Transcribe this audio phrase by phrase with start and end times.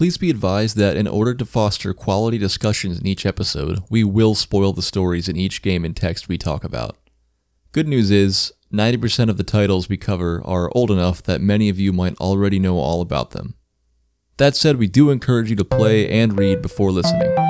[0.00, 4.34] Please be advised that in order to foster quality discussions in each episode, we will
[4.34, 6.96] spoil the stories in each game and text we talk about.
[7.72, 11.78] Good news is, 90% of the titles we cover are old enough that many of
[11.78, 13.56] you might already know all about them.
[14.38, 17.49] That said, we do encourage you to play and read before listening.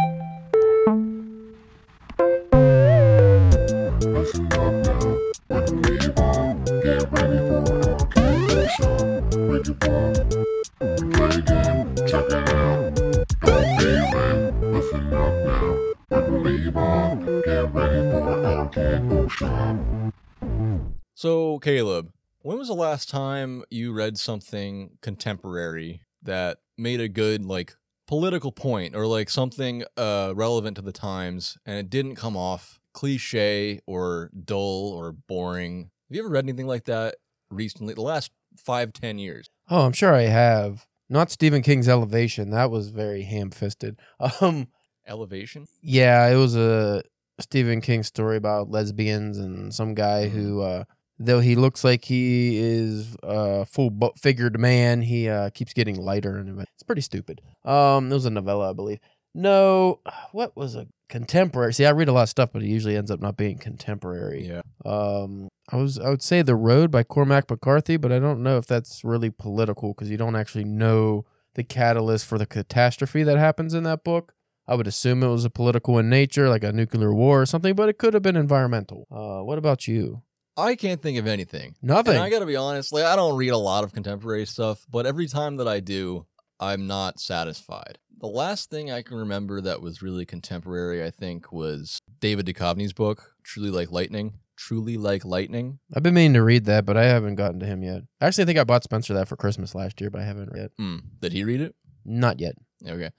[21.15, 27.45] So, Caleb, when was the last time you read something contemporary that made a good,
[27.45, 27.75] like,
[28.07, 32.81] political point or like something uh, relevant to the times and it didn't come off
[32.93, 35.91] cliche or dull or boring?
[36.09, 37.17] Have you ever read anything like that
[37.51, 39.49] recently, the last five, ten years?
[39.69, 40.87] Oh, I'm sure I have.
[41.09, 42.51] Not Stephen King's Elevation.
[42.51, 43.99] That was very ham-fisted.
[44.41, 44.69] Um,
[45.07, 45.67] Elevation?
[45.81, 47.03] yeah, it was a
[47.41, 50.85] Stephen King story about lesbians and some guy who, uh,
[51.19, 56.01] though he looks like he is a full bu- figured man, he uh, keeps getting
[56.01, 57.41] lighter, and it's pretty stupid.
[57.65, 58.99] Um, it was a novella, I believe.
[59.35, 60.01] No,
[60.33, 61.73] what was a contemporary?
[61.75, 64.47] See, I read a lot of stuff, but it usually ends up not being contemporary.
[64.47, 64.63] Yeah.
[64.85, 68.59] Um, I was I would say The Road by Cormac McCarthy, but I don't know
[68.59, 71.25] if that's really political because you don't actually know
[71.55, 74.35] the catalyst for the catastrophe that happens in that book.
[74.71, 77.75] I would assume it was a political in nature, like a nuclear war or something,
[77.75, 79.09] but it could have been environmental.
[79.11, 80.23] Uh, what about you?
[80.57, 81.75] I can't think of anything.
[81.83, 82.15] Nothing.
[82.15, 85.07] And I gotta be honest, like I don't read a lot of contemporary stuff, but
[85.07, 86.27] every time that I do,
[86.61, 87.99] I'm not satisfied.
[88.21, 92.93] The last thing I can remember that was really contemporary, I think, was David Duchovny's
[92.93, 94.35] book, Truly Like Lightning.
[94.57, 95.81] Truly Like Lightning.
[95.97, 98.03] I've been meaning to read that, but I haven't gotten to him yet.
[98.21, 100.67] Actually, I think I bought Spencer that for Christmas last year, but I haven't read
[100.67, 100.73] it.
[100.79, 100.97] Hmm.
[101.21, 101.75] Did he read it?
[102.05, 102.55] Not yet.
[102.87, 103.11] Okay.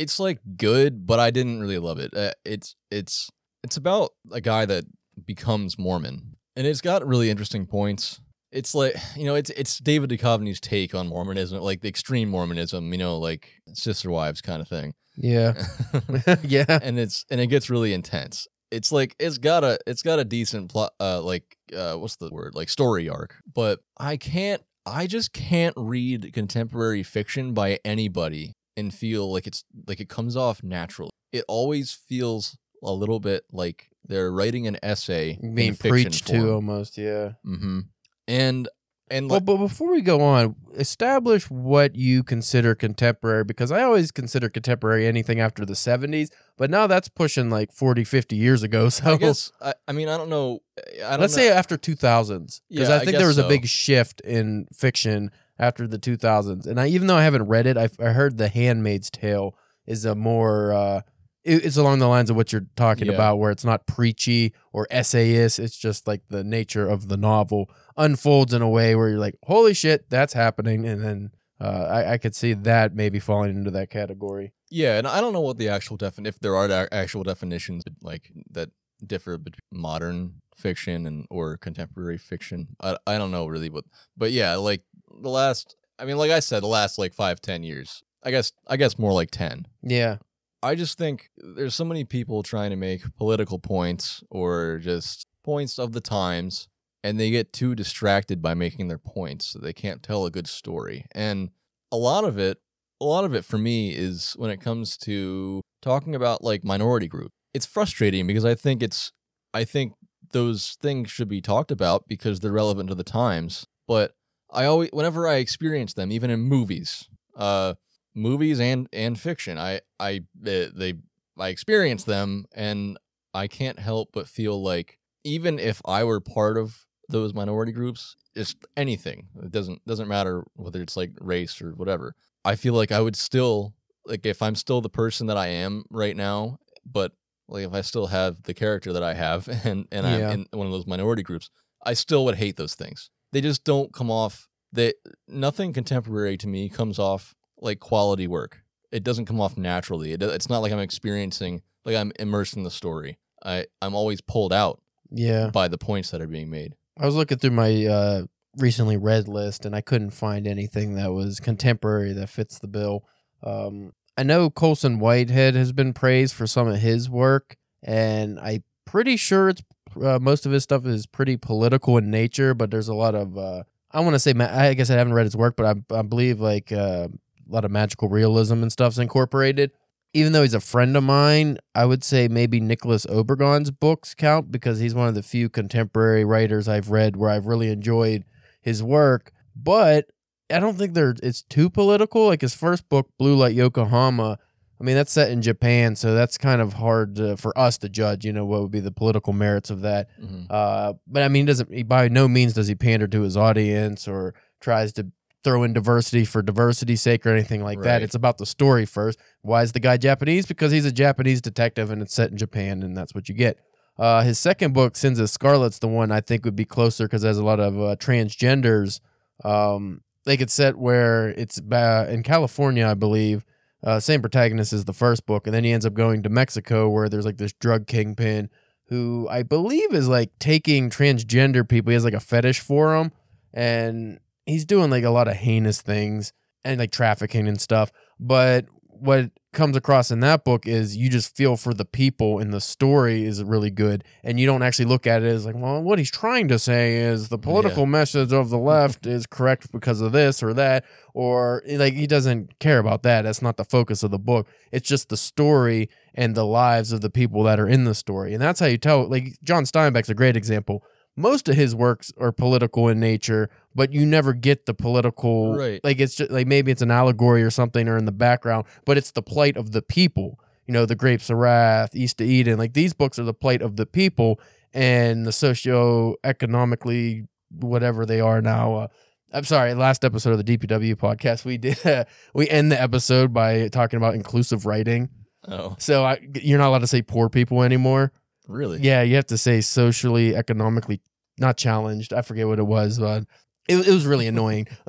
[0.00, 2.16] It's like good, but I didn't really love it.
[2.16, 3.28] Uh, it's it's
[3.62, 4.84] it's about a guy that
[5.26, 8.18] becomes Mormon, and it's got really interesting points.
[8.50, 12.90] It's like you know, it's it's David Duchovny's take on Mormonism, like the extreme Mormonism,
[12.92, 14.94] you know, like sister wives kind of thing.
[15.16, 15.52] Yeah.
[16.42, 16.78] yeah.
[16.82, 18.48] and it's and it gets really intense.
[18.70, 22.30] It's like it's got a it's got a decent plot, uh, like uh, what's the
[22.30, 23.36] word, like story arc.
[23.52, 29.64] But I can't, I just can't read contemporary fiction by anybody and feel like it's
[29.86, 31.12] like it comes off naturally.
[31.32, 36.98] It always feels a little bit like they're writing an essay Being preached to almost,
[36.98, 37.32] yeah.
[37.46, 37.80] Mm-hmm.
[38.26, 38.68] And
[39.10, 43.82] and Well, like, but before we go on, establish what you consider contemporary because I
[43.82, 48.62] always consider contemporary anything after the 70s, but now that's pushing like 40, 50 years
[48.62, 48.88] ago.
[49.00, 50.60] So I guess I, I mean I don't know.
[51.04, 51.42] I don't let's know.
[51.42, 54.66] say after 2000s because Yeah, I I think there guess was a big shift in
[54.72, 55.30] fiction
[55.60, 56.66] after the 2000s.
[56.66, 59.54] And I even though I haven't read it, I've, I heard The Handmaid's Tale
[59.86, 61.00] is a more uh
[61.44, 63.14] it- it's along the lines of what you're talking Yeah.
[63.14, 67.70] about where it's not preachy or essayist it's just like the nature of the novel
[67.96, 72.12] unfolds in a way where you're like holy shit that's happening and then uh, I,
[72.12, 75.58] I could see that maybe falling into that category Yeah, and I don't know what
[75.58, 78.68] the actual defin if there are actual definitions like that
[79.06, 82.76] differ between modern fiction and or contemporary fiction.
[82.82, 83.84] I I don't know really, but
[84.16, 84.82] but yeah, like
[85.20, 85.76] the last.
[85.98, 88.02] I mean, like I said, the last like five ten years.
[88.22, 89.66] I guess I guess more like ten.
[89.82, 90.16] yeah
[90.62, 95.78] I just think there's so many people trying to make political points or just points
[95.78, 96.68] of the times,
[97.02, 100.46] and they get too distracted by making their points, so they can't tell a good
[100.46, 101.06] story.
[101.12, 101.50] And
[101.90, 102.58] a lot of it,
[103.00, 107.08] a lot of it for me is when it comes to talking about like minority
[107.08, 107.32] group.
[107.54, 109.12] It's frustrating because I think it's,
[109.54, 109.94] I think
[110.32, 113.64] those things should be talked about because they're relevant to the times.
[113.88, 114.12] But
[114.52, 117.74] I always, whenever I experience them, even in movies, uh,
[118.14, 119.58] movies and and fiction.
[119.58, 120.94] I I they,
[121.38, 122.98] I experience them and
[123.34, 128.16] I can't help but feel like even if I were part of those minority groups,
[128.36, 129.28] just anything.
[129.42, 132.14] It doesn't doesn't matter whether it's like race or whatever.
[132.44, 133.74] I feel like I would still
[134.06, 137.12] like if I'm still the person that I am right now, but
[137.48, 140.30] like if I still have the character that I have and and Yeah.
[140.30, 141.50] I'm in one of those minority groups,
[141.84, 143.10] I still would hate those things.
[143.32, 144.94] They just don't come off they
[145.28, 148.62] nothing contemporary to me comes off like quality work.
[148.92, 150.12] It doesn't come off naturally.
[150.12, 153.18] It, it's not like I'm experiencing like I'm immersed in the story.
[153.44, 154.80] I I'm always pulled out
[155.10, 156.74] yeah by the points that are being made.
[156.98, 158.22] I was looking through my uh,
[158.56, 163.04] recently read list and I couldn't find anything that was contemporary that fits the bill.
[163.42, 168.64] Um, I know Colson Whitehead has been praised for some of his work, and I'm
[168.84, 169.62] pretty sure it's
[170.02, 172.54] uh, most of his stuff is pretty political in nature.
[172.54, 175.26] But there's a lot of uh, I want to say I guess I haven't read
[175.26, 178.98] his work, but I, I believe like uh, a lot of magical realism and stuff's
[178.98, 179.72] incorporated.
[180.12, 184.50] Even though he's a friend of mine, I would say maybe Nicholas Obregon's books count
[184.50, 188.24] because he's one of the few contemporary writers I've read where I've really enjoyed
[188.60, 189.32] his work.
[189.54, 190.10] But
[190.50, 192.26] I don't think they're it's too political.
[192.26, 194.38] Like his first book, Blue Light Yokohama,
[194.80, 197.88] I mean that's set in Japan, so that's kind of hard to, for us to
[197.88, 198.24] judge.
[198.24, 200.08] You know what would be the political merits of that.
[200.20, 200.46] Mhm.
[200.48, 204.08] Uh, but I mean, doesn't he by no means does he pander to his audience
[204.08, 205.06] or tries to
[205.42, 208.02] throw in diversity for diversity's sake or anything like that.
[208.02, 209.18] It's about the story first.
[209.40, 210.44] Why is the guy Japanese?
[210.44, 213.58] Because he's a Japanese detective and it's set in Japan, and that's what you get.
[213.98, 217.22] Uh, his second book, Sins of Scarlet's the one I think would be closer because
[217.22, 219.00] there's a lot of uh, transgenders.
[219.44, 223.44] Um, like it's set where it's ba- in California, I believe.
[223.82, 226.88] Uh, same protagonist as the first book, and then he ends up going to Mexico
[226.88, 228.50] where there's like this drug kingpin
[228.88, 231.90] who I believe is like taking transgender people.
[231.90, 233.12] He has like a fetish for them,
[233.54, 236.32] and he's doing like a lot of heinous things
[236.64, 237.90] and like trafficking and stuff.
[238.18, 242.52] But what comes across in that book is you just feel for the people, and
[242.52, 244.04] the story is really good.
[244.22, 246.96] And you don't actually look at it as like, well, what he's trying to say
[246.96, 251.62] is the political message of the left is correct because of this or that, or
[251.68, 253.22] like he doesn't care about that.
[253.22, 254.48] That's not the focus of the book.
[254.70, 258.32] It's just the story and the lives of the people that are in the story.
[258.32, 259.08] And that's how you tell.
[259.08, 260.84] Like John Steinbeck's a great example.
[261.20, 265.54] Most of his works are political in nature, but you never get the political.
[265.56, 265.80] Right.
[265.84, 268.96] Like it's just like maybe it's an allegory or something or in the background, but
[268.96, 270.38] it's the plight of the people.
[270.66, 272.56] You know, the Grapes of Wrath, East of Eden.
[272.58, 274.40] Like these books are the plight of the people
[274.72, 278.74] and the socio-economically whatever they are now.
[278.74, 278.86] Uh,
[279.32, 279.74] I'm sorry.
[279.74, 281.78] Last episode of the DPW podcast, we did
[282.34, 285.08] we end the episode by talking about inclusive writing.
[285.48, 288.12] Oh, So I, you're not allowed to say poor people anymore.
[288.46, 288.80] really?
[288.80, 291.00] Yeah, you have to say socially, economically
[291.40, 292.12] not challenged.
[292.12, 293.24] I forget what it was, but
[293.68, 294.66] it, it was really annoying.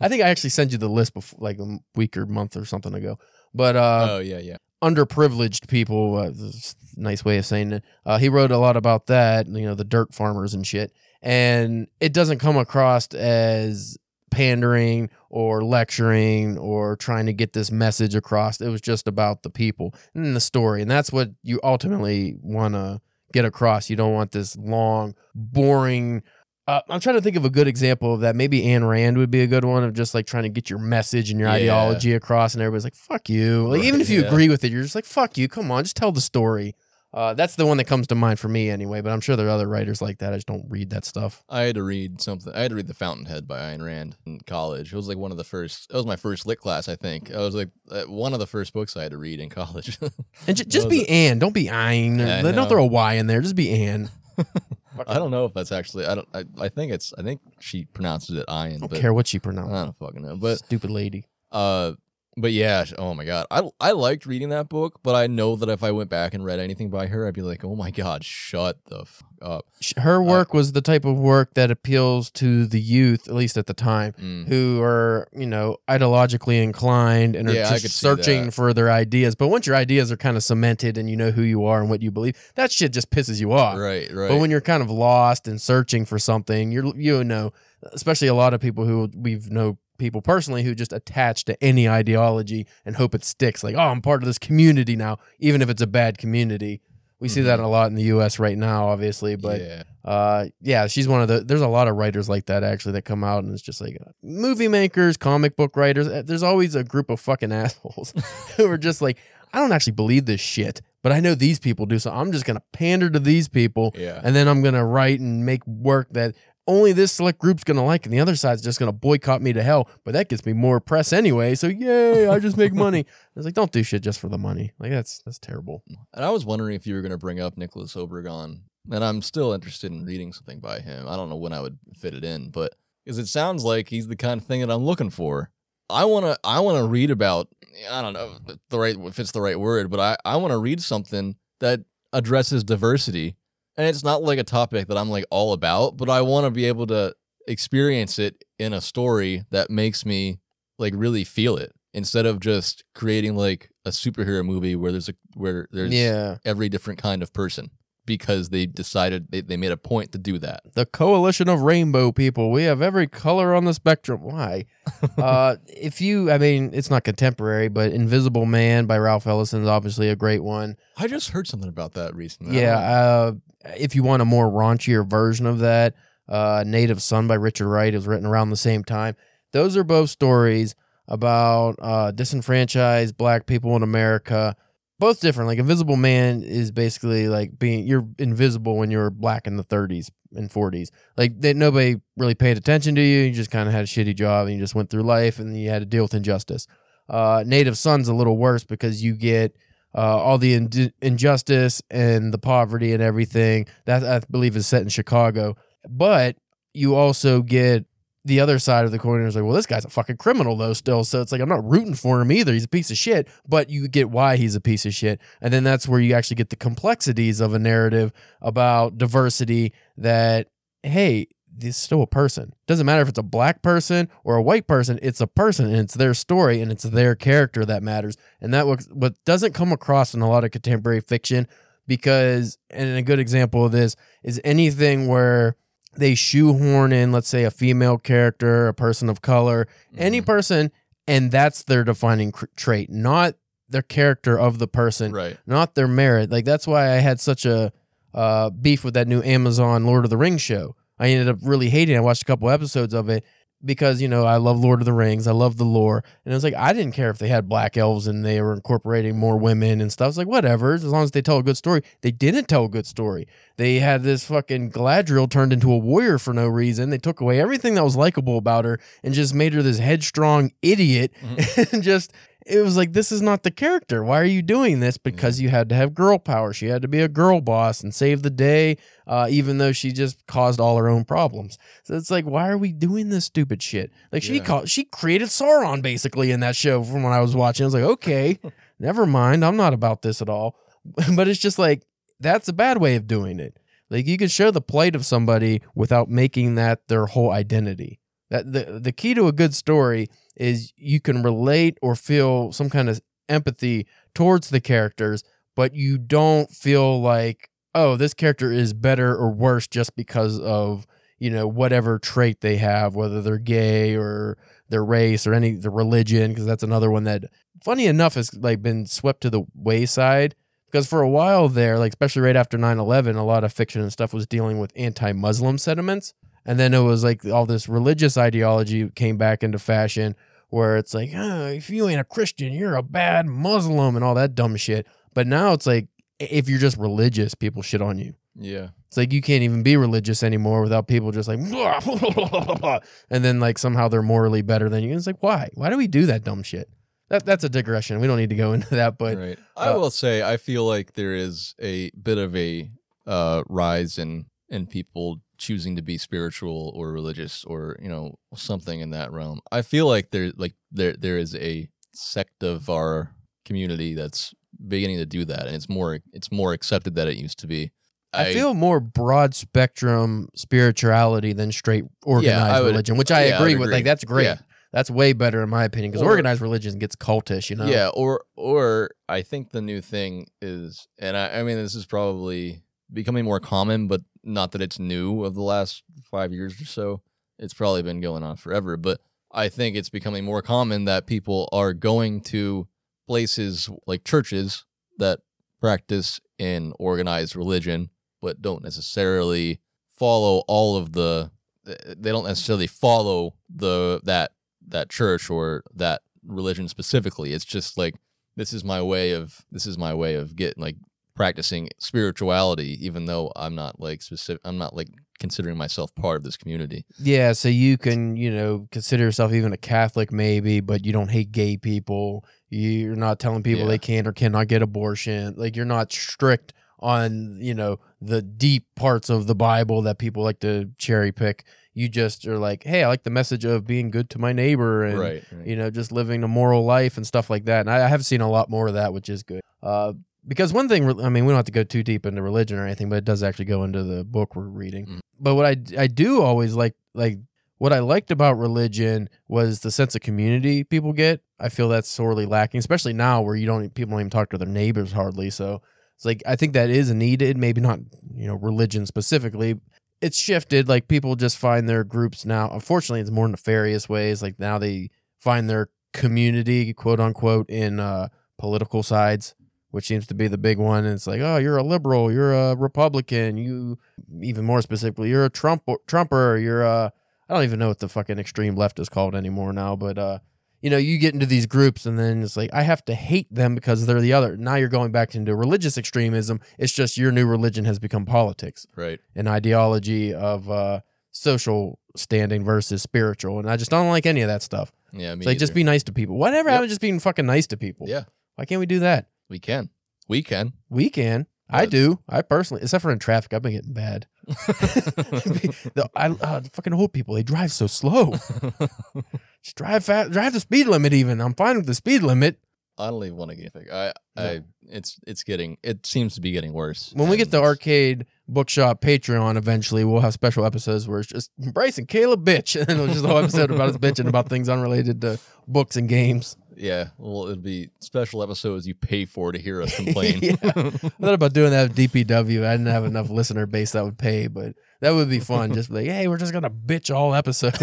[0.00, 2.64] I think I actually sent you the list before, like a week or month or
[2.64, 3.18] something ago.
[3.54, 4.56] But uh, oh, yeah, yeah.
[4.82, 7.84] underprivileged people, uh, this is a nice way of saying it.
[8.04, 10.92] Uh, he wrote a lot about that, you know, the dirt farmers and shit.
[11.20, 13.98] And it doesn't come across as
[14.30, 18.60] pandering or lecturing or trying to get this message across.
[18.60, 20.82] It was just about the people and the story.
[20.82, 23.00] And that's what you ultimately want to
[23.32, 23.90] get across.
[23.90, 26.22] You don't want this long, boring.
[26.66, 28.36] Uh, I'm trying to think of a good example of that.
[28.36, 30.78] Maybe Ayn Rand would be a good one of just like trying to get your
[30.78, 31.54] message and your Yeah.
[31.54, 34.26] ideology across, and everybody's like, "Fuck you!" Like even if you yeah.
[34.26, 36.74] agree with it, you're just like, "Fuck you!" Come on, just tell the story.
[37.12, 39.00] Uh, that's the one that comes to mind for me anyway.
[39.00, 40.32] But I'm sure there are other writers like that.
[40.32, 41.42] I just don't read that stuff.
[41.48, 42.52] I had to read something.
[42.54, 44.92] I had to read The Fountainhead by Ayn Rand in college.
[44.92, 45.90] It was like one of the first.
[45.90, 47.30] It was my first lit class, I think.
[47.30, 49.98] It was like uh, one of the first books I had to read in college.
[50.46, 51.38] And j- just be Anne.
[51.38, 52.18] Don't be Ein.
[52.18, 53.40] Yeah, don't throw a Y in there.
[53.40, 54.10] Just be Anne.
[55.06, 56.06] I don't know if that's actually.
[56.06, 56.28] I don't.
[56.34, 57.12] I, I think it's.
[57.18, 58.74] I think she pronounces it Iron.
[58.74, 59.74] I don't but care what she pronounces.
[59.74, 60.36] I don't fucking know.
[60.36, 61.24] But Stupid lady.
[61.52, 61.92] uh,
[62.40, 62.84] but yeah.
[62.98, 63.46] Oh my god.
[63.50, 66.44] I I liked reading that book, but I know that if I went back and
[66.44, 69.66] read anything by her, I'd be like, oh my god, shut the fuck up.
[69.96, 73.66] Her work was the type of work that appeals to the youth, at least at
[73.66, 74.48] the time, Mm.
[74.48, 79.34] who are, you know, ideologically inclined and are Yeah, just searching for their ideas.
[79.36, 81.88] But once your ideas are kind of cemented and you know who you are and
[81.88, 83.78] what you believe, that shit just pisses you off.
[83.78, 84.12] Right.
[84.12, 84.28] Right.
[84.28, 87.52] But when you're kind of lost and searching for something, you're you know,
[87.92, 91.88] especially a lot of people who we've know people personally who just attach to any
[91.88, 93.62] ideology and hope it sticks.
[93.64, 96.80] Like, oh, I'm part of this community now, even if it's a bad community.
[97.20, 98.38] We see that a lot in the U.S.
[98.38, 99.34] right now, obviously.
[99.34, 99.82] But yeah.
[100.04, 101.40] uh, yeah, she's one of the.
[101.40, 103.98] There's a lot of writers like that actually that come out and it's just like
[104.00, 106.06] uh, movie makers, comic book writers.
[106.06, 108.14] uh, There's always a group of fucking assholes
[108.56, 109.18] who are just like,
[109.52, 112.44] I don't actually believe this shit, but I know these people do, so I'm just
[112.44, 114.20] gonna pander to these people, Yeah.
[114.22, 116.36] and then I'm gonna write and make work that
[116.68, 119.62] only this select group's gonna like, and the other side's just gonna boycott me to
[119.62, 119.88] hell.
[120.04, 122.28] But that gets me more press anyway, so yay!
[122.28, 123.00] I just make money.
[123.08, 124.72] I was like don't do shit just for the money.
[124.78, 125.82] Like that's that's terrible.
[126.14, 128.60] And I was wondering if you were going to bring up Nicholas Obregon,
[128.90, 131.08] and I'm still interested in reading something by him.
[131.08, 134.06] I don't know when I would fit it in, but because it sounds like he's
[134.06, 135.50] the kind of thing that I'm looking for.
[135.90, 137.48] I want to I want to read about
[137.90, 140.52] I don't know if the right if it's the right word, but I I want
[140.52, 141.80] to read something that
[142.12, 143.36] addresses diversity.
[143.78, 146.50] And it's not like a topic that I'm like all about, but I want to
[146.50, 147.14] be able to
[147.46, 150.40] experience it in a story that makes me
[150.78, 155.14] like really feel it instead of just creating like a superhero movie where there's a
[155.34, 157.70] where there's yeah, every different kind of person
[158.08, 160.62] because they decided they, they made a point to do that.
[160.74, 162.50] the coalition of rainbow people.
[162.50, 164.22] We have every color on the spectrum.
[164.22, 164.64] Why?
[165.18, 169.68] uh, if you, I mean, it's not contemporary, but Invisible Man by Ralph Ellison is
[169.68, 170.76] obviously a great one.
[170.96, 172.58] I just heard something about that recently.
[172.58, 172.78] Yeah.
[172.78, 173.32] Uh,
[173.76, 175.94] if you want a more raunchier version of that,
[176.26, 179.14] uh, Native Son by Richard Wright is written around the same time.
[179.52, 180.74] Those are both stories
[181.06, 184.56] about uh, disenfranchised black people in America.
[184.98, 185.46] Both different.
[185.46, 190.10] Like Invisible Man is basically like being you're invisible when you're black in the 30s
[190.32, 190.88] and 40s.
[191.16, 193.20] Like that nobody really paid attention to you.
[193.20, 195.56] You just kind of had a shitty job and you just went through life and
[195.56, 196.66] you had to deal with injustice.
[197.08, 199.56] Uh, Native Son's a little worse because you get
[199.94, 203.66] uh, all the in- injustice and the poverty and everything.
[203.86, 205.56] That I believe is set in Chicago,
[205.88, 206.36] but
[206.74, 207.86] you also get
[208.28, 210.74] the other side of the coin is like, well, this guy's a fucking criminal though,
[210.74, 211.02] still.
[211.02, 212.52] So it's like I'm not rooting for him either.
[212.52, 215.52] He's a piece of shit, but you get why he's a piece of shit, and
[215.52, 219.72] then that's where you actually get the complexities of a narrative about diversity.
[219.96, 220.48] That
[220.82, 222.52] hey, this is still a person.
[222.66, 224.98] Doesn't matter if it's a black person or a white person.
[225.02, 228.16] It's a person, and it's their story, and it's their character that matters.
[228.40, 231.48] And that what what doesn't come across in a lot of contemporary fiction,
[231.86, 235.56] because and a good example of this is anything where
[235.98, 240.26] they shoehorn in, let's say, a female character, a person of color, any Mhm.
[240.26, 240.70] person,
[241.06, 243.34] and that's their defining cr- trait, not
[243.68, 245.36] the character of the person, right.
[245.46, 246.30] not their merit.
[246.30, 247.72] Like that's why I had such a
[248.14, 250.74] uh, beef with that new Amazon Lord of the Rings show.
[250.98, 251.94] I ended up really hating.
[251.94, 251.98] it.
[251.98, 253.22] I watched a couple episodes of it
[253.64, 255.26] because you know I love Lord of the Rings.
[255.26, 257.76] I love the lore, and it was like I didn't care if they had black
[257.76, 260.08] elves and they were incorporating more women and stuff.
[260.08, 261.82] It's like whatever, as long as they tell a good story.
[262.00, 263.26] They didn't tell a good story.
[263.56, 266.90] They had this fucking Galadriel turned into a warrior for no reason.
[266.90, 270.52] They took away everything that was likable about her and just made her this headstrong
[270.62, 271.12] idiot.
[271.20, 271.74] Mm-hmm.
[271.74, 272.12] and just
[272.48, 274.02] it was like this is not the character.
[274.02, 274.96] Why are you doing this?
[274.98, 276.52] Because you had to have girl power.
[276.52, 279.92] She had to be a girl boss and save the day, uh, even though she
[279.92, 281.58] just caused all her own problems.
[281.84, 283.92] So it's like, why are we doing this stupid shit?
[284.12, 284.44] Like she Yeah.
[284.44, 287.64] called, she created Sauron basically in that show from when I was watching.
[287.64, 288.38] I was like, okay,
[288.78, 289.44] never mind.
[289.44, 290.56] I'm not about this at all.
[291.14, 291.82] but it's just like
[292.20, 293.58] that's a bad way of doing it.
[293.90, 297.97] Like you can show the plight of somebody without making that their whole identity.
[298.30, 302.70] That the the key to a good story is you can relate or feel some
[302.70, 305.24] kind of empathy towards the characters,
[305.56, 310.86] but you don't feel like, oh, this character is better or worse just because of,
[311.18, 315.70] you know, whatever trait they have, whether they're gay or their race or any the
[315.70, 317.24] religion, because that's another one that
[317.64, 320.34] funny enough has like been swept to the wayside.
[320.66, 323.90] Because for a while there, like especially right after 9-11, a lot of fiction and
[323.90, 326.12] stuff was dealing with anti-Muslim sentiments.
[326.48, 330.16] And then it was like all this religious ideology came back into fashion
[330.48, 334.14] where it's like, oh, if you ain't a Christian, you're a bad Muslim and all
[334.14, 334.86] that dumb shit.
[335.12, 335.88] But now it's like,
[336.18, 338.14] if you're just religious, people shit on you.
[338.34, 338.68] Yeah.
[338.86, 341.38] It's like you can't even be religious anymore without people just like,
[343.10, 344.88] and then like somehow they're morally better than you.
[344.88, 345.50] And it's like, why?
[345.52, 346.70] Why do we do that dumb shit?
[347.10, 348.00] That that's a digression.
[348.00, 349.38] We don't need to go into that, but right.
[349.54, 352.70] I uh, will say I feel like there is a bit of a
[353.06, 358.80] uh, rise in in people choosing to be spiritual or religious or you know something
[358.80, 359.40] in that realm.
[359.52, 363.12] I feel like there like there there is a sect of our
[363.44, 364.34] community that's
[364.66, 367.72] beginning to do that, and it's more it's more accepted than it used to be.
[368.12, 373.36] I, feel more broad spectrum spirituality than straight organized I would- religion, which I yeah,
[373.38, 373.64] agree with.
[373.64, 373.74] agree.
[373.74, 374.24] Like that's great.
[374.24, 374.36] Yeah.
[374.72, 377.48] That's way better in my opinion because Or- organized religion gets cultish.
[377.50, 377.66] You know.
[377.66, 381.86] Yeah, or or I think the new thing is, and I, I mean this is
[381.86, 386.64] probably becoming more common, but not that it's new of the last five years or
[386.64, 387.02] so.
[387.38, 391.48] It's probably been going on forever, but I think it's becoming more common that people
[391.52, 392.66] are going to
[393.06, 394.64] places like churches
[394.98, 395.20] that
[395.60, 401.30] practice in organized religion, but don't necessarily follow all of the.
[401.66, 404.32] Eh, eh, they don't necessarily follow the that
[404.66, 407.32] that church or that religion specifically.
[407.32, 407.94] It's just like
[408.36, 410.76] this is my way of this is my way of getting like
[411.18, 414.40] practicing spirituality, even though I'm not like specific.
[414.44, 416.84] I'm not like considering myself part of this community.
[416.98, 421.10] Yeah, so you can, you know, consider yourself even a Catholic maybe, but you don't
[421.10, 422.24] hate gay people.
[422.48, 423.68] You're not telling people Yeah.
[423.70, 425.34] they can or cannot get abortion.
[425.36, 430.22] Like you're not strict on, you know, the deep parts of the Bible that people
[430.22, 431.44] like to cherry pick.
[431.74, 434.84] You just are like, "Hey, I like the message of being good to my neighbor
[434.84, 435.24] and right.
[435.32, 435.46] right.
[435.46, 438.04] you know, just living a moral life and stuff like that." And I, I have
[438.04, 439.42] seen a lot more of that, which is good.
[439.62, 439.92] Uh
[440.28, 442.66] because one thing, I mean, we don't have to go too deep into religion or
[442.66, 444.86] anything, but it does actually go into the book we're reading.
[444.86, 445.00] Mm.
[445.18, 447.18] But what I I do always like like
[447.56, 451.22] what I liked about religion was the sense of community people get.
[451.40, 454.38] I feel that's sorely lacking, especially now where you don't people don't even talk to
[454.38, 455.30] their neighbors hardly.
[455.30, 455.62] So
[455.96, 457.36] it's like I think that is needed.
[457.38, 457.80] Maybe not
[458.14, 459.60] you know religion specifically.
[460.00, 460.68] It's shifted.
[460.68, 462.50] Like people just find their groups now.
[462.52, 464.22] Unfortunately, it's more nefarious ways.
[464.22, 468.08] Like now they find their community, quote unquote, in uh,
[468.38, 469.34] political sides,
[469.70, 470.84] which seems to be the big one.
[470.84, 473.78] And it's like, oh, you're a liberal, you're a Republican, you
[474.22, 476.92] even more specifically, you're a Trump Trumper, you're a
[477.28, 480.18] I don't even know what the fucking extreme left is called anymore now, but uh,
[480.62, 483.32] you know, you get into these groups and then it's like I have to hate
[483.32, 484.36] them because they're the other.
[484.36, 486.40] Now you're going back into religious extremism.
[486.58, 488.98] It's just your new religion has become politics, Right.
[489.14, 494.28] an ideology of uh, social standing versus spiritual, and I just don't like any of
[494.28, 494.72] that stuff.
[494.92, 495.14] Yeah.
[495.14, 496.16] Me It's like just be nice to people.
[496.16, 496.52] Whatever Yep.
[496.54, 497.88] happened to just being fucking nice to people?
[497.88, 498.04] Yeah.
[498.36, 499.08] Why can't we do that?
[499.28, 499.70] We can.
[500.08, 500.54] We can.
[500.68, 501.26] We can.
[501.50, 502.00] I do.
[502.08, 504.06] I personally, except for in traffic, I've been getting bad.
[504.26, 508.12] the, I uh, fucking old people, they drive so slow.
[509.42, 510.92] Just drive fast, drive the speed limit.
[510.92, 512.38] Even I'm fine with the speed limit.
[512.76, 513.72] I don't even want to get anything.
[513.72, 513.92] I.
[514.16, 516.92] I, it's, it's getting, it seems to be getting worse.
[516.94, 521.30] When we get the arcade bookshop Patreon, eventually we'll have special episodes where it's just
[521.38, 524.28] Bryce and Caleb bitch, and then it'll just a whole episode about us bitching about
[524.28, 526.36] things unrelated to books and games.
[526.58, 526.88] Yeah.
[526.98, 530.18] Well, it'll be special episodes you pay for to hear us complain.
[530.22, 530.34] Yeah.
[530.42, 532.44] I thought about doing that with DPW.
[532.44, 535.54] I didn't have enough listener base that would pay, but that would be fun.
[535.54, 537.56] Just like, hey, we're just gonna bitch all episode.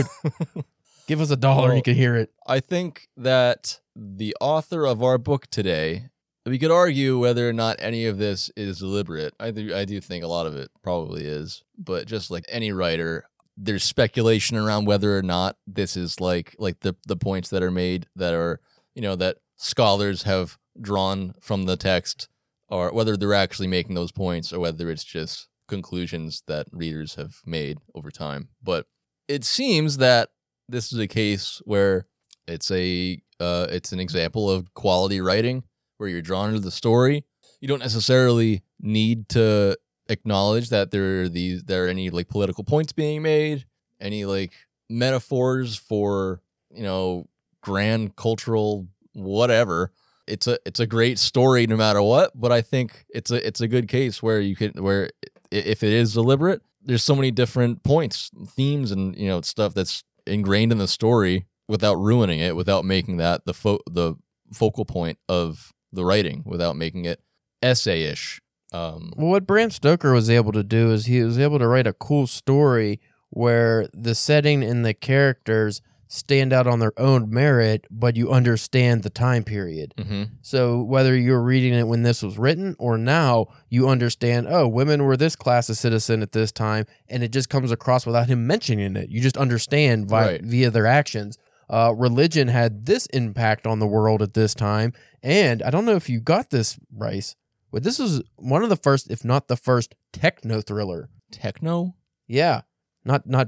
[1.08, 2.32] Give us a dollar and you can hear it.
[2.48, 6.10] I think that the author of our book today,
[6.46, 9.34] we could argue whether or not any of this is deliberate.
[9.40, 12.72] I do, I do think a lot of it probably is, but just like any
[12.72, 13.26] writer,
[13.58, 17.72] there's speculation around whether or not this is like like the the points that are
[17.72, 18.60] made that are
[18.96, 22.28] you know that scholars have drawn from the text,
[22.70, 27.42] or whether they're actually making those points, or whether it's just conclusions that readers have
[27.46, 28.50] made over time.
[28.64, 28.88] But
[29.28, 30.30] it seems that
[30.68, 32.08] this is a case where
[32.48, 35.64] it's a uh, it's an example of quality writing
[35.98, 37.26] where you're drawn into the story.
[37.60, 39.78] You don't necessarily need to
[40.10, 43.66] acknowledge that there are these there are any like political points being made,
[44.00, 44.54] any like
[44.90, 47.28] metaphors for you know
[47.66, 49.92] grand cultural whatever.
[50.28, 53.62] It's a it's a great story no matter what, but I think it's a it's
[53.62, 55.10] a good case where you can where
[55.52, 60.04] if it is deliberate, there's so many different points, themes, and you know stuff that's
[60.28, 64.16] ingrained in the story without ruining it, without making that the fo- the
[64.54, 67.22] focal point of the writing, without making it
[67.64, 68.42] essay-ish.
[68.74, 71.88] Um, Well, what Bram Stoker was able to do is he was able to write
[71.88, 73.00] a cool story
[73.30, 79.04] where the setting and the characters stand out on their own merit, but you understand
[79.04, 79.94] the time period.
[79.98, 80.30] mhm.
[80.42, 85.04] So whether you're reading it when this was written or now, you understand, oh, women
[85.04, 88.46] were this class of citizen at this time, and it just comes across without him
[88.46, 89.10] mentioning it.
[89.10, 90.42] You just understand via, Right.
[90.44, 91.38] via their actions.
[91.70, 95.96] Uh, religion had this impact on the world at this time, and I don't know
[95.96, 97.36] if you got this, Bryce,
[97.72, 101.10] but this was one of the first, if not the first, techno thriller.
[101.32, 101.96] Techno.
[102.28, 102.62] Yeah,
[103.06, 103.48] not not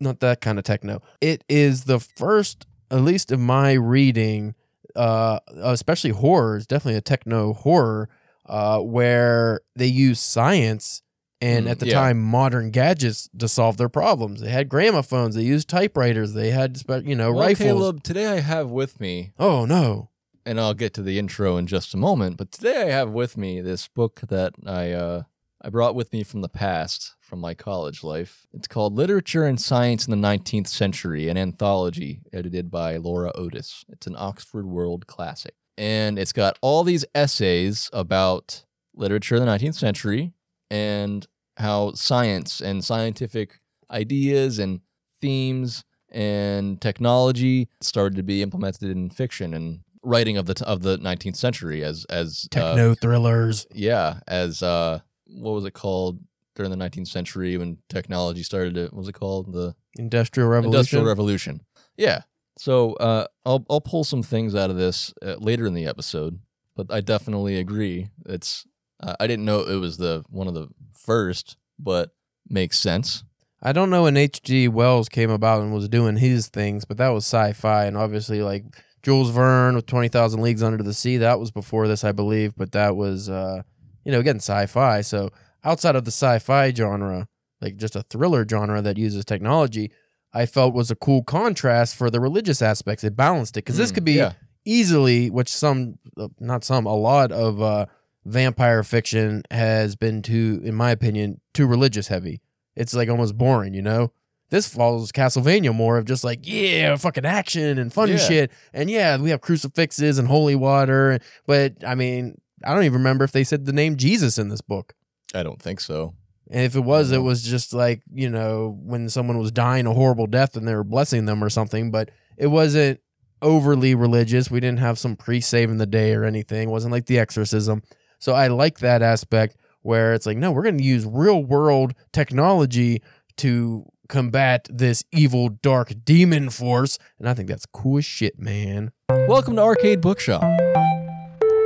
[0.00, 1.02] not that kind of techno.
[1.20, 4.54] It is the first, at least in my reading,
[4.96, 6.56] uh, especially horror.
[6.56, 8.08] It's definitely a techno horror
[8.46, 11.02] uh, where they use science
[11.42, 11.94] and Mm, at the yeah.
[11.94, 14.42] time modern gadgets to solve their problems.
[14.42, 15.34] They had gramophones.
[15.34, 16.34] They used typewriters.
[16.34, 17.66] They had you know Well, rifles.
[17.66, 20.10] Caleb, today I have with me, Oh no!
[20.44, 22.36] and I'll get to the intro in just a moment.
[22.36, 25.22] But today I have with me this book that I uh,
[25.62, 28.44] I brought with me from the past, from my college life.
[28.52, 33.84] It's called Literature and Science in the Nineteenth Century, an anthology edited by Laura Otis.
[33.88, 38.64] It's an Oxford World Classic, and it's got all these essays about
[38.96, 40.32] literature in the nineteenth century
[40.70, 41.24] and
[41.56, 43.60] how science and scientific
[43.92, 44.80] ideas and
[45.20, 50.82] themes and technology started to be implemented in fiction and writing of the t- of
[50.82, 53.66] the 19th century as as uh, Techno thrillers.
[53.72, 56.18] yeah as uh what was it called
[56.54, 60.74] during the 19th century when technology started to what was it called the Industrial Revolution.
[60.74, 61.60] industrial revolution
[61.96, 62.22] yeah
[62.58, 66.40] so uh i'll i'll pull some things out of this uh, later in the episode
[66.76, 68.66] but i definitely agree it's
[69.02, 72.10] uh, i didn't know it was the one of the first but
[72.48, 73.24] makes sense
[73.62, 74.68] I don't know when H.G.
[74.68, 78.64] Wells came about and was doing his things, but that was sci-fi, and obviously like
[79.02, 82.54] Jules Verne with Twenty Thousand Leagues Under the Sea, that was before this, I believe,
[82.56, 83.62] but that was uh,
[84.02, 85.02] you know again sci-fi.
[85.02, 85.30] So
[85.64, 87.28] outside of the sci-fi genre,
[87.60, 89.90] like just a thriller genre that uses technology,
[90.32, 93.02] I felt was a cool contrast for the religious aspects.
[93.04, 94.32] It balanced it because this Mm, could be yeah.
[94.64, 97.86] easily, which some, uh, not some, a lot of uh,
[98.24, 102.40] vampire fiction has been too, in my opinion, too religious heavy.
[102.76, 104.12] It's like almost boring, you know.
[104.50, 108.16] This follows Castlevania more of just like yeah, fucking action and fun Yeah.
[108.16, 111.20] shit, and yeah, we have crucifixes and holy water.
[111.46, 114.60] But I mean, I don't even remember if they said the name Jesus in this
[114.60, 114.94] book.
[115.34, 116.14] I don't think so
[116.50, 119.94] And if it was, it was just like, you know, when someone was dying a
[119.94, 122.98] horrible death and they were blessing them or something, but it wasn't
[123.40, 124.50] overly religious.
[124.50, 126.68] We didn't have some priest saving the day or anything.
[126.68, 127.82] It wasn't like the exorcism.
[128.18, 131.94] So I like that aspect where it's like, no, we're going to use real world
[132.12, 133.00] technology
[133.36, 136.98] to combat this evil dark demon force.
[137.20, 138.90] And I think that's cool as shit, man.
[139.08, 140.42] Welcome to Arcade Bookshop,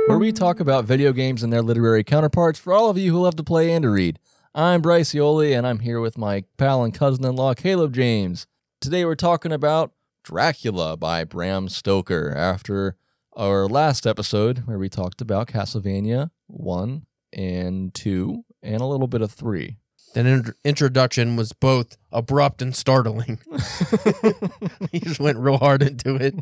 [0.07, 3.21] where we talk about video games and their literary counterparts for all of you who
[3.21, 4.19] love to play and to read.
[4.53, 8.45] I'm Bryce Ioli, and I'm here with my pal and cousin in law, Caleb James.
[8.79, 12.97] Today we're talking about Dracula by Bram Stoker after
[13.35, 19.21] our last episode where we talked about Castlevania 1 and 2 and a little bit
[19.21, 19.77] of 3.
[20.13, 23.39] That in- introduction was both abrupt and startling.
[24.91, 26.35] he just went real hard into it.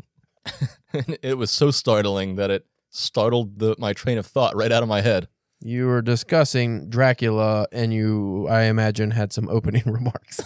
[1.22, 4.88] It was so startling that it startled the, my train of thought right out of
[4.88, 5.28] my head.
[5.66, 10.40] You were discussing Dracula, and you, I imagine, had some opening remarks.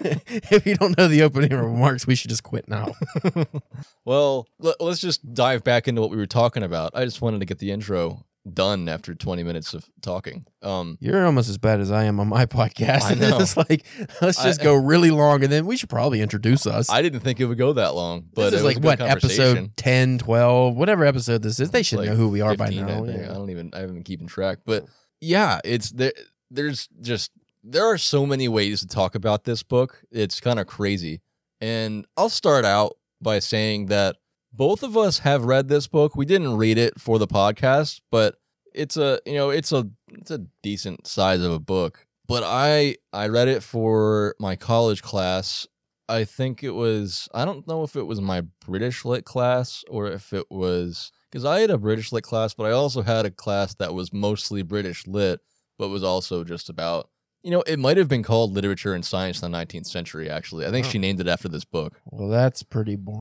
[0.00, 2.92] if you don't know the opening remarks, we should just quit now.
[4.04, 6.90] well, let, us just dive back into what we were talking about.
[6.94, 10.44] I just wanted to get the intro done after 20 minutes of talking.
[10.62, 13.04] Um, You're almost as bad as I am on my podcast.
[13.04, 13.38] I know.
[13.40, 13.84] it's like
[14.20, 16.90] let's just I- go really long, and then we should probably introduce us.
[16.90, 20.18] I didn't think it would go that long, but this is like what episode 10,
[20.18, 21.70] 12, whatever episode this is.
[21.70, 23.04] They should Like know who we are by 15, I now.
[23.06, 23.18] think.
[23.20, 23.30] yeah.
[23.30, 24.84] I don't even I haven't been keeping track, but
[25.20, 26.12] yeah, it's there.
[26.50, 27.30] There's just
[27.62, 30.02] there are so many ways to talk about this book.
[30.10, 31.22] It's kind of crazy,
[31.62, 34.16] and I'll start out by saying that
[34.56, 36.14] both of us have read this book.
[36.16, 38.36] We didn't read it for the podcast, but
[38.74, 42.06] it's a you know it's a it's a decent size of a book.
[42.26, 45.66] But I I read it for my college class.
[46.08, 50.06] I think it was I don't know if it was my British lit class or
[50.08, 53.30] if it was because I had a British lit class, but I also had a
[53.30, 55.40] class that was mostly British lit,
[55.78, 57.08] but was also just about
[57.42, 60.28] you know it might have been called literature and science in the 19th century.
[60.30, 60.90] Actually, I think Oh.
[60.90, 62.00] she named it after this book.
[62.04, 63.20] Well, that's pretty boring.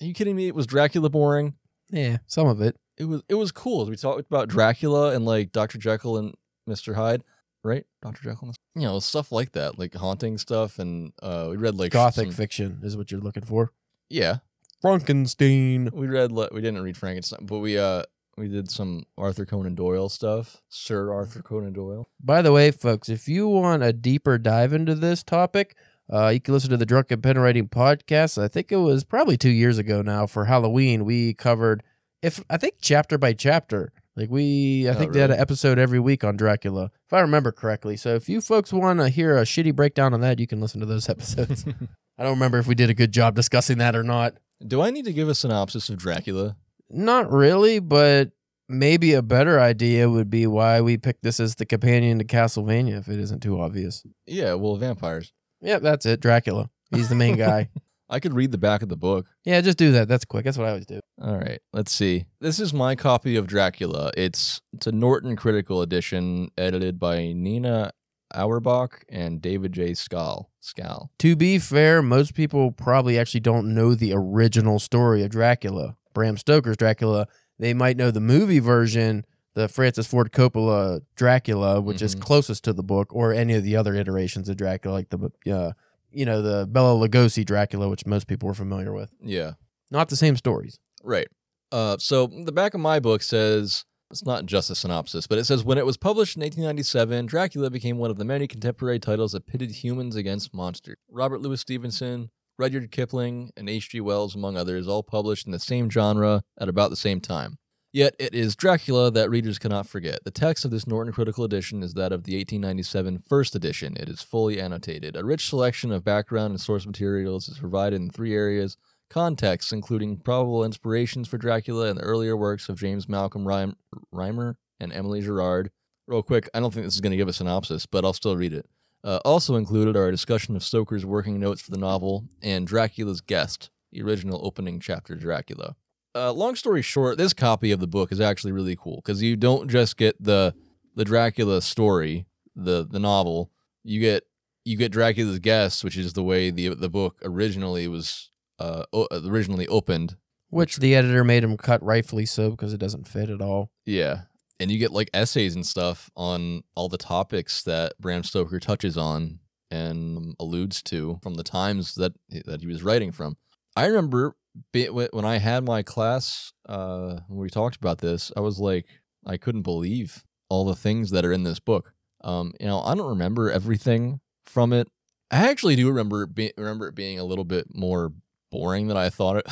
[0.00, 0.46] Are you kidding me?
[0.48, 1.54] It was Dracula boring.
[1.90, 2.76] Yeah, some of it.
[2.96, 3.86] It was it was cool.
[3.86, 5.78] We talked about Dracula and like Dr.
[5.78, 6.34] Jekyll and
[6.68, 6.94] Mr.
[6.94, 7.22] Hyde,
[7.64, 7.84] right?
[8.02, 8.22] Dr.
[8.22, 8.56] Jekyll, and Mr.
[8.82, 12.34] you know stuff like that, like haunting stuff, and uh, we read like Gothic some-
[12.34, 13.72] fiction is what you're looking for.
[14.08, 14.38] yeah,
[14.80, 15.90] Frankenstein.
[15.92, 18.02] we read we didn't read Frankenstein, but we uh
[18.36, 20.62] we did some Arthur Conan Doyle stuff.
[20.68, 22.08] Sir Arthur Conan Doyle.
[22.22, 25.76] By the way, folks, if you want a deeper dive into this topic,
[26.12, 28.40] uh, you can listen to the Drunken Pen Writing podcast.
[28.42, 31.04] I think it was probably two years ago now for Halloween.
[31.04, 31.82] We covered,
[32.22, 33.92] if I think chapter by chapter.
[34.16, 37.20] Like we, I Oh, think they had an episode every week on Dracula, if I
[37.20, 37.96] remember correctly.
[37.96, 40.80] So if you folks want to hear a shitty breakdown on that, you can listen
[40.80, 41.64] to those episodes.
[42.18, 44.34] I don't remember if we did a good job discussing that or not.
[44.66, 46.56] Do I need to give a synopsis of Dracula?
[46.90, 48.32] Not really, but
[48.68, 52.98] maybe a better idea would be why we picked this as the companion to Castlevania
[52.98, 54.04] if it isn't too obvious.
[54.26, 55.32] Yeah, well, vampires.
[55.62, 56.20] Yep, that's it.
[56.20, 56.70] Dracula.
[56.94, 57.68] He's the main guy.
[58.12, 59.28] I could read the back of the book.
[59.44, 60.08] yeah, just do that.
[60.08, 60.44] That's quick.
[60.44, 60.98] That's what I always do.
[61.22, 62.26] All right, let's see.
[62.40, 64.10] This is my copy of Dracula.
[64.16, 67.92] It's it's a Norton Critical Edition, edited by Nina
[68.34, 69.94] Auerbach and David J.
[69.94, 70.50] Skal.
[70.60, 71.10] Skal.
[71.20, 76.36] To be fair, most people probably actually don't know the original story of Dracula, Bram
[76.36, 77.28] Stoker's Dracula.
[77.60, 82.20] They might know the movie version, the Francis Ford Coppola Dracula, which is Mhm.
[82.20, 85.72] closest to the book, or any of the other iterations of Dracula, like the uh,
[86.12, 89.10] you know the Bela Lugosi Dracula, which most people are familiar with.
[89.22, 89.52] Yeah,
[89.90, 90.78] Not the same stories.
[91.02, 91.28] right.
[91.72, 95.44] Uh, so the back of my book says it's not just a synopsis, but it
[95.44, 99.30] says when it was published in 1897, Dracula became one of the many contemporary titles
[99.32, 100.96] that pitted humans against monsters.
[101.08, 104.00] Robert Louis Stevenson, Rudyard Kipling, and H.G.
[104.00, 107.58] Wells, among others, all published in the same genre at about the same time.
[107.92, 110.22] Yet it is Dracula that readers cannot forget.
[110.22, 113.96] The text of this Norton Critical Edition is that of the 1897 first edition.
[113.96, 115.16] It is fully annotated.
[115.16, 118.76] A rich selection of background and source materials is provided in three areas
[119.08, 123.76] context, including probable inspirations for Dracula and the earlier works of James Malcolm Rym-
[124.12, 125.72] Rymer and Emily Gerard.
[126.06, 128.36] Real quick, I don't think this is going to give a synopsis, but I'll still
[128.36, 128.66] read it.
[129.02, 133.20] Uh, also included are a discussion of Stoker's working notes for the novel and Dracula's
[133.20, 135.74] Guest, the original opening chapter Dracula.
[136.14, 139.36] Uh, long story short, this copy of the book is actually really cool because you
[139.36, 140.54] don't just get the
[140.96, 143.50] the Dracula story, the the novel.
[143.84, 144.24] You get
[144.64, 149.08] you get Dracula's Guest, which is the way the the book originally was uh o-
[149.12, 150.16] originally opened.
[150.48, 153.70] Which the editor made him cut rightfully so because it doesn't fit at all.
[153.86, 154.22] Yeah.
[154.58, 158.96] And you get like essays and stuff on all the topics that Bram Stoker touches
[158.96, 159.38] on
[159.70, 163.36] and alludes to from the times that that he was writing from.
[163.80, 164.36] I remember
[164.74, 168.84] when I had my class uh, when we talked about this, I was like,
[169.24, 171.94] I couldn't believe all the things that are in this book.
[172.22, 174.88] Um, you know, I don't remember everything from it.
[175.30, 178.12] I actually do remember it be- remember it being a little bit more
[178.50, 179.46] boring than I thought it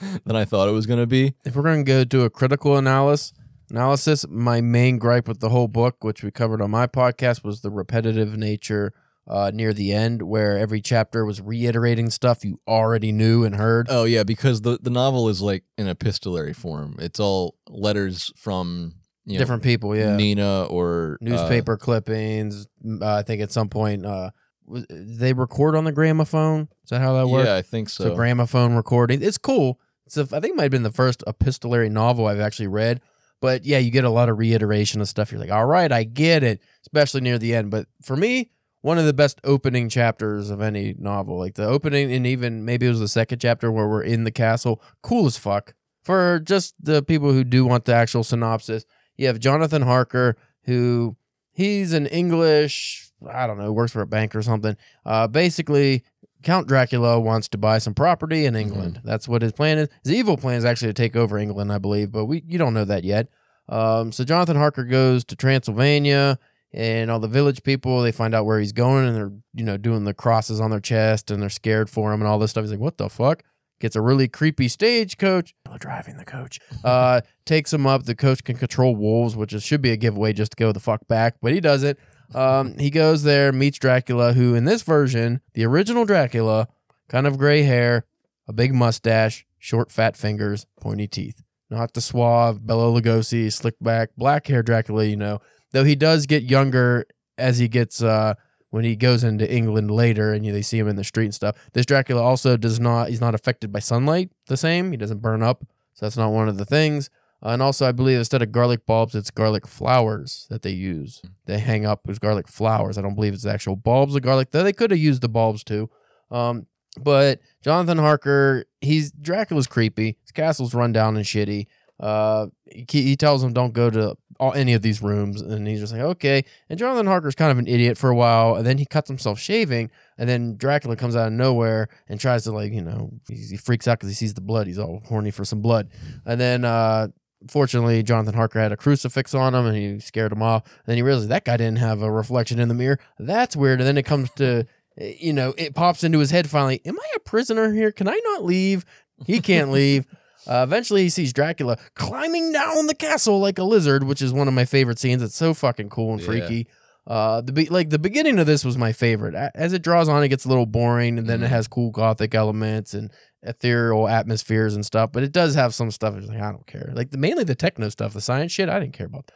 [0.24, 1.34] than I thought it was going to be.
[1.44, 3.32] If we're going to go do a critical analysis,
[3.70, 7.60] analysis, my main gripe with the whole book, which we covered on my podcast, was
[7.60, 8.92] the repetitive nature
[9.26, 13.86] uh, near the end, where every chapter was reiterating stuff you already knew and heard.
[13.88, 16.96] Oh yeah, because the the novel is like in epistolary form.
[16.98, 20.16] It's all letters from you know, Different people, yeah.
[20.16, 22.66] Mina or uh, Newspaper clippings.
[22.84, 24.30] Uh, I think at some point, uh,
[24.66, 26.68] was, they record on the gramophone.
[26.84, 27.46] Is that how that works?
[27.46, 28.04] yeah, I think so.
[28.04, 29.22] So gramophone recording.
[29.22, 29.78] It's cool.
[30.06, 33.00] It's a, I think it might have been the first epistolary novel I've actually read.
[33.40, 35.30] But yeah, you get a lot of reiteration of stuff.
[35.30, 37.70] You're like, all right, I get it, especially near the end.
[37.70, 38.50] But for me,
[38.82, 41.38] one of the best opening chapters of any novel.
[41.38, 44.30] Like the opening, and even maybe it was the second chapter where we're in the
[44.30, 44.82] castle.
[45.02, 45.74] Cool as fuck.
[46.02, 48.84] For just the people who do want the actual synopsis,
[49.16, 51.16] you have Jonathan Harker, who
[51.52, 54.76] he's an English, I don't know, works for a bank or something.
[55.06, 56.02] Uh, basically,
[56.42, 59.00] Count Dracula wants to buy some property in England.
[59.04, 59.88] That's what his plan is.
[60.02, 62.74] His evil plan is actually to take over England, I believe, but we you don't
[62.74, 63.28] know that yet.
[63.68, 66.38] Um, so Jonathan Harker goes to Transylvania,
[66.74, 69.76] and all the village people they find out where he's going, and they're you know
[69.76, 72.64] doing the crosses on their chest, and they're scared for him and all this stuff.
[72.64, 73.42] He's like, "What the fuck?"
[73.80, 76.58] Gets a really creepy stagecoach driving the coach.
[76.84, 78.04] Uh, takes him up.
[78.04, 80.80] The coach can control wolves, which is, should be a giveaway just to go the
[80.80, 81.98] fuck back, but he does it
[82.34, 86.66] Um, he goes there, meets Dracula, who in this version, the original Dracula,
[87.08, 88.04] kind of gray hair,
[88.48, 91.42] a big mustache, short fat fingers, pointy teeth.
[91.70, 95.40] Not the suave Bela Lugosi, slick back, black hair Dracula, you know.
[95.72, 97.06] Though he does get younger
[97.38, 98.34] as he gets uh
[98.70, 101.34] when he goes into England later and you, they see him in the street and
[101.34, 101.56] stuff.
[101.74, 104.90] This Dracula also does not he's not affected by sunlight the same.
[104.90, 105.64] He doesn't burn up.
[105.94, 107.10] So that's not one of the things.
[107.44, 111.22] Uh, and also, I believe instead of garlic bulbs, it's garlic flowers that they use.
[111.46, 112.96] They hang up as garlic flowers.
[112.96, 114.52] I don't believe it's actual bulbs of garlic.
[114.52, 115.90] Though they could have used the bulbs too.
[116.30, 116.66] Um,
[117.00, 120.18] but Jonathan Harker, he's Dracula's creepy.
[120.22, 121.66] His castle's run down and shitty.
[121.98, 125.78] Uh, he, he tells him don't go to all, any of these rooms, and he's
[125.78, 126.44] just like okay.
[126.68, 129.38] And Jonathan Harker's kind of an idiot for a while, and then he cuts himself
[129.38, 133.36] shaving, and then Dracula comes out of nowhere and tries to like you know he,
[133.36, 134.66] he freaks out because he sees the blood.
[134.66, 135.90] He's all horny for some blood,
[136.26, 137.08] and then uh,
[137.48, 140.64] fortunately Jonathan Harker had a crucifix on him, and he scared him off.
[140.64, 142.98] And then he realized that guy didn't have a reflection in the mirror.
[143.20, 143.80] That's weird.
[143.80, 144.66] And then it comes to
[144.98, 146.80] eh, you know it pops into his head finally.
[146.84, 147.92] Am I a prisoner here?
[147.92, 148.84] Can I not leave?
[149.24, 150.04] He can't leave.
[150.46, 154.48] Uh, eventually, he sees Dracula climbing down the castle like a lizard, which is one
[154.48, 155.22] of my favorite scenes.
[155.22, 156.26] It's so fucking cool and Yeah.
[156.26, 156.66] freaky.
[157.06, 159.34] Uh, the be- like the beginning of this was my favorite.
[159.54, 161.44] As it draws on, it gets a little boring, and then Mhm.
[161.44, 163.10] it has cool gothic elements and
[163.42, 165.10] ethereal atmospheres and stuff.
[165.12, 166.16] But it does have some stuff.
[166.16, 166.92] It's like I don't care.
[166.94, 168.68] Like the mainly the techno stuff, the science shit.
[168.68, 169.30] I didn't care about.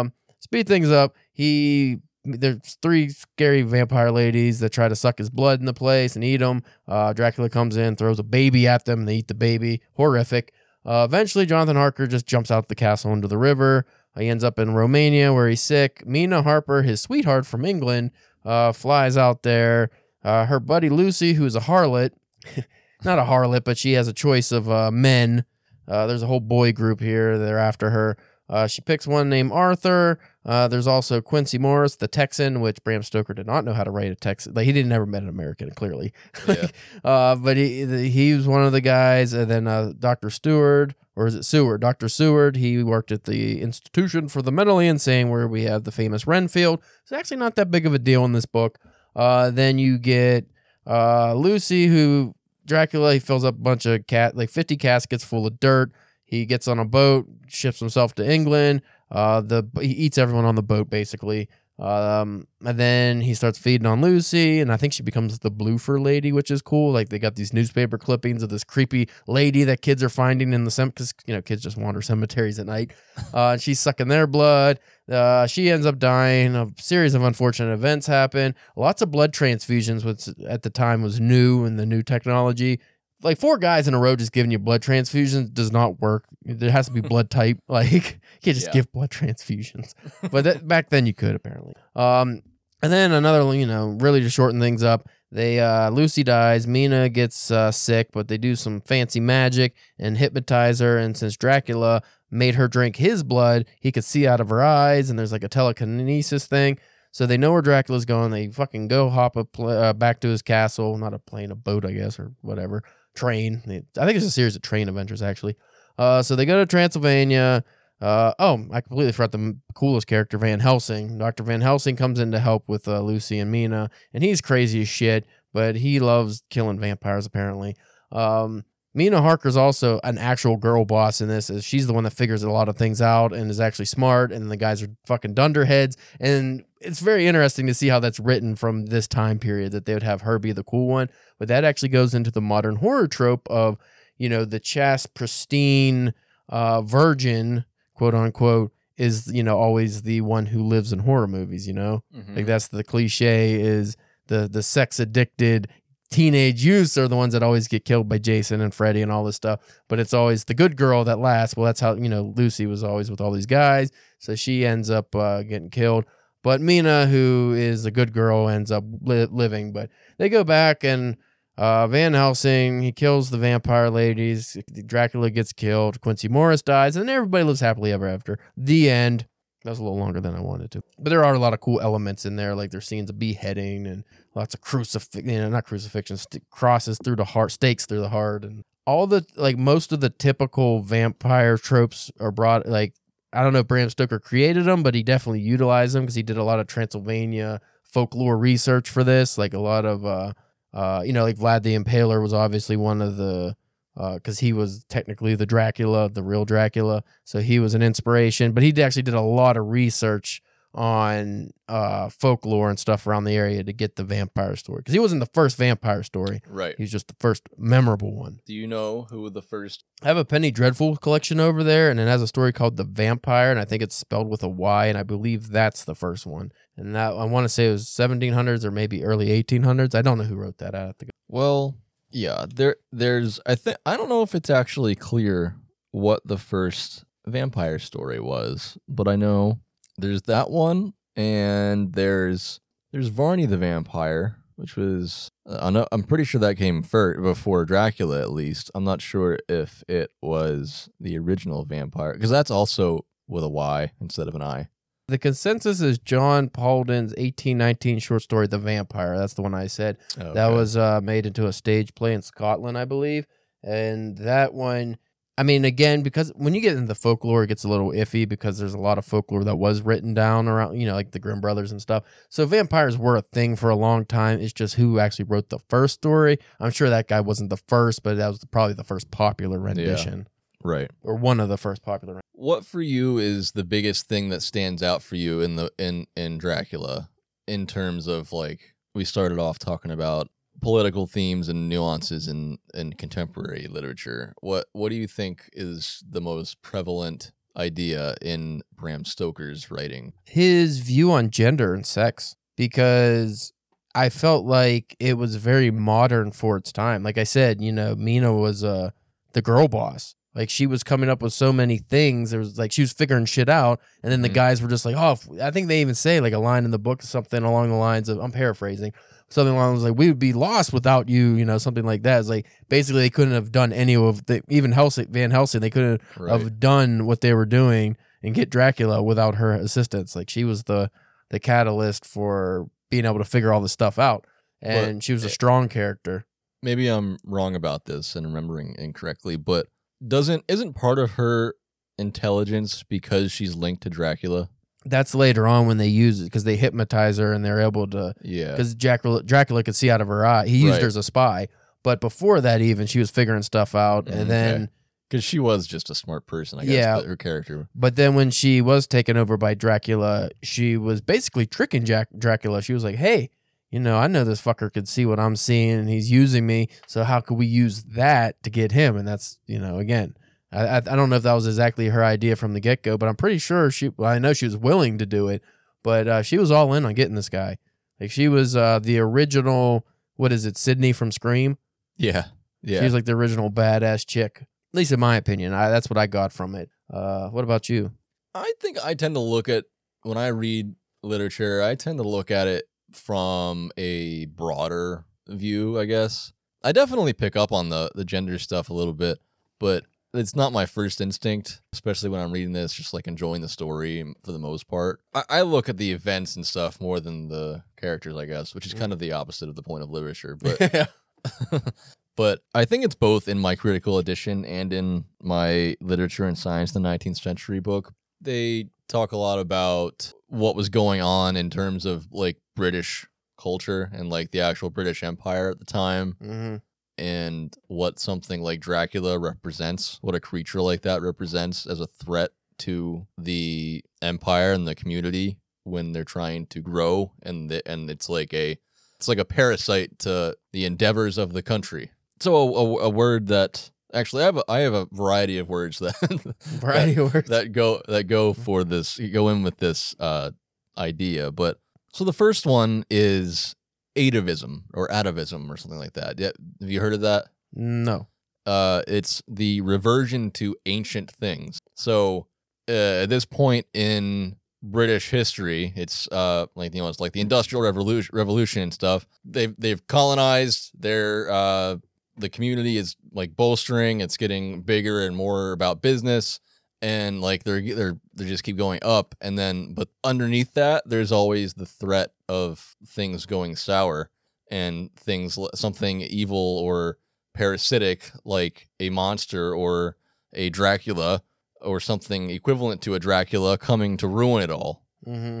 [0.00, 1.14] Um, speed things up.
[1.32, 6.14] He there's three scary vampire ladies that try to suck his blood in the place
[6.14, 6.62] and eat him.
[6.88, 9.80] Uh, Dracula comes in, throws a baby at them, and they eat the baby.
[9.96, 10.52] Horrific.
[10.86, 13.86] Uh, eventually, Jonathan Harker just jumps out the castle into the river.
[14.18, 16.06] He ends up in Romania where he's sick.
[16.06, 18.12] Mina Harker, his sweetheart from England,
[18.44, 19.90] uh, flies out there.
[20.22, 22.10] Uh, her buddy Lucy, who's a harlot,
[23.04, 25.44] not a harlot, but she has a choice of uh, men.
[25.86, 27.38] Uh, there's a whole boy group here.
[27.38, 28.16] They're after her.
[28.48, 30.18] Uh, she picks one named Arthur.
[30.44, 33.90] Uh, there's also Quincy Morris, the Texan, which Bram Stoker did not know how to
[33.90, 34.52] write a Texan.
[34.52, 36.12] Like he didn't never met an American, clearly.
[36.46, 36.68] Yeah.
[37.02, 41.26] uh, but he he was one of the guys, and then uh, Doctor Stewart, or
[41.26, 41.80] is it Seward?
[41.80, 42.56] Doctor Seward.
[42.56, 46.82] He worked at the Institution for the Mentally Insane, where we have the famous Renfield.
[47.02, 48.78] It's actually not that big of a deal in this book.
[49.16, 50.44] Uh, then you get
[50.86, 52.34] uh, Lucy, who
[52.66, 53.14] Dracula.
[53.14, 55.90] He fills up a bunch of cat, like fifty caskets full of dirt.
[56.24, 58.82] He gets on a boat, ships himself to England.
[59.10, 61.48] Uh, the he eats everyone on the boat basically.
[61.78, 66.00] Um, and then he starts feeding on Lucy, and I think she becomes the Bloofer
[66.00, 66.92] lady, which is cool.
[66.92, 70.64] Like they got these newspaper clippings of this creepy lady that kids are finding in
[70.64, 72.92] the cemetery because you know kids just wander cemeteries at night.
[73.32, 74.78] Uh, and she's sucking their blood.
[75.08, 76.56] Uh, she ends up dying.
[76.56, 78.56] A series of unfortunate events happen.
[78.74, 82.80] Lots of blood transfusions, which at the time was new and the new technology
[83.24, 86.26] like four guys in a row just giving you blood transfusions does not work.
[86.44, 87.58] There has to be blood type.
[87.68, 88.72] Like you can't just Yeah.
[88.74, 89.94] give blood transfusions.
[90.30, 91.74] But that, back then you could apparently.
[91.96, 92.42] Um,
[92.82, 96.66] and then another, you know, really to shorten things up, they uh, Lucy dies.
[96.66, 100.98] Mina gets uh, sick, but they do some fancy magic and hypnotize her.
[100.98, 105.08] And since Dracula made her drink his blood, he could see out of her eyes.
[105.10, 106.78] And there's like a telekinesis thing.
[107.10, 108.32] So they know where Dracula's going.
[108.32, 111.54] They fucking go hop a pl- uh, back to his castle, not a plane, a
[111.54, 112.82] boat, I guess, or whatever.
[113.14, 113.62] Train.
[113.98, 115.56] I think it's a series of train adventures, actually.
[115.98, 117.64] Uh, so they go to Transylvania.
[118.00, 121.18] Uh, oh, I completely forgot the coolest character, Van Helsing.
[121.18, 121.42] Dr.
[121.42, 124.88] Van Helsing comes in to help with uh, Lucy and Mina, and he's crazy as
[124.88, 127.76] shit, but he loves killing vampires, apparently.
[128.10, 128.64] Um,
[128.96, 131.50] Mina Harker's also an actual girl boss in this.
[131.50, 134.30] Is she's the one that figures a lot of things out and is actually smart,
[134.30, 135.96] and the guys are fucking dunderheads.
[136.20, 139.94] And it's very interesting to see how that's written from this time period that they
[139.94, 141.10] would have her be the cool one.
[141.38, 143.78] But that actually goes into the modern horror trope of
[144.16, 146.14] you know the chaste, pristine
[146.48, 151.66] uh, virgin, quote unquote, is you know always the one who lives in horror movies.
[151.66, 152.36] You know, Mm-hmm.
[152.36, 153.96] like that's the cliche is
[154.28, 155.68] the the sex addicted
[156.14, 159.24] teenage youths are the ones that always get killed by Jason and Freddy and all
[159.24, 159.60] this stuff.
[159.88, 161.56] But it's always the good girl that lasts.
[161.56, 164.90] Well, that's how you know Lucy was always with all these guys, so she ends
[164.90, 166.04] up uh, getting killed.
[166.44, 169.72] But Mina, who is a good girl, ends up li- living.
[169.72, 171.16] But they go back and
[171.58, 174.56] uh, Van Helsing he kills the vampire ladies.
[174.86, 176.00] Dracula gets killed.
[176.00, 178.38] Quincy Morris dies, and everybody lives happily ever after.
[178.56, 179.26] The end.
[179.64, 180.82] That was a little longer than I wanted to.
[180.98, 183.86] But there are a lot of cool elements in there, like there's scenes of beheading
[183.86, 188.00] and lots of crucifix, you know, not crucifixion, st- crosses through the heart, stakes through
[188.00, 192.66] the heart, and all the like most of the typical vampire tropes are brought.
[192.66, 192.92] Like
[193.32, 196.22] I don't know if Bram Stoker created them, but he definitely utilized them because he
[196.22, 199.38] did a lot of Transylvania folklore research for this.
[199.38, 200.32] Like a lot of, uh,
[200.72, 203.56] uh, you know, like Vlad the Impaler was obviously one of the
[203.96, 207.02] because he was technically the Dracula, the real Dracula.
[207.24, 210.42] So he was an inspiration, but he actually did a lot of research
[210.76, 214.78] on uh, folklore and stuff around the area to get the vampire story.
[214.78, 216.74] Because he wasn't the first vampire story; Right.
[216.76, 218.40] he was just the first memorable one.
[218.44, 219.84] Do you know who the first?
[220.02, 222.84] I have a Penny Dreadful collection over there, and it has a story called The
[222.84, 226.26] Vampire, and I think it's spelled with a Y, and I believe that's the first
[226.26, 226.50] one.
[226.76, 229.94] And that I want to say it was 1700s or maybe early 1800s.
[229.94, 230.74] I don't know who wrote that.
[230.74, 231.10] I have to go.
[231.28, 231.76] Well,
[232.14, 232.46] yeah.
[232.48, 233.40] There, there's.
[233.44, 235.56] I think I don't know if it's actually clear
[235.90, 239.58] what the first vampire story was, but I know
[239.98, 242.60] there's that one, and there's
[242.92, 247.20] there's Varney the vampire, which was uh, I know, I'm pretty sure that came first
[247.20, 248.20] before Dracula.
[248.20, 253.44] At least I'm not sure if it was the original vampire because that's also with
[253.44, 254.68] a Y instead of an I.
[255.06, 259.18] The consensus is John Polidori's 1819 short story, The Vampire.
[259.18, 259.98] That's the one I said.
[260.32, 263.26] That was uh, made into a stage play in Scotland, I believe.
[263.62, 264.96] And that one,
[265.36, 268.26] I mean, again, because when you get into the folklore, it gets a little iffy
[268.26, 271.18] because there's a lot of folklore that was written down around, you know, like the
[271.18, 272.04] Grimm brothers and stuff.
[272.30, 274.40] So vampires were a thing for a long time.
[274.40, 276.38] It's just who actually wrote the first story.
[276.58, 280.28] I'm sure that guy wasn't the first, but that was probably the first popular rendition
[280.64, 280.90] right.
[281.02, 282.20] or one of the first popular.
[282.32, 286.06] What for you is the biggest thing that stands out for you in the in
[286.16, 287.10] in Dracula
[287.46, 290.28] in terms of like we started off talking about
[290.60, 294.34] political themes and nuances in in contemporary literature.
[294.40, 300.12] What what do you think is the most prevalent idea in Bram Stoker's writing?
[300.24, 303.52] his view on gender and sex because
[303.94, 307.04] I felt like it was very modern for its time.
[307.04, 308.90] Like I said, you know, Mina was uh
[309.34, 310.16] the girl boss.
[310.34, 312.30] Like she was coming up with so many things.
[312.32, 314.34] There was like she was figuring shit out, and then the Mhm.
[314.34, 316.78] guys were just like, "Oh, I think they even say like a line in the
[316.78, 318.92] book, something along the lines of I'm paraphrasing,
[319.28, 322.02] something along the lines like we would be lost without you, you know, something like
[322.02, 322.18] that.
[322.20, 325.70] It's like basically they couldn't have done any of the even Helsing, Van Helsing, they
[325.70, 326.32] couldn't Right.
[326.32, 330.16] have done what they were doing and get Dracula without her assistance.
[330.16, 330.90] Like she was the
[331.30, 334.26] the catalyst for being able to figure all this stuff out,
[334.60, 336.26] and she was a eh, strong character.
[336.62, 339.66] Maybe I'm wrong about this and remembering incorrectly, but
[340.06, 341.54] doesn't isn't part of her
[341.98, 344.48] intelligence because she's linked to Dracula?
[344.84, 348.14] That's later on when they use it because they hypnotize her and they're able to
[348.22, 348.50] Yeah.
[348.50, 350.46] because Dracula Dracula could see out of her eye.
[350.46, 350.82] He used Right.
[350.82, 351.48] her as a spy,
[351.82, 354.28] but before that, even she was figuring stuff out, and mm, Okay.
[354.28, 354.68] then.
[355.08, 356.74] Because she was just a smart person, I guess.
[356.74, 356.96] Yeah.
[356.96, 357.68] but her character.
[357.74, 362.62] But then when she was taken over by Dracula, she was basically tricking Jack Dracula.
[362.62, 363.30] She was like, "Hey,
[363.74, 366.68] you know, I know this fucker could see what I'm seeing, and he's using me.
[366.86, 370.16] So how could we use that to get him?" And that's you know, again,
[370.52, 373.08] I I, don't know if that was exactly her idea from the get go, but
[373.08, 373.88] I'm pretty sure she.
[373.88, 375.42] Well, I know she was willing to do it,
[375.82, 377.58] but uh, she was all in on getting this guy.
[377.98, 379.84] Like she was uh, the original.
[380.14, 381.58] What is it, Sydney from Scream?
[381.96, 382.26] Yeah.
[382.62, 382.78] Yeah.
[382.78, 384.42] She was like the original badass chick.
[384.42, 386.70] At least in my opinion, I, that's what I got from it.
[386.88, 387.90] Uh, what about you?
[388.36, 389.64] I think I tend to look at
[390.02, 395.84] when I read literature, I tend to look at it from a broader view, I
[395.84, 396.32] guess.
[396.62, 399.18] I definitely pick up on the the gender stuff a little bit,
[399.58, 403.48] but it's not my first instinct, especially when I'm reading this, just like enjoying the
[403.48, 405.00] story for the most part.
[405.12, 408.66] I, I look at the events and stuff more than the characters, I guess, which
[408.66, 408.94] is kind mm.
[408.94, 410.36] of the opposite of the point of literature.
[410.40, 410.90] But
[412.16, 416.72] but I think it's both in my critical edition and in my literature and science,
[416.72, 417.92] the 19th century book.
[418.20, 423.90] They talk a lot about what was going on in terms of like British culture
[423.92, 426.16] and like the actual British Empire at the time.
[426.20, 426.56] hmm
[426.96, 432.30] and what something like Dracula represents, what a creature like that represents as a threat
[432.58, 438.08] to the empire and the community when they're trying to grow and the, and it's
[438.08, 438.56] like a
[438.94, 441.90] it's like a parasite to the endeavors of the country.
[442.20, 445.48] So a, a, a word that actually I have a, I have a variety of
[445.48, 447.28] words that Variety of words.
[447.28, 450.30] that go that go for this go in with this uh
[450.78, 451.58] idea but
[451.94, 453.54] so the first one is
[453.96, 456.18] atavism or atavism or something like that.
[456.18, 457.26] Yeah have you heard of that?
[457.52, 458.08] No.
[458.46, 461.58] uh it's the reversion to ancient things.
[461.76, 462.26] So
[462.68, 467.20] uh, at this point in british history it's uh like you know it's like the
[467.20, 469.06] industrial revolution revolution and stuff.
[469.24, 471.76] They've they've colonized their uh
[472.16, 474.00] the community is like bolstering.
[474.00, 476.40] It's getting bigger and more about business
[476.84, 481.10] and like they're they're they just keep going up and then but underneath that there's
[481.10, 484.10] always the threat of things going sour
[484.50, 486.98] and things something evil or
[487.32, 489.96] parasitic like a monster or
[490.34, 491.22] a dracula
[491.62, 495.40] or something equivalent to a dracula coming to ruin it all Mm-hmm.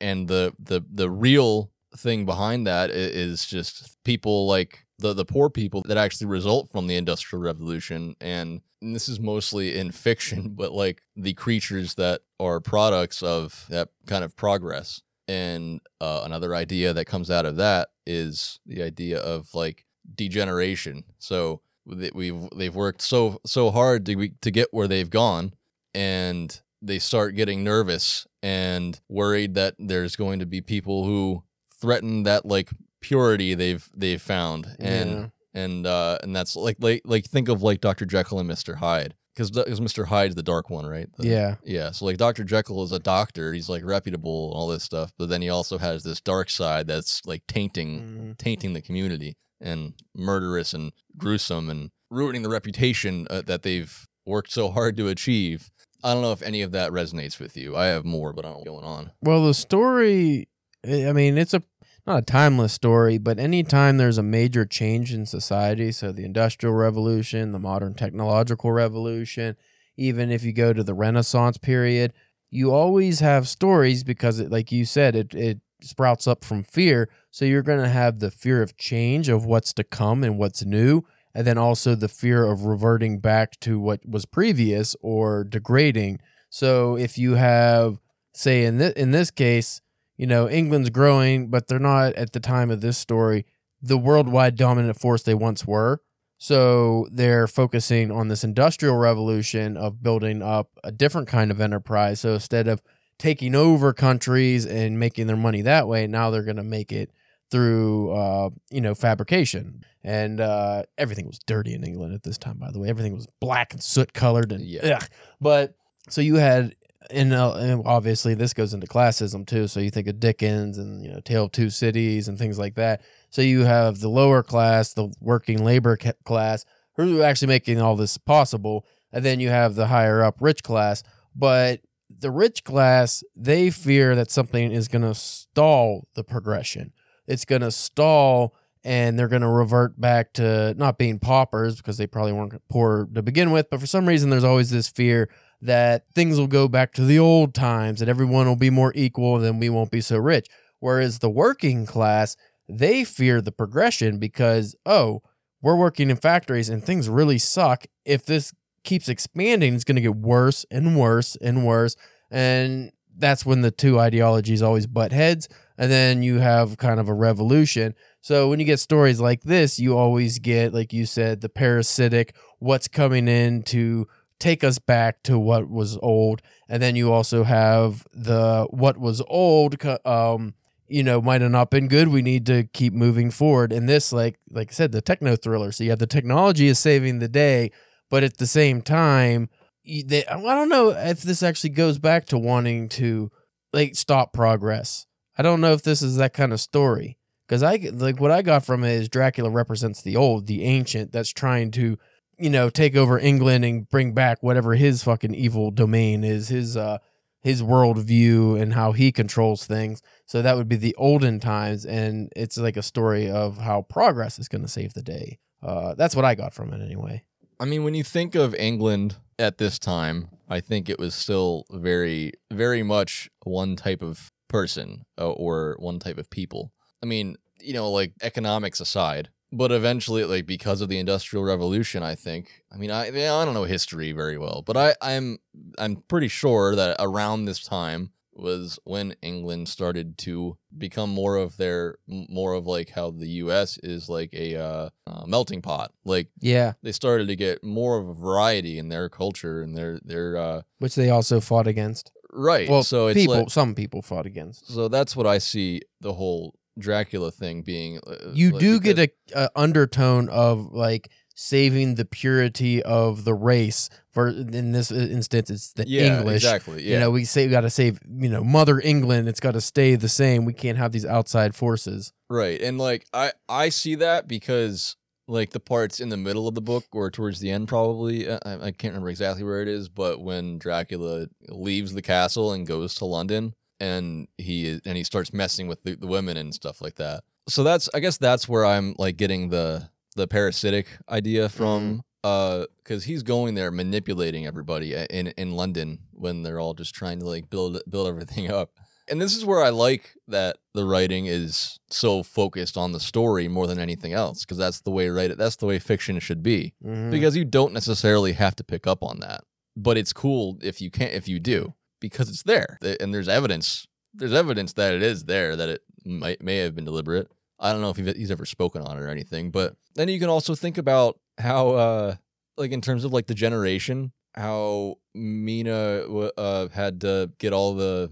[0.00, 5.50] and the the the real thing behind that is just people like the the poor
[5.50, 8.16] people that actually result from the industrial revolution.
[8.20, 13.90] And this is mostly in fiction but like the creatures that are products of that
[14.06, 15.02] kind of progress.
[15.28, 19.84] And uh, another idea that comes out of that is the idea of like
[20.14, 21.04] degeneration.
[21.18, 25.54] So we've they've worked so so hard to to get where they've gone
[25.94, 31.42] and they start getting nervous and worried that there's going to be people who
[31.80, 32.70] threaten that like
[33.08, 35.26] purity they've they've found and Yeah.
[35.62, 38.06] and uh and that's like like like think of like Dr.
[38.06, 38.76] Jekyll and Mr.
[38.76, 40.06] Hyde because Mr.
[40.06, 41.54] Hyde's the dark one right The- Yeah.
[41.64, 42.44] yeah so like Dr.
[42.44, 45.76] Jekyll is a doctor he's like reputable and all this stuff but then he also
[45.78, 48.38] has this dark side that's like tainting Mhm.
[48.38, 54.50] tainting the community and murderous and gruesome and ruining the reputation uh, that they've worked
[54.52, 55.70] so hard to achieve.
[56.02, 57.74] I don't know if any of that resonates with you.
[57.74, 59.10] I have more, but I don't know what's going on.
[59.22, 60.48] Well, the story,
[60.86, 61.62] I mean, it's a
[62.06, 66.74] not a timeless story, but anytime there's a major change in society, so the Industrial
[66.74, 69.56] Revolution, the modern technological revolution,
[69.96, 72.12] even if you go to the Renaissance period,
[72.50, 77.08] you always have stories because, it, like you said, it, it sprouts up from fear.
[77.30, 80.64] So you're going to have the fear of change, of what's to come and what's
[80.64, 81.02] new,
[81.34, 86.20] and then also the fear of reverting back to what was previous or degrading.
[86.48, 87.98] So if you have,
[88.34, 89.80] say, in this in this case,
[90.16, 93.44] you know, England's growing, but they're not at the time of this story
[93.82, 96.00] the worldwide dominant force they once were.
[96.38, 102.20] So they're focusing on this industrial revolution of building up a different kind of enterprise.
[102.20, 102.82] So instead of
[103.18, 107.10] taking over countries and making their money that way, now they're going to make it
[107.50, 109.84] through, uh, you know, fabrication.
[110.02, 112.88] And uh, everything was dirty in England at this time, by the way.
[112.88, 114.96] Everything was black and soot colored, and Yeah.
[114.96, 115.08] ugh.
[115.40, 115.74] But
[116.08, 116.74] so you had
[117.10, 119.68] and, uh, and obviously this goes into classism too.
[119.68, 122.74] So you think of Dickens and you know Tale of Two Cities and things like
[122.74, 123.02] that.
[123.30, 126.64] So you have the lower class, the working labor ca- class,
[126.96, 130.62] who are actually making all this possible, and then you have the higher up rich
[130.62, 131.02] class.
[131.34, 136.92] But the rich class, they fear that something is going to stall the progression.
[137.26, 141.96] It's going to stall and they're going to revert back to not being paupers because
[141.96, 143.70] they probably weren't poor to begin with.
[143.70, 145.30] But for some reason, there's always this fear
[145.64, 149.36] that things will go back to the old times and everyone will be more equal
[149.36, 150.46] and then we won't be so rich.
[150.78, 152.36] Whereas the working class,
[152.68, 155.22] they fear the progression because, oh,
[155.62, 157.86] we're working in factories and things really suck.
[158.04, 158.52] If this
[158.84, 161.96] keeps expanding, it's going to get worse and worse and worse.
[162.30, 165.48] And that's when the two ideologies always butt heads.
[165.78, 167.94] And then you have kind of a revolution.
[168.20, 172.36] So when you get stories like this, you always get, like you said, the parasitic,
[172.58, 174.06] what's coming in to
[174.44, 176.42] take us back to what was old.
[176.68, 180.54] And then you also have the what was old, um,
[180.86, 182.08] you know, might have not been good.
[182.08, 183.72] We need to keep moving forward.
[183.72, 185.72] And this, like, like I said, the techno thriller.
[185.72, 187.70] So you have the technology is saving the day,
[188.10, 189.48] but at the same time,
[189.82, 193.30] they, I don't know if this actually goes back to wanting to
[193.72, 195.06] like stop progress.
[195.38, 197.16] I don't know if this is that kind of story
[197.48, 201.12] because I like what I got from it is Dracula represents the old, the ancient
[201.12, 201.98] that's trying to,
[202.38, 206.76] you know, take over England and bring back whatever his fucking evil domain is, his
[206.76, 206.98] uh
[207.44, 210.00] his worldview and how he controls things.
[210.24, 214.38] So that would be the olden times, and it's like a story of how progress
[214.38, 215.38] is going to save the day.
[215.62, 217.22] Uh, that's what I got from it anyway.
[217.60, 221.64] I mean, when you think of England at this time, I think it was still
[221.70, 226.72] very, very much one type of person uh, or one type of people.
[227.02, 232.02] I mean, you know, like economics aside, but eventually, like because of the Industrial Revolution,
[232.02, 232.64] I think.
[232.72, 235.38] I mean, I I don't know history very well, but I I'm
[235.78, 241.56] I'm pretty sure that around this time was when England started to become more of
[241.56, 243.78] their more of like how the U.S.
[243.82, 245.92] is like a uh, uh, melting pot.
[246.04, 250.00] Like Yeah, they started to get more of a variety in their culture and their
[250.04, 252.10] their uh, which they also fought against.
[252.32, 252.68] right.
[252.68, 254.68] Well, so it's people, like, some people fought against.
[254.68, 257.98] so that's what I see the whole Dracula thing being.
[258.06, 263.24] uh, You like, do because- get a, a undertone of like saving the purity of
[263.24, 263.90] the race.
[264.12, 266.36] For in this instance, it's the yeah, English.
[266.36, 266.84] exactly.
[266.84, 266.94] Yeah.
[266.94, 267.98] You know, we say we got to save.
[268.08, 269.28] You know, Mother England.
[269.28, 270.44] It's got to stay the same.
[270.44, 272.12] We can't have these outside forces.
[272.30, 272.60] Right.
[272.60, 274.96] And like I I see that because
[275.26, 278.38] like the parts in the middle of the book or towards the end probably uh,
[278.44, 282.66] I, I can't remember exactly where it is, but when Dracula leaves the castle and
[282.66, 286.80] goes to London and he and he starts messing with the, the women and stuff
[286.80, 287.24] like that.
[287.48, 292.64] So that's I guess that's where I'm like getting the the parasitic idea from uh
[292.84, 297.26] cuz he's going there manipulating everybody in in London when they're all just trying to
[297.26, 298.70] like build build everything up.
[299.06, 303.48] And this is where I like that the writing is so focused on the story
[303.48, 305.36] more than anything else, because that's the way write it.
[305.36, 306.72] that's the way fiction should be.
[306.82, 307.10] Mhm.
[307.10, 309.44] Because you don't necessarily have to pick up on that,
[309.76, 311.74] but it's cool if you can if you do,
[312.08, 313.86] because it's there and there's evidence.
[314.12, 317.30] There's evidence that it is there that it might may have been deliberate.
[317.58, 320.28] I don't know if he's ever spoken on it or anything, but then you can
[320.28, 322.14] also think about how, uh,
[322.56, 326.02] like in terms of like the generation, how Mina
[326.36, 328.10] uh, had to get all the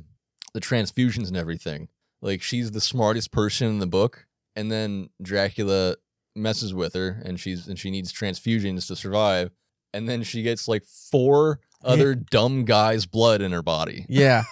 [0.55, 1.89] the transfusions and everything.
[2.21, 4.27] Like she's the smartest person in the book,
[4.57, 5.97] and then Dracula
[6.35, 9.51] messes with her, and she's and she needs transfusions to survive,
[9.95, 14.45] and then she gets like four other dumb guys' blood in her body, yeah.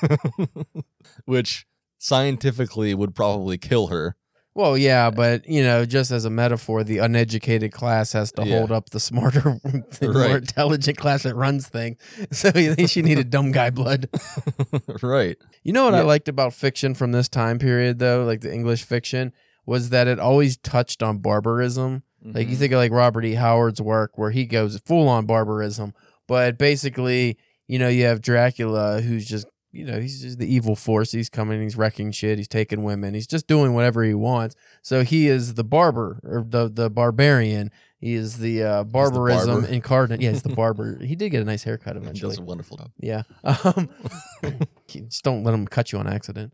[1.24, 1.66] which
[1.98, 4.16] scientifically would probably kill her.
[4.52, 8.58] Well, yeah, but you know, just as a metaphor, the uneducated class has to Yeah.
[8.58, 11.98] hold up the smarter, the more intelligent class that runs things.
[12.32, 14.08] So you think she needed dumb guy blood?
[15.02, 15.36] right.
[15.62, 16.04] You know what I Yeah.
[16.04, 19.32] liked about fiction from this time period, though, like the English fiction,
[19.66, 22.02] was that it always touched on barbarism.
[22.22, 22.58] Like you Mhm.
[22.58, 23.34] think of like Robert E.
[23.34, 25.94] Howard's work, where he goes full on barbarism,
[26.28, 30.74] but basically, you know, you have Dracula, who's just you know, he's just the evil
[30.74, 31.12] force.
[31.12, 34.56] He's coming, he's wrecking shit, he's taking women, he's just doing whatever he wants.
[34.82, 37.70] So he is the barber or the the barbarian.
[37.96, 39.66] He is the uh, barbarism barber.
[39.68, 40.20] incarnate.
[40.20, 40.98] Yeah, he's the barber.
[41.04, 42.30] he did get a nice haircut He eventually.
[42.32, 42.90] does a wonderful job.
[42.98, 43.22] Yeah.
[43.44, 43.90] Um,
[44.88, 46.52] just don't let him cut you on accident.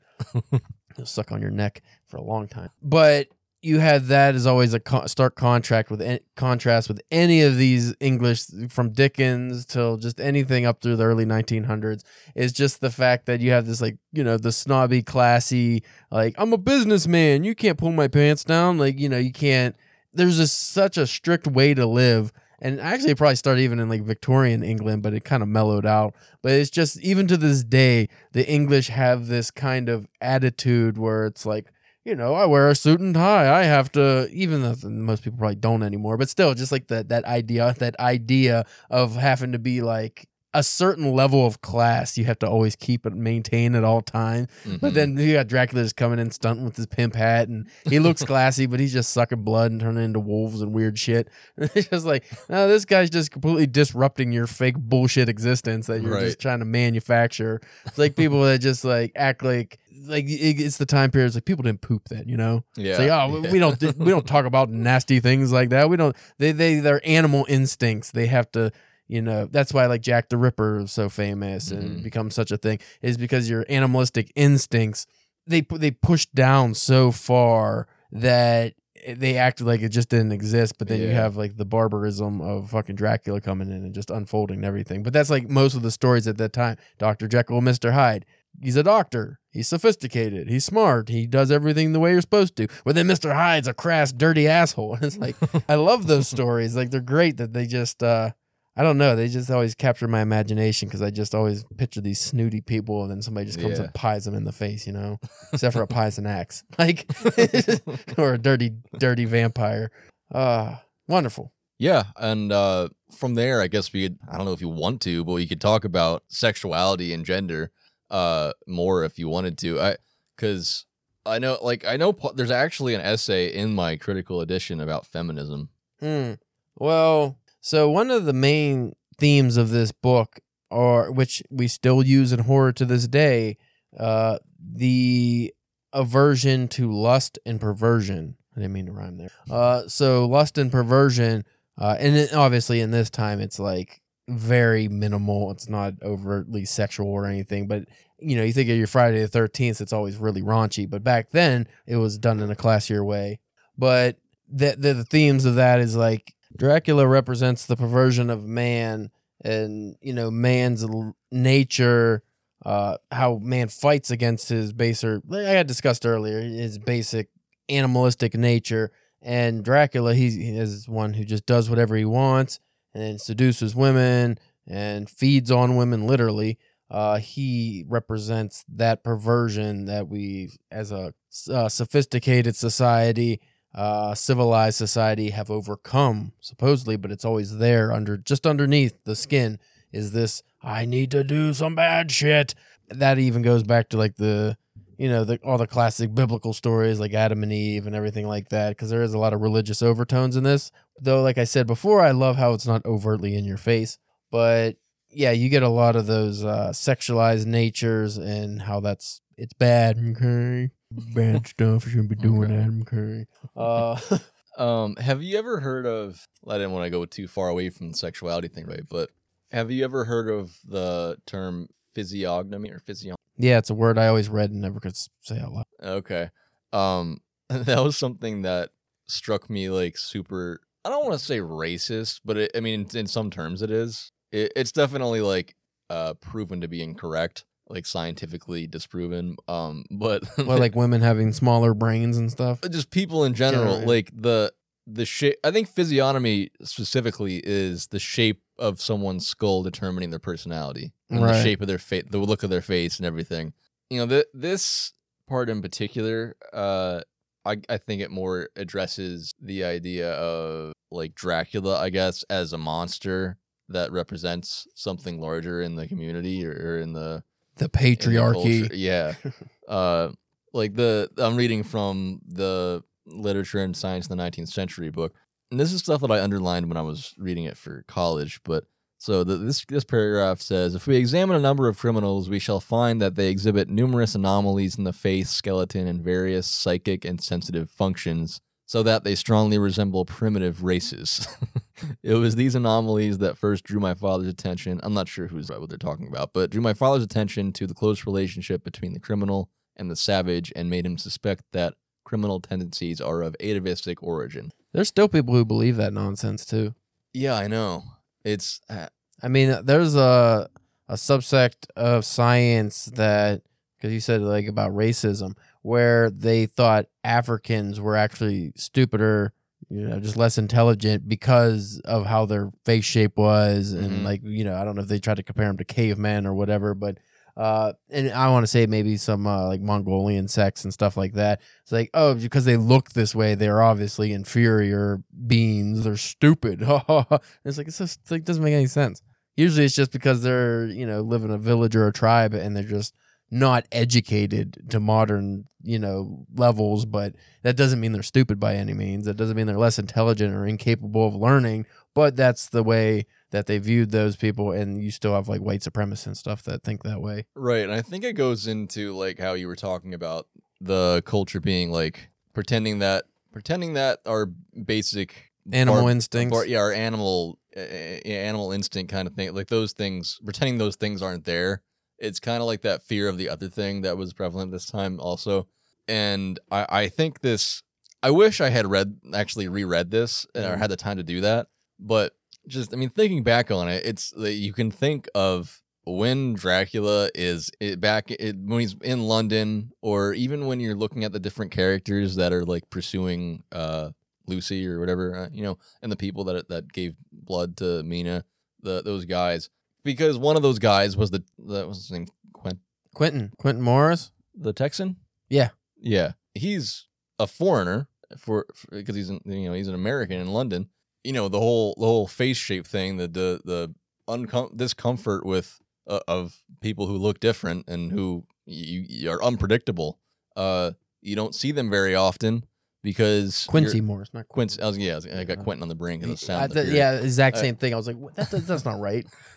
[0.96, 2.68] He'll suck on your neck for a long time.
[2.82, 3.28] But
[3.66, 7.56] you had that as always a co- stark contract with an- contrast with any of
[7.56, 12.04] these English from Dickens till just anything up through the early 1900s
[12.36, 16.34] is just the fact that you have this like you know the snobby classy like
[16.38, 17.42] I'm a businessman.
[17.42, 18.78] You can't pull my pants down.
[18.78, 19.74] Like you know you can't
[20.14, 22.32] there's just such a strict way to live.
[22.60, 25.86] And actually it probably started even in like Victorian England but it kind of mellowed
[25.86, 26.14] out.
[26.40, 31.26] But it's just even to this day the English have this kind of attitude where
[31.26, 31.66] it's like
[32.06, 33.52] you know, I wear a suit and tie.
[33.60, 37.08] I have to, even though most people probably don't anymore, but still, just like that
[37.08, 40.28] that idea, that idea of having to be like
[40.58, 44.48] a certain level of class, you have to always keep and maintain at all times.
[44.80, 44.94] But Mhm.
[44.94, 48.22] then you got Dracula just coming in stunting with his pimp hat, and he looks
[48.32, 51.28] classy, but he's just sucking blood and turning into wolves and weird shit.
[51.56, 56.12] it's just like, no, this guy's just completely disrupting your fake bullshit existence that you're
[56.14, 56.24] Right.
[56.24, 57.60] just trying to manufacture.
[57.84, 61.26] It's like people that just like act like like it's the time period.
[61.28, 62.64] It's like people didn't poop then, you know.
[62.76, 62.90] yeah.
[62.90, 65.88] It's like, oh, we- we don't we don't talk about nasty things like that.
[65.90, 66.14] We don't.
[66.38, 68.10] They they their animal instincts.
[68.10, 68.72] They have to.
[69.08, 72.02] You know that's why like Jack the Ripper is so famous and Mhm.
[72.02, 75.06] becomes such a thing is because your animalistic instincts
[75.46, 78.74] they they push down so far that
[79.08, 80.78] they acted like it just didn't exist.
[80.78, 84.56] But then you have like the barbarism of fucking Dracula coming in and just unfolding
[84.56, 85.02] and everything.
[85.04, 86.76] But that's like most of the stories at that time.
[86.98, 88.24] Doctor Jekyll, Mister Hyde.
[88.60, 89.38] He's a doctor.
[89.50, 90.48] He's sophisticated.
[90.48, 91.10] He's smart.
[91.10, 92.68] He does everything the way you're supposed to.
[92.86, 93.34] But then Mr.
[93.34, 94.94] Hyde's a crass, dirty asshole.
[94.94, 95.36] And it's like,
[95.68, 96.74] I love those stories.
[96.74, 98.30] Like, they're great that they just, uh,
[98.76, 99.16] I don't know.
[99.16, 103.10] They just always capture my imagination because I just always picture these snooty people and
[103.10, 103.84] then somebody just comes Yeah.
[103.84, 105.18] and pies them in the face, you know?
[105.52, 106.62] Except for a pie's an axe.
[106.78, 107.06] Like,
[108.18, 109.90] or a dirty, dirty vampire.
[110.32, 110.76] Uh,
[111.08, 111.52] wonderful.
[111.78, 114.18] Yeah, and uh, from there, I guess we could.
[114.30, 117.70] I don't know if you want to, but we could talk about sexuality and gender
[118.10, 119.78] uh, more if you wanted to.
[119.80, 119.96] I
[120.36, 120.86] because
[121.26, 125.68] I know, like, I know there's actually an essay in my critical edition about feminism.
[126.00, 126.32] Hmm.
[126.78, 130.38] Well, so one of the main themes of this book,
[130.70, 133.58] or which we still use in horror to this day,
[133.98, 135.52] uh, the
[135.92, 138.36] aversion to lust and perversion.
[138.54, 139.30] I didn't mean to rhyme there.
[139.50, 141.44] Uh, so lust and perversion,
[141.76, 145.50] uh, and it, obviously in this time it's like very minimal.
[145.50, 147.86] It's not overtly sexual or anything, but
[148.20, 150.88] you know, you think of your Friday the Thirteenth, it's always really raunchy.
[150.88, 153.40] But back then, it was done in a classier way.
[153.76, 159.10] But the the, the themes of that is like Dracula represents the perversion of man,
[159.42, 162.22] and you know, man's l- nature.
[162.64, 167.28] Uh, how man fights against his baser, like I had discussed earlier, his basic
[167.68, 168.90] animalistic nature.
[169.22, 172.60] And Dracula, he is one who just does whatever he wants
[172.94, 176.58] and seduces women and feeds on women literally.
[176.90, 181.12] Uh, he represents that perversion that we, as a
[181.50, 183.40] uh, sophisticated society,
[183.76, 189.58] uh, civilized society, have overcome supposedly, but it's always there under just underneath the skin.
[189.92, 192.54] Is this I need to do some bad shit?
[192.88, 194.56] That even goes back to like the
[194.96, 198.48] you know the, all the classic biblical stories like Adam and Eve and everything like
[198.48, 200.72] that because there is a lot of religious overtones in this.
[200.98, 203.98] Though, like I said before, I love how it's not overtly in your face,
[204.30, 204.76] but
[205.16, 209.98] yeah, you get a lot of those uh, sexualized natures and how that's it's bad.
[209.98, 210.70] Okay,
[211.14, 211.84] bad stuff.
[211.86, 212.86] You shouldn't be doing that.
[212.92, 213.26] Okay.
[213.56, 214.18] Uh,
[214.56, 216.26] Um, have you ever heard of?
[216.48, 218.88] I didn't want to go too far away from the sexuality thing, right?
[218.88, 219.10] But
[219.52, 223.16] have you ever heard of the term physiognomy or physio?
[223.36, 225.66] yeah, it's a word I always read and never could say out loud.
[225.82, 226.30] Okay.
[226.72, 228.70] Um, that was something that
[229.06, 230.60] struck me like super.
[230.84, 233.70] I don't want to say racist, but it, I mean, in, in some terms, it
[233.70, 234.10] is.
[234.32, 235.54] It, it's definitely like
[235.90, 239.36] uh proven to be incorrect, like scientifically disproven.
[239.48, 242.60] Um, but Well, like women having smaller brains and stuff.
[242.70, 244.52] just people in general, like the
[244.86, 245.36] the shape.
[245.42, 251.42] I think physiognomy specifically is the shape of someone's skull determining their personality and the
[251.42, 253.52] shape of their face, the look of their face, and everything.
[253.90, 254.92] You know, th- this
[255.28, 257.00] part in particular, uh,
[257.44, 262.58] I I think it more addresses the idea of like Dracula, I guess, as a
[262.58, 263.38] monster
[263.68, 267.22] that represents something larger in the community or, or in the
[267.56, 268.70] The in the patriarchy.
[268.72, 269.14] Yeah.
[269.68, 270.10] uh
[270.52, 275.14] like the I'm reading from the literature and science in the 19th century book.
[275.50, 278.64] And this is stuff that I underlined when I was reading it for college, but
[278.98, 282.60] so the, this this paragraph says if we examine a number of criminals, we shall
[282.60, 287.70] find that they exhibit numerous anomalies in the face, skeleton, and various psychic and sensitive
[287.70, 291.26] functions, so that they strongly resemble primitive races.
[292.02, 294.80] it was these anomalies that first drew my father's attention.
[294.82, 297.74] I'm not sure who's what they're talking about, but drew my father's attention to the
[297.74, 303.00] close relationship between the criminal and the savage, and made him suspect that criminal tendencies
[303.00, 304.52] are of atavistic origin.
[304.72, 306.74] There's still people who believe that nonsense too.
[307.12, 307.82] Yeah, I know.
[308.24, 308.86] It's uh,
[309.22, 310.48] I mean, there's a
[310.88, 313.42] a subsect of science that
[313.76, 315.36] because you said like about racism,
[315.66, 319.32] where they thought Africans were actually stupider,
[319.68, 324.04] you know, just less intelligent because of how their face shape was, and Mhm.
[324.04, 326.34] like you know, I don't know if they tried to compare them to cavemen or
[326.34, 326.98] whatever, but.
[327.38, 331.12] Uh, and I want to say maybe some uh, like Mongolian sects and stuff like
[331.12, 331.42] that.
[331.64, 335.84] It's like, oh, because they look this way, they're obviously inferior beings.
[335.84, 336.60] They're stupid.
[337.44, 339.02] it's like it's just like doesn't make any sense.
[339.36, 342.56] Usually, it's just because they're you know live in a village or a tribe and
[342.56, 342.94] they're just
[343.30, 346.84] not educated to modern you know levels.
[346.86, 349.04] But that doesn't mean they're stupid by any means.
[349.06, 351.66] That doesn't mean they're less intelligent or incapable of learning.
[351.94, 355.60] But that's the way that they viewed those people, and you still have like white
[355.60, 357.24] supremacists and stuff that think that way.
[357.34, 357.64] right.
[357.64, 360.26] And I think it goes into like how you were talking about
[360.60, 364.26] the culture being like pretending that pretending that our
[364.64, 366.36] basic Animal bar- instincts.
[366.36, 370.76] bar- yeah, our animal uh, animal instinct kind of thing, like those things, pretending those
[370.76, 371.62] things aren't there.
[371.98, 375.00] It's kind of like that fear of the other thing that was prevalent this time
[375.00, 375.46] also.
[375.88, 377.62] And I, I think this
[378.02, 380.58] I wish I had read actually reread this and or Mhm.
[380.58, 381.48] had the time to do that.
[381.78, 382.14] But
[382.46, 387.08] just I mean thinking back on it, it's that you can think of when Dracula
[387.14, 391.20] is it back it, when he's in London or even when you're looking at the
[391.20, 393.90] different characters that are like pursuing uh
[394.28, 398.24] Lucy or whatever, uh, you know, and the people that that gave blood to Mina,
[398.60, 399.48] the those guys,
[399.86, 402.58] because one of those guys was the that was his name Quent
[402.94, 404.10] Quentin, Quentin Morris.
[404.34, 404.96] the Texan.
[405.30, 405.50] Yeah.
[405.78, 406.86] yeah, he's
[407.18, 410.68] a foreigner for because he's an, you know he's an American in London.
[411.04, 413.74] You know the whole the whole face shape thing, the the the
[414.08, 419.98] uncom- discomfort with uh, of people who look different and who you, you are unpredictable.
[420.36, 422.44] Uh, you don't see them very often
[422.86, 424.62] because Quincy Morris, not Quincy.
[424.62, 426.32] I was yeah, I, was, I got Uh, Quentin on the brain because of the
[426.34, 426.52] I sound.
[426.52, 427.74] th- yeah, exact Uh, same thing.
[427.74, 428.14] I was like, what?
[428.14, 429.04] That, that's not right.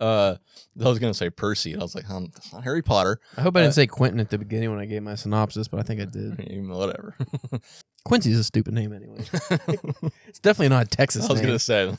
[0.00, 0.34] uh,
[0.80, 1.72] I was gonna say Percy.
[1.74, 3.20] and I was like, um, that's not Harry Potter.
[3.36, 5.68] I hope I Uh, didn't say Quentin at the beginning when I gave my synopsis,
[5.68, 6.36] but I think I did.
[6.68, 7.14] Whatever.
[8.04, 9.18] Quincy's a stupid name anyway.
[10.26, 11.46] it's definitely not a Texas I was name.
[11.48, 11.94] gonna say,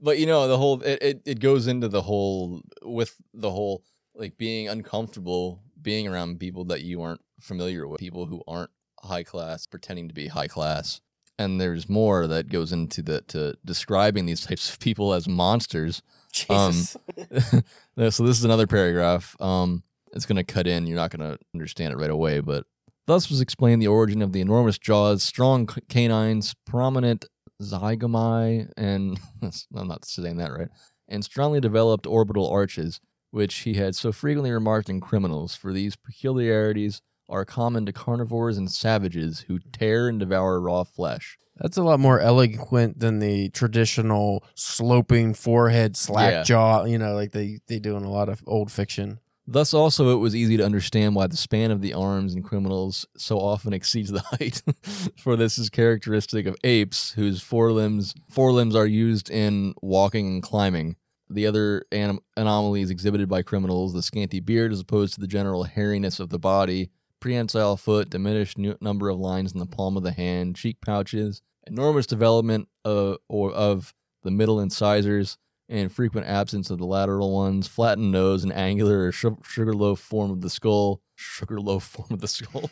[0.00, 3.82] but you know the whole it, it it goes into the whole with the whole
[4.14, 8.70] like being uncomfortable being around people that you aren't familiar with, people who aren't
[9.02, 11.00] high class, pretending to be high class.
[11.38, 16.02] And there's more that goes into the to describing these types of people as monsters.
[16.32, 16.96] Jesus.
[17.96, 19.36] Yeah, so this is another paragraph.
[19.42, 19.82] Um,
[20.12, 20.86] it's going to cut in.
[20.86, 22.64] You're not going to understand it right away, but
[23.06, 27.26] thus was explained the origin of the enormous jaws, strong canines, prominent
[27.60, 29.18] zygomae, and
[29.76, 30.68] I'm not saying that right,
[31.08, 33.00] and strongly developed orbital arches,
[33.32, 35.54] which he had so frequently remarked in criminals.
[35.54, 41.38] For these peculiarities are common to carnivores and savages who tear and devour raw flesh.
[41.56, 46.42] That's a lot more eloquent than the traditional sloping forehead, slack Yeah.
[46.42, 46.84] jaw.
[46.84, 49.20] You know, like they they do in a lot of old fiction.
[49.46, 53.04] Thus, also, it was easy to understand why the span of the arms in criminals
[53.16, 54.62] so often exceeds the height.
[55.18, 60.96] For this is characteristic of apes, whose forelimbs forelimbs are used in walking and climbing.
[61.28, 65.64] The other anom- anomalies exhibited by criminals, the scanty beard as opposed to the general
[65.64, 70.02] hairiness of the body, prehensile foot, diminished nu- number of lines in the palm of
[70.02, 75.38] the hand, cheek pouches, enormous development of, or of the middle incisors,
[75.70, 80.30] and frequent absence of the lateral ones, flattened nose, and angular or su- sugarloaf form
[80.30, 81.00] of the skull.
[81.14, 82.68] Sugarloaf form of the skull.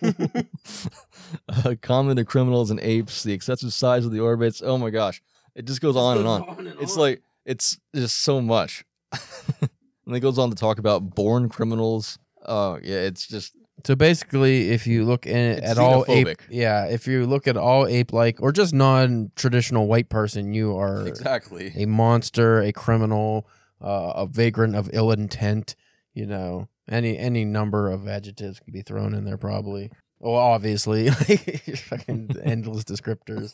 [1.65, 4.61] uh, common to criminals and apes, the excessive size of the orbits.
[4.65, 5.23] Oh my gosh.
[5.55, 6.73] It just goes on and on.
[6.81, 8.85] It's like, it's just so much.
[9.61, 12.19] and it goes on to talk about born criminals.
[12.47, 13.55] Oh, yeah, it's just,
[13.85, 17.87] So basically, if you look in, at all ape, yeah, if you look at all
[17.87, 21.73] ape-like or just non traditional white person, you are exactly.
[21.77, 23.47] a monster, a criminal,
[23.81, 25.77] uh, a vagrant of ill intent.
[26.13, 29.91] You know, any any number of adjectives could be thrown in there probably.
[30.21, 33.53] Well, obviously, like fucking endless descriptors.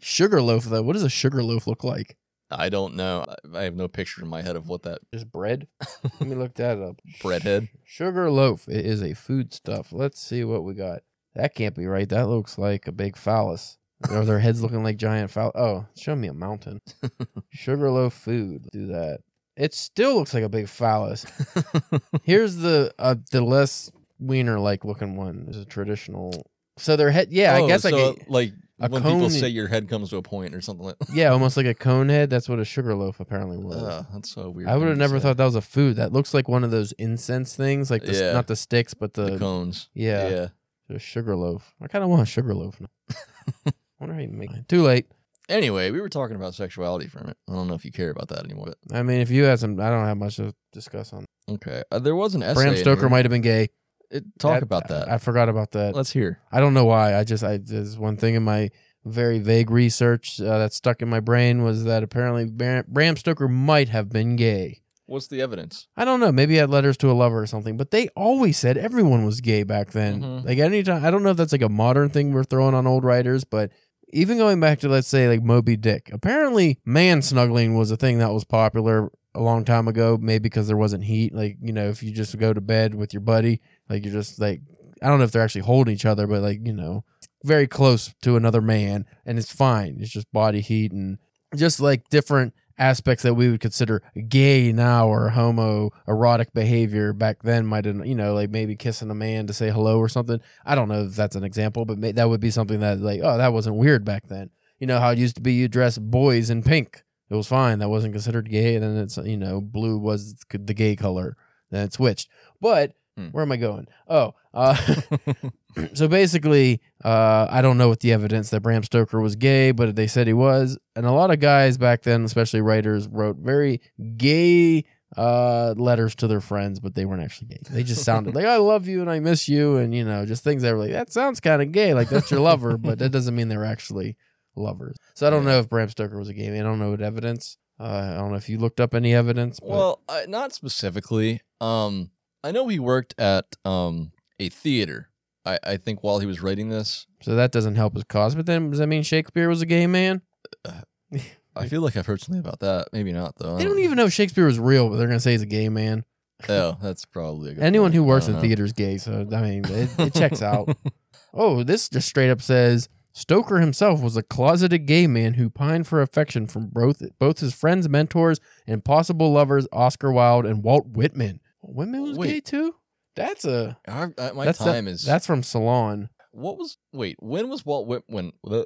[0.00, 2.16] sugar loaf, though, what does a sugar loaf look like?
[2.50, 3.24] I don't know.
[3.28, 5.66] I- I have no picture in my head of what that Just bread?
[6.20, 7.00] Let me look that up.
[7.22, 7.68] breadhead.
[7.84, 8.68] Sugar loaf.
[8.68, 9.92] It is a food stuff.
[9.92, 11.00] Let's see what we got.
[11.34, 12.08] That can't be right.
[12.08, 13.76] That looks like a big phallus.
[14.10, 15.52] Are their heads looking like giant phallus?
[15.54, 16.80] Oh, show me a mountain.
[17.50, 18.66] Sugar loaf food.
[18.72, 19.20] Do that.
[19.56, 21.26] It still looks like a big phallus.
[22.22, 25.46] Here's the uh, the less wiener like looking one.
[25.50, 26.46] Is a traditional.
[26.78, 27.28] So their head.
[27.30, 30.16] Yeah, I Oh, guess so, a, like a when people say your head comes to
[30.16, 31.08] a point or something like that.
[31.14, 32.30] yeah, almost like a cone head.
[32.30, 33.76] That's what a sugar loaf apparently was.
[33.82, 34.68] Ugh, that's so weird.
[34.68, 35.24] I would have never say.
[35.24, 35.96] thought that was a food.
[35.96, 38.32] That looks like one of those incense things, like the, Yeah.
[38.32, 39.88] not the sticks, but the, the cones.
[39.94, 40.28] yeah.
[40.28, 40.48] yeah.
[40.92, 41.72] A sugar loaf.
[41.80, 42.88] I kind of want a sugar loaf now.
[43.66, 44.68] I wonder how you make it.
[44.68, 45.06] Too late.
[45.48, 47.36] Anyway, we were talking about sexuality for a minute.
[47.48, 48.72] I don't know if you care about that anymore.
[48.86, 51.26] But I mean, if you had some, I don't have much to discuss on.
[51.48, 52.54] okay, uh, there was an essay.
[52.54, 53.68] Bram Stoker might have been gay.
[54.10, 55.08] It- talk about that.
[55.10, 55.94] I, forgot about that.
[55.94, 56.40] Let's hear.
[56.50, 57.16] I don't know why.
[57.16, 58.70] I just, I there's one thing in my
[59.04, 63.48] very vague research uh, that stuck in my brain was that apparently Bram, Bram Stoker
[63.48, 64.80] might have been gay.
[65.06, 65.88] What's the evidence?
[65.96, 66.30] I don't know.
[66.30, 69.40] Maybe he had letters to a lover or something, but they always said everyone was
[69.40, 70.22] gay back then.
[70.22, 70.44] Mhm.
[70.44, 73.02] Like anytime, I don't know if that's like a modern thing we're throwing on old
[73.04, 73.72] writers, but
[74.12, 78.18] even going back to let's say like Moby Dick, apparently man snuggling was a thing
[78.18, 80.18] that was popular a long time ago.
[80.20, 81.34] Maybe because there wasn't heat.
[81.34, 84.40] Like you know, if you just go to bed with your buddy, like you're just
[84.40, 84.60] like
[85.02, 87.04] I don't know if they're actually holding each other, but like you know,
[87.44, 89.98] very close to another man, and it's fine.
[90.00, 91.18] It's just body heat and
[91.56, 97.42] just like different aspects that we would consider gay now or homo erotic behavior back
[97.42, 100.40] then might have you know like maybe kissing a man to say hello or something
[100.64, 103.20] i don't know if that's an example but may, that would be something that like
[103.22, 105.98] oh that wasn't weird back then you know how it used to be you dress
[105.98, 109.60] boys in pink it was fine that wasn't considered gay and then it's you know
[109.60, 111.36] blue was the gay color
[111.70, 112.28] then it switched
[112.60, 113.26] but Hmm.
[113.32, 114.76] where am i going oh uh
[115.94, 119.94] so basically, uh, I don't know what the evidence that Bram Stoker was gay, but
[119.94, 123.80] they said he was, and a lot of guys back then, especially writers, wrote very
[124.16, 124.84] gay
[125.16, 127.60] uh, letters to their friends, but they weren't actually gay.
[127.70, 130.42] They just sounded like "I love you" and "I miss you," and you know, just
[130.44, 133.10] things that were like that sounds kind of gay, like that's your lover, but that
[133.10, 134.16] doesn't mean they were actually
[134.56, 134.96] lovers.
[135.14, 136.60] So I don't know if Bram Stoker was a gay man.
[136.66, 137.56] I don't know what evidence.
[137.78, 139.58] Uh, I don't know if you looked up any evidence.
[139.60, 141.40] But Well, I, not specifically.
[141.60, 142.10] Um,
[142.44, 145.08] I know he worked at um a theater.
[145.46, 148.34] I, I think while he was writing this, so that doesn't help his cause.
[148.34, 150.22] But then does that mean Shakespeare was a gay man?
[151.56, 152.88] I feel like I've heard something about that.
[152.92, 153.54] Maybe not though.
[153.56, 155.46] I They don't even know if Shakespeare was real, but they're gonna say he's a
[155.46, 156.04] gay man.
[156.48, 157.94] Oh, that's probably a good Anyone point.
[157.96, 158.46] who I works don't in know.
[158.48, 160.76] theater is gay, so I mean, it, it checks out.
[161.32, 165.86] Oh, this just straight up says Stoker himself was a closeted gay man who pined
[165.86, 170.86] for affection from both both his friends, mentors, and possible lovers, Oscar Wilde and Walt
[170.88, 171.40] Whitman.
[171.62, 172.28] Whitman was Wait.
[172.28, 172.74] gay too.
[173.16, 176.08] That's a Our- uh, my that's time is that's from Salon.
[176.30, 177.16] what was wait?
[177.20, 178.32] When was Walt Whitman?
[178.42, 178.64] When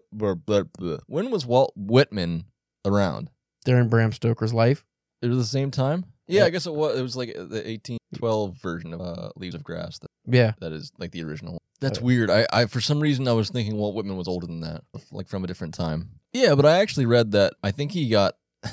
[1.07, 2.45] when was Walt Whitman
[2.85, 3.31] around?
[3.65, 4.85] During Bram Stoker's life.
[5.23, 6.05] It was the same time.
[6.27, 6.47] Yeah, Yeah.
[6.47, 6.99] I guess it was.
[6.99, 9.99] It was like the 1812 version of uh, Leaves of Grass.
[10.01, 10.53] That, Yeah.
[10.61, 11.63] that is like the original.
[11.81, 12.31] That's Uh, weird.
[12.31, 15.29] I, I for some reason I was thinking Walt Whitman was older than that, like
[15.29, 16.21] from a different time.
[16.33, 17.55] Yeah, but I actually read that.
[17.63, 18.35] I think he got,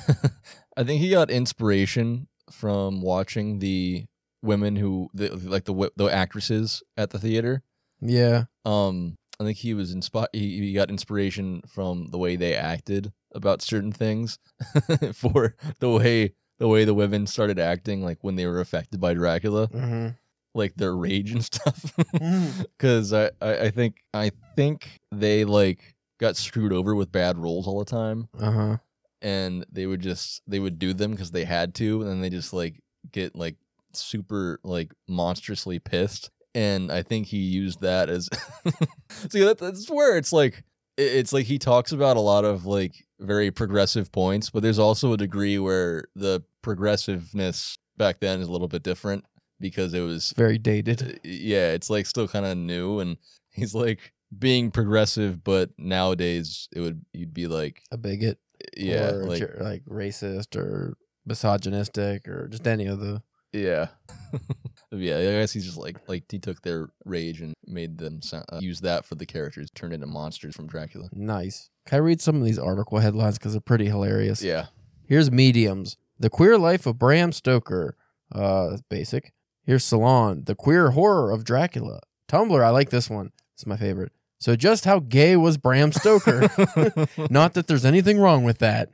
[0.76, 4.06] I think he got inspiration from watching the
[4.42, 7.62] women who, the, like the the actresses at the theater.
[8.00, 8.44] Yeah.
[8.64, 10.28] Um, I think he was inspired.
[10.32, 14.38] He, he got inspiration from the way they acted about certain things,
[15.14, 19.14] for the way the way the women started acting, like when they were affected by
[19.14, 20.08] Dracula, hmm
[20.54, 21.92] like their rage and stuff.
[22.12, 27.66] Because I, I, I think I think they like got screwed over with bad roles
[27.66, 28.76] all the time, Uh huh.
[29.20, 32.30] and they would just they would do them because they had to, and then they
[32.30, 32.80] just like
[33.10, 33.56] get like
[33.92, 36.30] super like monstrously pissed.
[36.54, 38.28] And I think he used that as
[39.30, 40.62] see that, that's where it's like
[40.98, 44.78] it- it's like he talks about a lot of like very progressive points, but there's
[44.78, 49.24] also a degree where the progressiveness back then is a little bit different
[49.62, 51.02] because it was Very dated.
[51.02, 53.16] uh, yeah, it's like still kind of new, and
[53.50, 58.38] he's like being progressive, but nowadays it would you'd be like A bigot.
[58.76, 60.94] yeah, Or like like, like racist or
[61.24, 63.22] misogynistic or just any of the.
[63.52, 63.88] yeah,
[64.90, 65.16] yeah.
[65.18, 68.58] I guess he's just like like he took their rage and made them sound, uh,
[68.60, 71.08] use that for the characters, turned into monsters from Dracula.
[71.12, 71.70] Nice.
[71.86, 74.42] Can I read some of these article headlines because they're pretty hilarious?
[74.42, 74.66] Yeah,
[75.06, 75.96] Here's Mediums.
[76.18, 77.96] The Queer Life of Bram Stoker.
[78.30, 79.32] Uh, that's basic.
[79.64, 80.42] Here's Salon.
[80.44, 82.00] The Queer Horror of Dracula.
[82.28, 82.64] Tumblr.
[82.64, 83.30] I like this one.
[83.54, 84.12] It's my favorite.
[84.40, 86.48] So just how gay was Bram Stoker?
[87.30, 88.90] Not that there's anything wrong with that.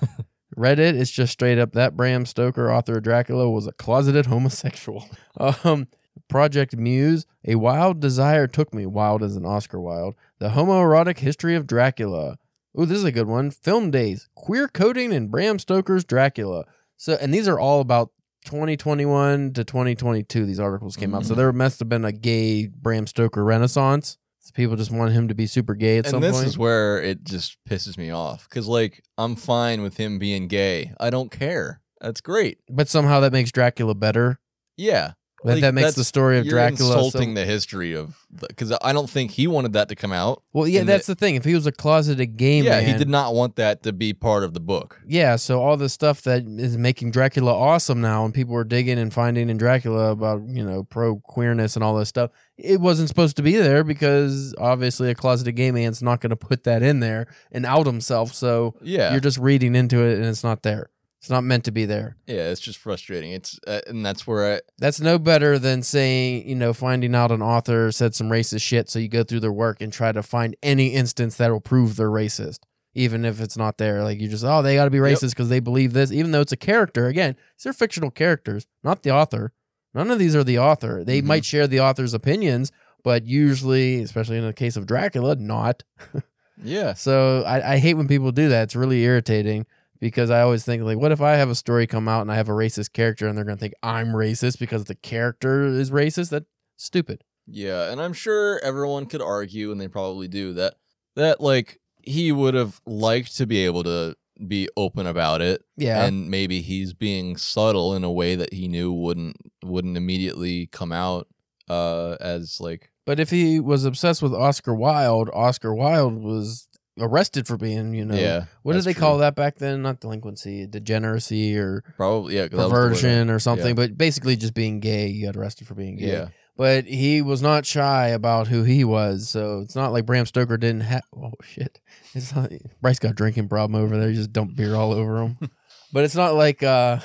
[0.56, 5.06] Reddit is just straight up that Bram Stoker, author of Dracula, was a closeted homosexual.
[5.38, 5.88] Um,
[6.28, 8.86] Project Muse, a wild desire took me.
[8.86, 10.14] Wild as an Oscar Wilde.
[10.38, 12.38] The homoerotic history of Dracula.
[12.78, 13.50] Ooh, this is a good one.
[13.50, 16.64] Film days, queer coding in Bram Stoker's Dracula.
[16.96, 18.12] So, and these are all about
[18.46, 20.46] 2021 to 2022.
[20.46, 21.36] These articles came out, so Mhm.
[21.36, 24.16] there must have been a gay Bram Stoker renaissance.
[24.40, 26.46] So people just want him to be super gay at some and this point.
[26.46, 30.92] is where it just pisses me off because like I'm fine with him being gay.
[31.00, 31.80] I don't care.
[32.00, 32.58] That's great.
[32.70, 34.38] but somehow that makes Dracula better.
[34.76, 35.12] Yeah,
[35.44, 38.16] That, Like, that makes the story of you're Dracula so- the history of
[38.48, 40.42] because I don't think he wanted that to come out.
[40.52, 41.36] Well, yeah, that's the thing.
[41.36, 44.12] If he was a closeted gay yeah, man, he did not want that to be
[44.12, 45.00] part of the book.
[45.06, 48.98] Yeah, so all the stuff that is making Dracula awesome now, and people are digging
[48.98, 53.08] and finding in Dracula about you know pro queerness and all this stuff, it wasn't
[53.08, 56.82] supposed to be there because obviously a closeted gay man's not going to put that
[56.82, 58.34] in there and out himself.
[58.34, 60.88] So Yeah, you're just reading into it, and it's not there.
[61.26, 62.16] It's not meant to be there.
[62.28, 63.32] yeah, it's just frustrating.
[63.32, 67.32] It's uh, and that's where I That's no better than saying, you know, finding out
[67.32, 68.88] an author said some racist shit.
[68.88, 71.96] So you go through their work and try to find any instance that will prove
[71.96, 72.60] they're racist,
[72.94, 74.04] even if it's not there.
[74.04, 76.42] Like you just, oh, they got to be racist because they believe this, even though
[76.42, 77.08] it's a character.
[77.08, 79.52] Again, these are fictional characters, not the author.
[79.94, 81.02] None of these are the author.
[81.02, 81.24] They Mhm.
[81.24, 82.70] might share the author's opinions,
[83.02, 85.82] but usually, especially in the case of Dracula, not.
[86.62, 88.62] yeah So I, I hate when people do that.
[88.62, 89.66] It's really irritating
[90.00, 92.36] because I always think like, what if I have a story come out and I
[92.36, 96.30] have a racist character and they're gonna think I'm racist because the character is racist?
[96.30, 97.24] That's stupid.
[97.46, 100.74] yeah, and I'm sure everyone could argue, and they probably do that
[101.16, 104.14] that like he would have liked to be able to
[104.46, 106.04] be open about it Yeah.
[106.04, 110.92] and maybe he's being subtle in a way that he knew wouldn't wouldn't immediately come
[110.92, 111.26] out
[111.70, 116.68] uh as like but if he was obsessed with Oscar Wilde, Oscar Wilde was
[116.98, 119.82] arrested for being, you know, yeah what did that's they call that back then?
[119.82, 123.68] Not delinquency, degeneracy or probably yeah 'cause that was the word I- perversion or something,
[123.68, 123.72] yeah.
[123.74, 125.08] but basically just being gay.
[125.08, 126.12] You got arrested for being gay.
[126.12, 129.28] yeah but he was not shy about who he was.
[129.28, 131.02] So it's not like Bram Stoker didn't have.
[131.14, 131.80] Oh shit!
[132.14, 132.50] It's not.
[132.80, 134.08] Bryce got a drinking problem over there.
[134.08, 135.36] He just dumped beer all over him.
[135.92, 137.00] but it's not like uh,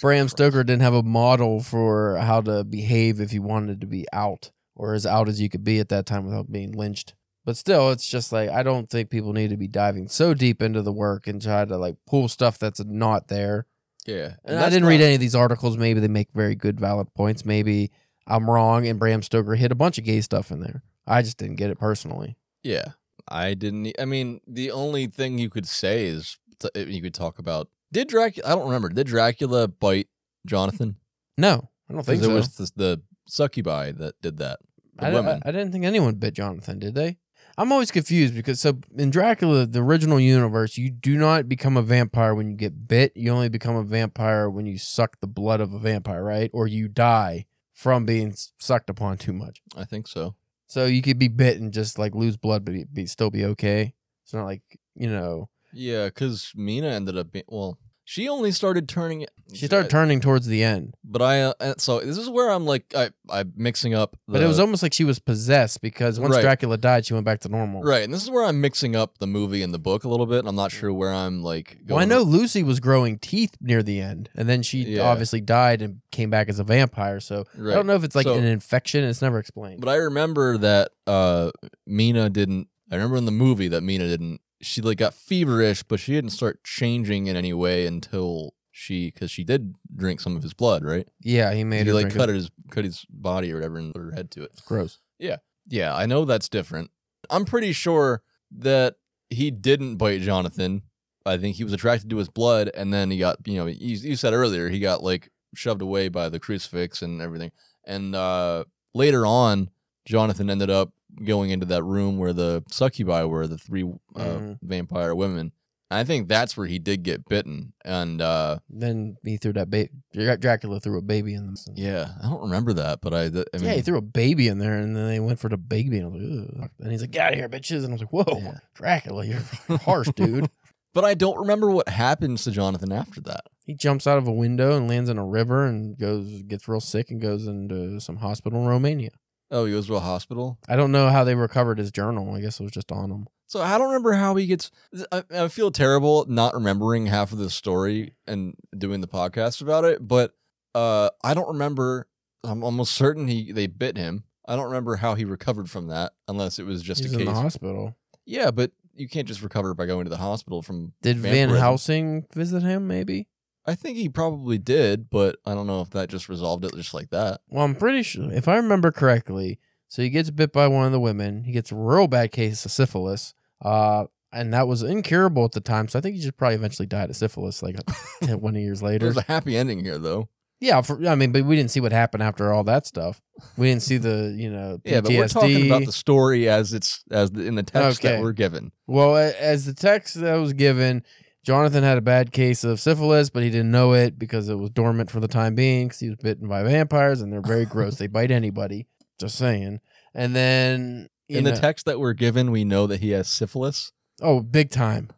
[0.00, 4.06] Bram Stoker didn't have a model for how to behave if you wanted to be
[4.12, 7.14] out or as out as you could be at that time without being lynched.
[7.44, 10.62] But still, it's just like I don't think people need to be diving so deep
[10.62, 13.66] into the work and try to like pull stuff that's not there.
[14.06, 15.76] yeah And I didn't read any of these articles.
[15.76, 17.44] Maybe they make very good, valid points.
[17.44, 17.90] Maybe
[18.26, 20.82] I'm wrong, and Bram Stoker hit a bunch of gay stuff in there.
[21.06, 22.36] I just didn't get it personally.
[22.62, 22.92] Yeah,
[23.28, 23.92] I didn't.
[23.98, 27.68] I mean, the only thing you could say is t- uh, you could talk about
[27.92, 28.48] did Dracula.
[28.48, 28.88] I don't remember.
[28.88, 30.08] Did Dracula bite
[30.46, 30.96] Jonathan?
[31.36, 32.34] No, I don't think it so.
[32.34, 34.60] was the, the succubi that did that.
[34.98, 35.42] I, I, women.
[35.44, 37.18] I didn't think anyone bit Jonathan, did they?
[37.56, 41.82] I'm always confused because so in Dracula, the original universe, you do not become a
[41.82, 43.12] vampire when you get bit.
[43.14, 46.50] You only become a vampire when you suck the blood of a vampire, right?
[46.52, 49.60] Or you die from being sucked upon too much.
[49.76, 50.34] I think so.
[50.66, 53.44] So you could be bit and just like lose blood, but be, be still be
[53.44, 53.94] okay.
[54.24, 54.62] It's not like
[54.94, 57.78] you know Yeah, because Mina ended up being well.
[58.06, 59.26] She only started turning.
[59.54, 62.92] she started turning towards the end, But I uh, so this is where I'm like
[62.94, 64.16] I I'm mixing up.
[64.28, 66.42] but it was almost like she was possessed because once Right.
[66.42, 67.82] Dracula died, she went back to normal.
[67.82, 70.26] right, and this is where I'm mixing up the movie and the book a little
[70.26, 70.40] bit.
[70.40, 71.78] and I'm not sure where I'm like.
[71.88, 75.02] Well, I know Lucy was growing teeth near the end, and then she Yeah.
[75.02, 77.20] obviously died and came back as a vampire.
[77.20, 77.74] So I Right.
[77.74, 79.02] don't know if it's like So- an infection.
[79.04, 79.80] It's never explained.
[79.80, 81.52] But I remember that uh
[81.86, 82.68] Mina didn't.
[82.90, 84.40] I remember in the movie that Mina didn't.
[84.64, 89.30] She like got feverish, but she didn't start changing in any way until she because
[89.30, 91.08] she did drink some of his blood, right?
[91.20, 92.34] yeah, he made he her like drink cut it.
[92.34, 94.50] his cut his body or whatever and put her head to it.
[94.66, 94.98] Gross.
[95.18, 95.36] Yeah,
[95.68, 96.90] yeah, I know that's different.
[97.30, 98.22] I'm pretty sure
[98.58, 98.96] that
[99.30, 100.82] he didn't bite Jonathan.
[101.26, 103.96] I think he was attracted to his blood, and then he got, you know, you,
[103.96, 107.52] you said earlier, he got like shoved away by the crucifix and everything.
[107.86, 109.70] And uh, later on,
[110.04, 110.92] Jonathan ended up
[111.22, 113.82] going into that room where the succubi were, the three
[114.16, 114.58] uh, Mhm.
[114.62, 115.52] vampire women.
[115.90, 117.72] I think that's where he did get bitten.
[117.84, 119.90] And uh, Then he threw that baby.
[120.12, 121.56] Dracula threw a baby in them.
[121.76, 124.48] yeah, I don't remember that, but I, th- I mean, yeah, he threw a baby
[124.48, 127.02] in there, and then they went for the baby, and I was like, and he's
[127.02, 128.58] like, "Get out of here, bitches!" And I was like, "Whoa, Yeah.
[128.74, 129.42] Dracula, you're
[129.84, 130.50] harsh, dude."
[130.94, 133.42] but I don't remember what happens to Jonathan after that.
[133.66, 136.80] He jumps out of a window and lands in a river, and goes gets real
[136.80, 139.10] sick, and goes into some hospital in Romania.
[139.50, 140.58] Oh, he goes to a hospital.
[140.68, 142.34] I don't know how they recovered his journal.
[142.34, 143.26] I guess it was just on him.
[143.46, 144.70] So I don't remember how he gets.
[145.12, 149.84] I, I feel terrible not remembering half of the story and doing the podcast about
[149.84, 150.06] it.
[150.06, 150.32] But
[150.74, 152.08] uh, I don't remember.
[152.42, 154.24] I'm almost certain he they bit him.
[154.46, 157.26] I don't remember how he recovered from that, unless it was just He's a in
[157.26, 157.28] case.
[157.34, 157.96] the hospital.
[158.26, 160.92] yeah, but you can't just recover by going to the hospital from.
[161.02, 161.60] Did Van vampirism.
[161.62, 162.86] Helsing visit him?
[162.86, 163.28] Maybe.
[163.66, 166.92] I think he probably did, but I don't know if that just resolved it just
[166.94, 167.40] like that.
[167.48, 169.58] Well, I'm pretty sure, if I remember correctly,
[169.88, 171.44] so he gets bit by one of the women.
[171.44, 173.32] He gets a real bad case of syphilis.
[173.62, 175.86] Uh, and that was incurable at the time.
[175.88, 177.76] So I think he just probably eventually died of syphilis like
[178.26, 179.06] 20 years later.
[179.06, 180.28] There's a happy ending here, though.
[180.60, 183.20] Yeah, for, I mean, but we didn't see what happened after all that stuff.
[183.56, 184.80] We didn't see the, you know, PTSD.
[184.90, 188.16] Yeah, but we're talking about the story as it's as the, in the text Okay.
[188.16, 188.72] that we're given.
[188.86, 191.04] Well, as the text that was given,
[191.44, 194.70] Jonathan had a bad case of syphilis, but he didn't know it because it was
[194.70, 197.96] dormant for the time being because he was bitten by vampires and they're very gross.
[197.96, 198.86] They bite anybody.
[199.20, 199.80] Just saying.
[200.14, 203.92] And then in the text that we're given, we know that he has syphilis.
[204.22, 205.10] oh, big time,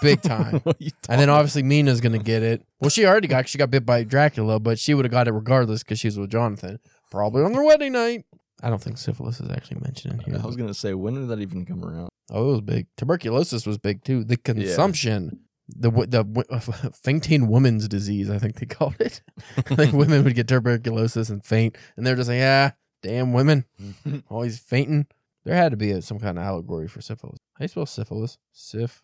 [0.00, 0.60] big time.
[0.64, 2.62] What are you and then obviously Mina's gonna get it.
[2.80, 5.32] Well, she already got she got bit by Dracula, but she would have got it
[5.32, 6.78] regardless because she was with Jonathan,
[7.10, 8.24] probably on their wedding night.
[8.62, 10.40] I don't think syphilis is actually mentioned in here.
[10.42, 12.08] I was gonna say, when did that even come around?
[12.30, 12.86] Oh, it was big.
[12.96, 14.24] Tuberculosis was big too.
[14.24, 19.22] The consumption, the the fainting woman's disease, I think they called it.
[19.70, 23.64] like women would get tuberculosis and faint, and they're just like, ah, damn women,
[24.28, 25.06] always fainting.
[25.44, 27.38] There had to be a, some kind of allegory for syphilis.
[27.52, 28.38] How do you spell syphilis?
[28.50, 29.02] Syph.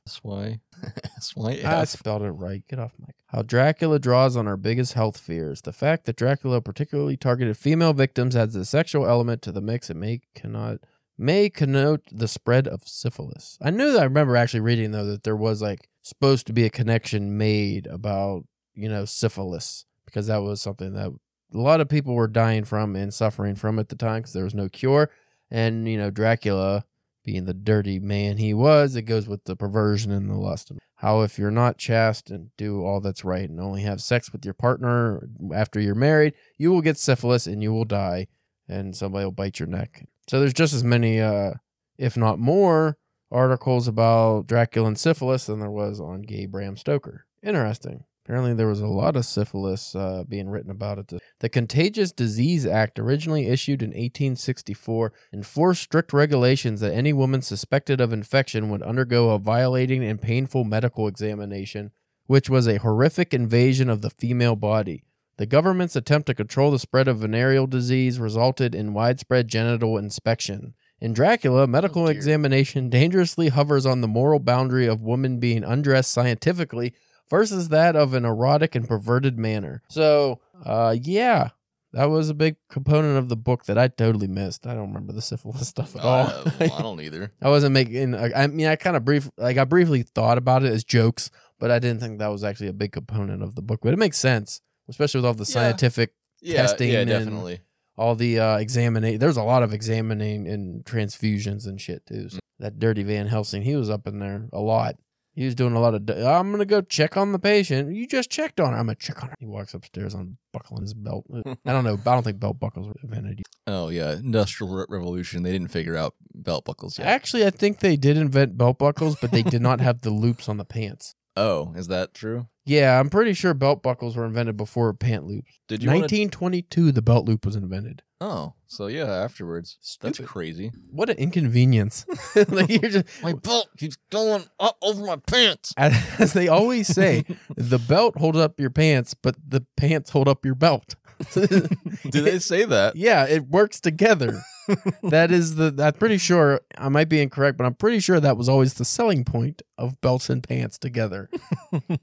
[1.04, 1.61] That's why.
[1.62, 2.66] I spelled it right.
[2.66, 3.14] Get off mic.
[3.26, 5.61] How Dracula draws on our biggest health fears.
[5.61, 9.90] The fact that Dracula particularly targeted female victims adds a sexual element to the mix.
[9.90, 10.78] It may cannot
[11.18, 13.58] may connote the spread of syphilis.
[13.61, 16.64] I knew that I remember actually reading though that there was like supposed to be
[16.64, 18.44] a connection made about,
[18.74, 21.11] you know, syphilis because that was something that
[21.53, 24.44] a lot of people were dying from and suffering from at the time because there
[24.44, 25.11] was no cure.
[25.51, 26.84] And, you know, Dracula
[27.24, 30.72] being the dirty man he was, it goes with the perversion and the lust.
[30.96, 34.44] How if you're not chaste and do all that's right and only have sex with
[34.44, 38.26] your partner after you're married, you will get syphilis and you will die
[38.68, 40.07] and somebody will bite your neck.
[40.28, 41.55] So there's just as many, uh,
[41.98, 42.96] if not more,
[43.31, 47.26] articles about Dracula and syphilis than there was on gay Bram Stoker.
[47.43, 48.05] Interesting.
[48.24, 51.09] Apparently, there was a lot of syphilis uh, being written about it.
[51.09, 57.43] The, the Contagious Disease Act, originally issued in 1864, enforced strict regulations that any woman
[57.43, 61.91] suspected of infection would undergo a violating and painful medical examination,
[62.26, 65.03] which was a horrific invasion of the female body.
[65.39, 70.74] The government's attempt to control the spread of venereal disease resulted in widespread genital inspection.
[71.01, 72.12] In Dracula, medical dear.
[72.14, 76.92] examination dangerously hovers on the moral boundary of woman being undressed scientifically
[77.30, 79.82] versus that of an erotic and perverted manner.
[79.88, 81.51] So, uh, yeah,
[81.92, 84.66] that was a big component of the book that I totally missed.
[84.66, 86.26] I don't remember the syphilis stuff at all.
[86.26, 87.32] Uh, well, I don't either.
[87.40, 88.14] I wasn't making.
[88.14, 91.30] I I mean, I kind of brief, like I briefly thought about it as jokes,
[91.59, 93.80] but I didn't think that was actually a big component of the book.
[93.82, 95.55] But it makes sense, especially with all the Yeah.
[95.55, 97.61] scientific, Yeah, Testing yeah, and- definitely.
[98.01, 99.18] All the uh, examining.
[99.18, 102.30] There's a lot of examining and transfusions and shit too.
[102.30, 104.96] So that dirty Van Helsing, he was up in there a lot.
[105.34, 106.09] He was doing a lot of.
[106.09, 107.94] I'm gonna go check on the patient.
[107.94, 108.78] You just checked on her.
[108.78, 109.34] I'm gonna check on her.
[109.38, 111.26] He walks upstairs unbuckling his belt.
[111.46, 111.98] I don't know.
[112.05, 113.42] I don't think belt buckles were invented.
[113.66, 115.42] Oh yeah, Industrial Re- Revolution.
[115.42, 117.07] They didn't figure out belt buckles yet.
[117.07, 120.48] Actually, I think they did invent belt buckles, but they did not have the loops
[120.48, 121.14] on the pants.
[121.41, 122.47] Oh, is that true?
[122.66, 125.59] Yeah, I'm pretty sure belt buckles were invented before pant loops.
[125.66, 125.88] Did you?
[125.88, 128.03] wanna- 1922, the belt loop was invented.
[128.22, 129.78] Oh, so yeah, afterwards.
[130.03, 130.28] That's Stupid.
[130.30, 130.72] crazy.
[130.91, 132.05] What an inconvenience!
[132.49, 135.72] like you're just My belt keeps going up over my pants.
[135.78, 137.24] as they always say,
[137.57, 140.97] the belt holds up your pants, but the pants hold up your belt.
[141.35, 142.97] Did they say that?
[142.97, 144.43] yeah, it works together.
[145.03, 145.75] that is the.
[145.79, 146.61] I'm pretty sure.
[146.79, 150.01] I might be incorrect, but I'm pretty sure that was always the selling point of
[150.01, 151.29] belts and pants together.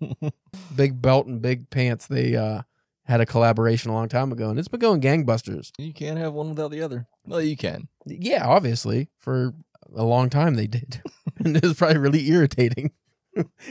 [0.76, 2.08] big belt and big pants.
[2.08, 2.64] They uh,
[3.06, 5.72] had a collaboration a long time ago, and it's been going gangbusters.
[5.78, 7.08] You can't have one without the other.
[7.26, 7.88] Well, you can.
[8.06, 9.54] Yeah, obviously, for
[9.96, 11.02] a long time they did,
[11.40, 12.92] and it was probably really irritating.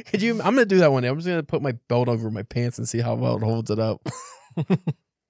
[0.06, 0.34] Could you?
[0.34, 1.08] I'm gonna do that one day.
[1.08, 3.70] I'm just gonna put my belt over my pants and see how well it holds
[3.70, 4.06] it up.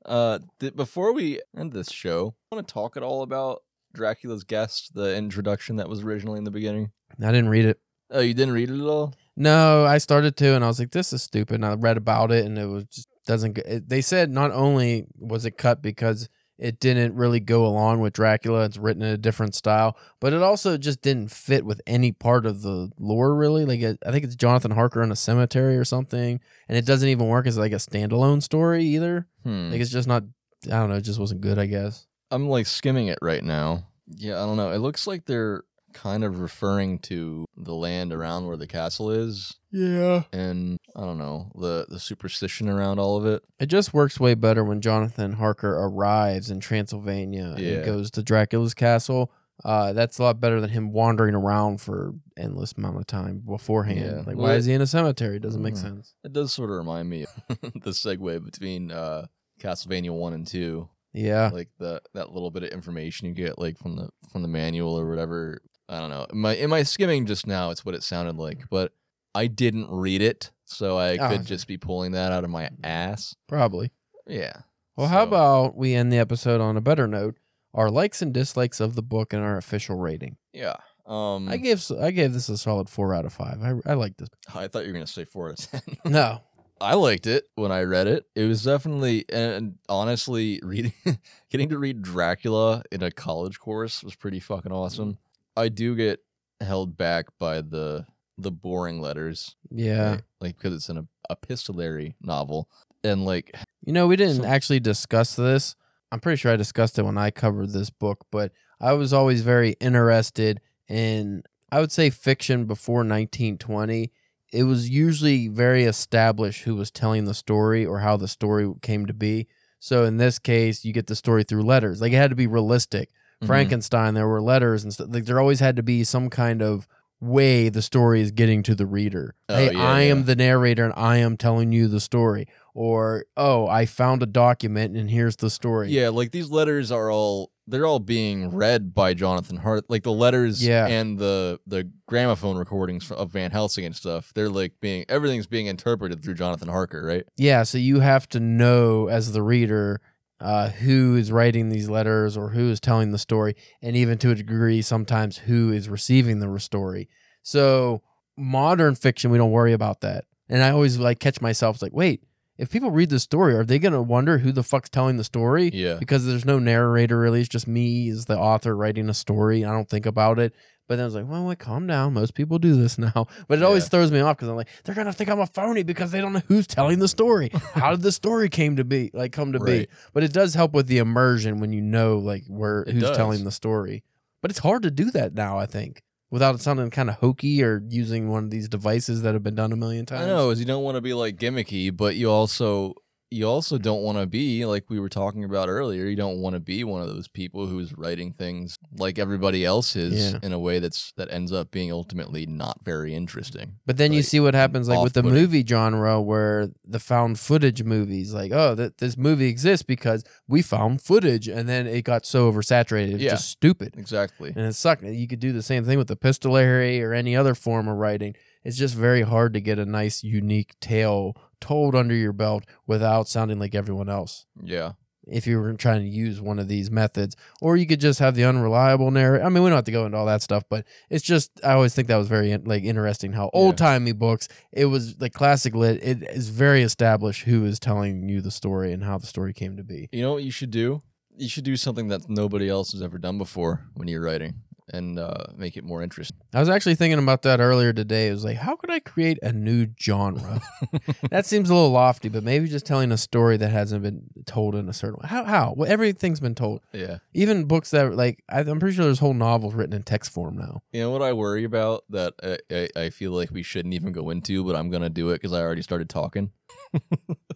[0.07, 4.45] Uh, th- before we end this show, I want to talk at all about Dracula's
[4.45, 6.93] guest, the introduction that was originally in the beginning.
[7.21, 7.81] I didn't read it.
[8.11, 9.15] Oh, you didn't read it at all?
[9.37, 12.31] No, I started to, and I was like, "This is stupid." And I read about
[12.31, 13.59] it, and it was just doesn't.
[13.59, 16.29] It, they said not only was it cut because
[16.59, 20.43] it didn't really go along with Dracula, it's written in a different style, but it
[20.43, 23.35] also just didn't fit with any part of the lore.
[23.35, 26.87] Really, like it, I think it's Jonathan Harker in a cemetery or something, and it
[26.87, 29.27] doesn't even work as like a standalone story either.
[29.43, 29.71] Hmm.
[29.71, 30.25] Like it's just not.
[30.67, 30.97] I don't know.
[30.97, 31.59] It just wasn't good.
[31.59, 32.07] I guess.
[32.31, 33.89] I'm like skimming it right now.
[34.09, 34.71] Yeah, I don't know.
[34.71, 35.65] It looks like they're
[35.97, 40.25] kind of referring to the land around where the castle is Yeah.
[40.33, 43.43] and I don't know, the the superstition around all of it.
[43.59, 47.69] It just works way better when Jonathan Harker arrives in Transylvania Yeah.
[47.77, 49.33] and goes to Dracula's castle.
[49.65, 54.01] Uh, that's a lot better than him wandering around for endless amount of time beforehand.
[54.01, 54.17] Yeah.
[54.19, 55.37] Like, Well, why is he in a cemetery?
[55.37, 55.81] It doesn't make Mm.
[55.81, 56.15] sense.
[56.23, 57.29] It does sort of remind me of
[57.83, 59.27] the segue between uh
[59.61, 60.89] Castlevania 1 and 2.
[61.15, 64.49] Yeah, like the that little bit of information you get like from the from the
[64.49, 65.63] manual or whatever.
[65.89, 66.27] I don't know.
[66.31, 68.93] In my in my skimming just now, it's what it sounded like, but
[69.35, 72.71] I didn't read it, so I Oh, could just be pulling that out of my
[72.83, 73.35] ass.
[73.47, 73.93] probably.
[74.27, 74.63] Yeah.
[74.97, 77.37] Well, how about we end the episode on a better note?
[77.75, 80.39] Our likes and dislikes of the book and our official rating.
[80.53, 80.77] yeah?
[81.07, 83.63] Um, I gave I gave this a solid four out of five.
[83.63, 84.29] I I like this.
[84.53, 85.83] I thought you were gonna say four out of ten.
[86.05, 86.41] No,
[86.81, 88.25] I liked it when I read it.
[88.35, 90.95] It was definitely and honestly reading
[91.51, 95.19] getting to read Dracula in a college course was pretty fucking awesome.
[95.57, 96.21] I do get
[96.61, 98.07] held back by the
[98.39, 99.57] the boring letters.
[99.71, 100.11] yeah.
[100.13, 100.23] right?
[100.41, 102.69] Like because it's an epistolary novel.
[103.03, 103.55] And like
[103.87, 105.75] You know, we didn't So- actually discuss this.
[106.13, 109.41] I'm pretty sure I discussed it when I covered this book, but I was always
[109.43, 111.43] very interested in,
[111.73, 114.13] I would say, fiction before 1920.
[114.53, 119.07] It was usually very established who was telling the story or how the story came
[119.07, 119.49] to be.
[119.81, 122.01] So in this case, you get the story through letters.
[122.01, 123.11] Like it had to be realistic.
[123.43, 123.47] Mhm.
[123.47, 125.09] Frankenstein, there were letters and stuff.
[125.11, 126.87] Like there always had to be some kind of
[127.21, 129.35] way the story is getting to the reader.
[129.49, 130.25] Oh, hey, yeah, I am yeah.
[130.25, 132.47] the narrator and I am telling you the story.
[132.75, 135.89] Or oh, I found a document and here's the story.
[135.91, 139.87] Yeah, like these letters are all they're all being read by Jonathan Hart.
[139.89, 140.87] Like the letters Yeah.
[140.87, 144.33] and the the gramophone recordings of Van Helsing and stuff.
[144.35, 147.25] They're like being everything's being interpreted through Jonathan Harker, right?
[147.37, 150.01] Yeah, so you have to know as the reader
[150.41, 154.31] uh, who is writing these letters or who is telling the story, and even to
[154.31, 157.09] a degree, sometimes who is receiving the story.
[157.43, 158.03] So
[158.37, 160.25] modern fiction, we don't worry about that.
[160.49, 162.23] And I always like catch myself like, wait,
[162.59, 165.71] if people read the story, are they gonna wonder who the fuck's telling the story?
[165.73, 165.97] Yeah.
[165.99, 167.41] Because there's no narrator really.
[167.41, 169.65] It's just me as the author writing a story.
[169.65, 170.55] I don't think about it.
[170.89, 172.13] But then I was like, well, wait, calm down.
[172.15, 173.27] Most people do this now.
[173.49, 173.89] But it always Yeah.
[173.89, 176.33] throws me off because I'm like, they're gonna think I'm a phony because they don't
[176.33, 177.51] know who's telling the story.
[177.75, 179.89] How did the story came to be like come to be?
[180.13, 183.17] But it does help with the immersion when you know like where It who's does.
[183.17, 184.05] telling the story.
[184.43, 187.65] But it's hard to do that now, I think, without it sounding kind of hokey
[187.65, 190.23] or using one of these devices that have been done a million times.
[190.25, 192.95] I know, is you don't want to be like gimmicky, but you also
[193.31, 196.05] you also don't want to be like we were talking about earlier.
[196.05, 199.97] You don't want to be one of those people who's writing things like everybody else
[199.97, 200.39] is Yeah.
[200.45, 203.79] in a way that's that ends up being ultimately not very interesting.
[203.85, 207.83] But then you see what happens like with the movie genre where the found footage
[207.83, 212.25] movies, like, oh, that this movie exists because we found footage and then it got
[212.27, 213.15] so oversaturated.
[213.15, 213.31] It's Yeah.
[213.31, 213.95] just stupid.
[213.99, 214.51] Exactly.
[214.55, 215.03] And it sucked.
[215.03, 218.35] You could do the same thing with epistolary or any other form of writing.
[218.65, 221.37] It's just very hard to get a nice, unique tale
[221.67, 224.47] told under your belt without sounding like everyone else.
[224.63, 224.93] Yeah.
[225.29, 228.37] if you were trying to use one of these methods, or you could just have
[228.37, 229.45] the unreliable narrative.
[229.45, 231.73] I mean, we don't have to go into all that stuff, but it's just I
[231.73, 234.47] always think that was very like interesting how old timey books.
[234.71, 236.01] It was like classic lit.
[236.03, 239.77] It is very established who is telling you the story and how the story came
[239.77, 240.09] to be.
[240.13, 241.03] You know what you should do?
[241.37, 245.19] You should do something that nobody else has ever done before when you're writing and
[245.19, 246.39] uh, make it more interesting.
[246.55, 248.29] I was actually thinking about that earlier today.
[248.29, 250.61] It was like, how could I create a new genre?
[251.31, 254.75] that seems a little lofty, but maybe just telling a story that hasn't been told
[254.75, 255.29] in a certain way.
[255.29, 255.45] How?
[255.45, 255.75] How?
[255.77, 256.83] Well, everything's been told.
[256.93, 257.19] Yeah.
[257.35, 260.57] Even books that like I, I'm pretty sure there's whole novels written in text form
[260.57, 260.83] now.
[260.93, 264.13] You know what I worry about that I, I, I feel like we shouldn't even
[264.13, 266.53] go into, but I'm gonna do it because I already started talking.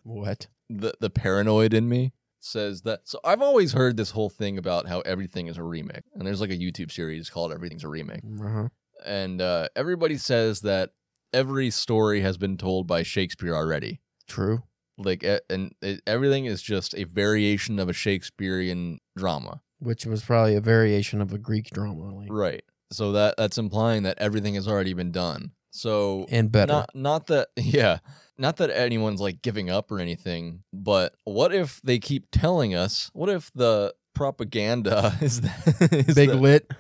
[0.03, 0.49] What?
[0.69, 3.01] The the paranoid in me says that.
[3.05, 6.41] So I've always heard this whole thing about how everything is a remake, and there's
[6.41, 8.69] like a YouTube series called Everything's a Remake, Uh-huh.
[9.05, 10.91] and uh, everybody says that
[11.33, 14.01] every story has been told by Shakespeare already.
[14.27, 14.63] True.
[14.99, 19.63] Like, and it, everything is just a variation of a Shakespearean drama.
[19.79, 22.63] Which was probably a variation of a Greek drama, like, Right.
[22.93, 25.53] So that that's implying that everything has already been done.
[25.71, 26.73] So and better.
[26.73, 27.99] not not that yeah,
[28.39, 33.11] not that anyone's like giving up or anything, but what if they keep telling us?
[33.13, 36.71] What if the propaganda is that is Big that- lit.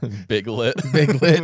[0.28, 0.74] Big lit.
[0.92, 1.42] Big lit.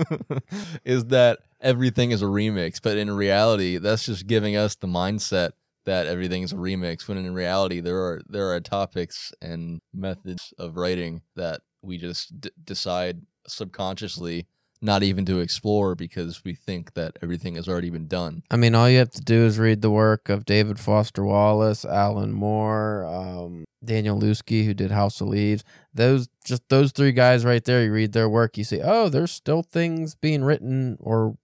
[0.84, 5.50] is that everything is a remix, but in reality, that's just giving us the mindset
[5.84, 7.08] that everything is a remix.
[7.08, 12.40] When in reality, there are there are topics and methods of writing that we just
[12.40, 14.46] d- decide subconsciously
[14.82, 18.42] not even to explore because we think that everything has already been done.
[18.50, 21.84] I mean, all you have to do is read the work of David Foster Wallace,
[21.84, 25.62] Alan Moore, um, Danielewski, who did House of Leaves.
[25.94, 27.84] Those just those three guys right there.
[27.84, 31.36] You read their work, you see, oh, there's still things being written, or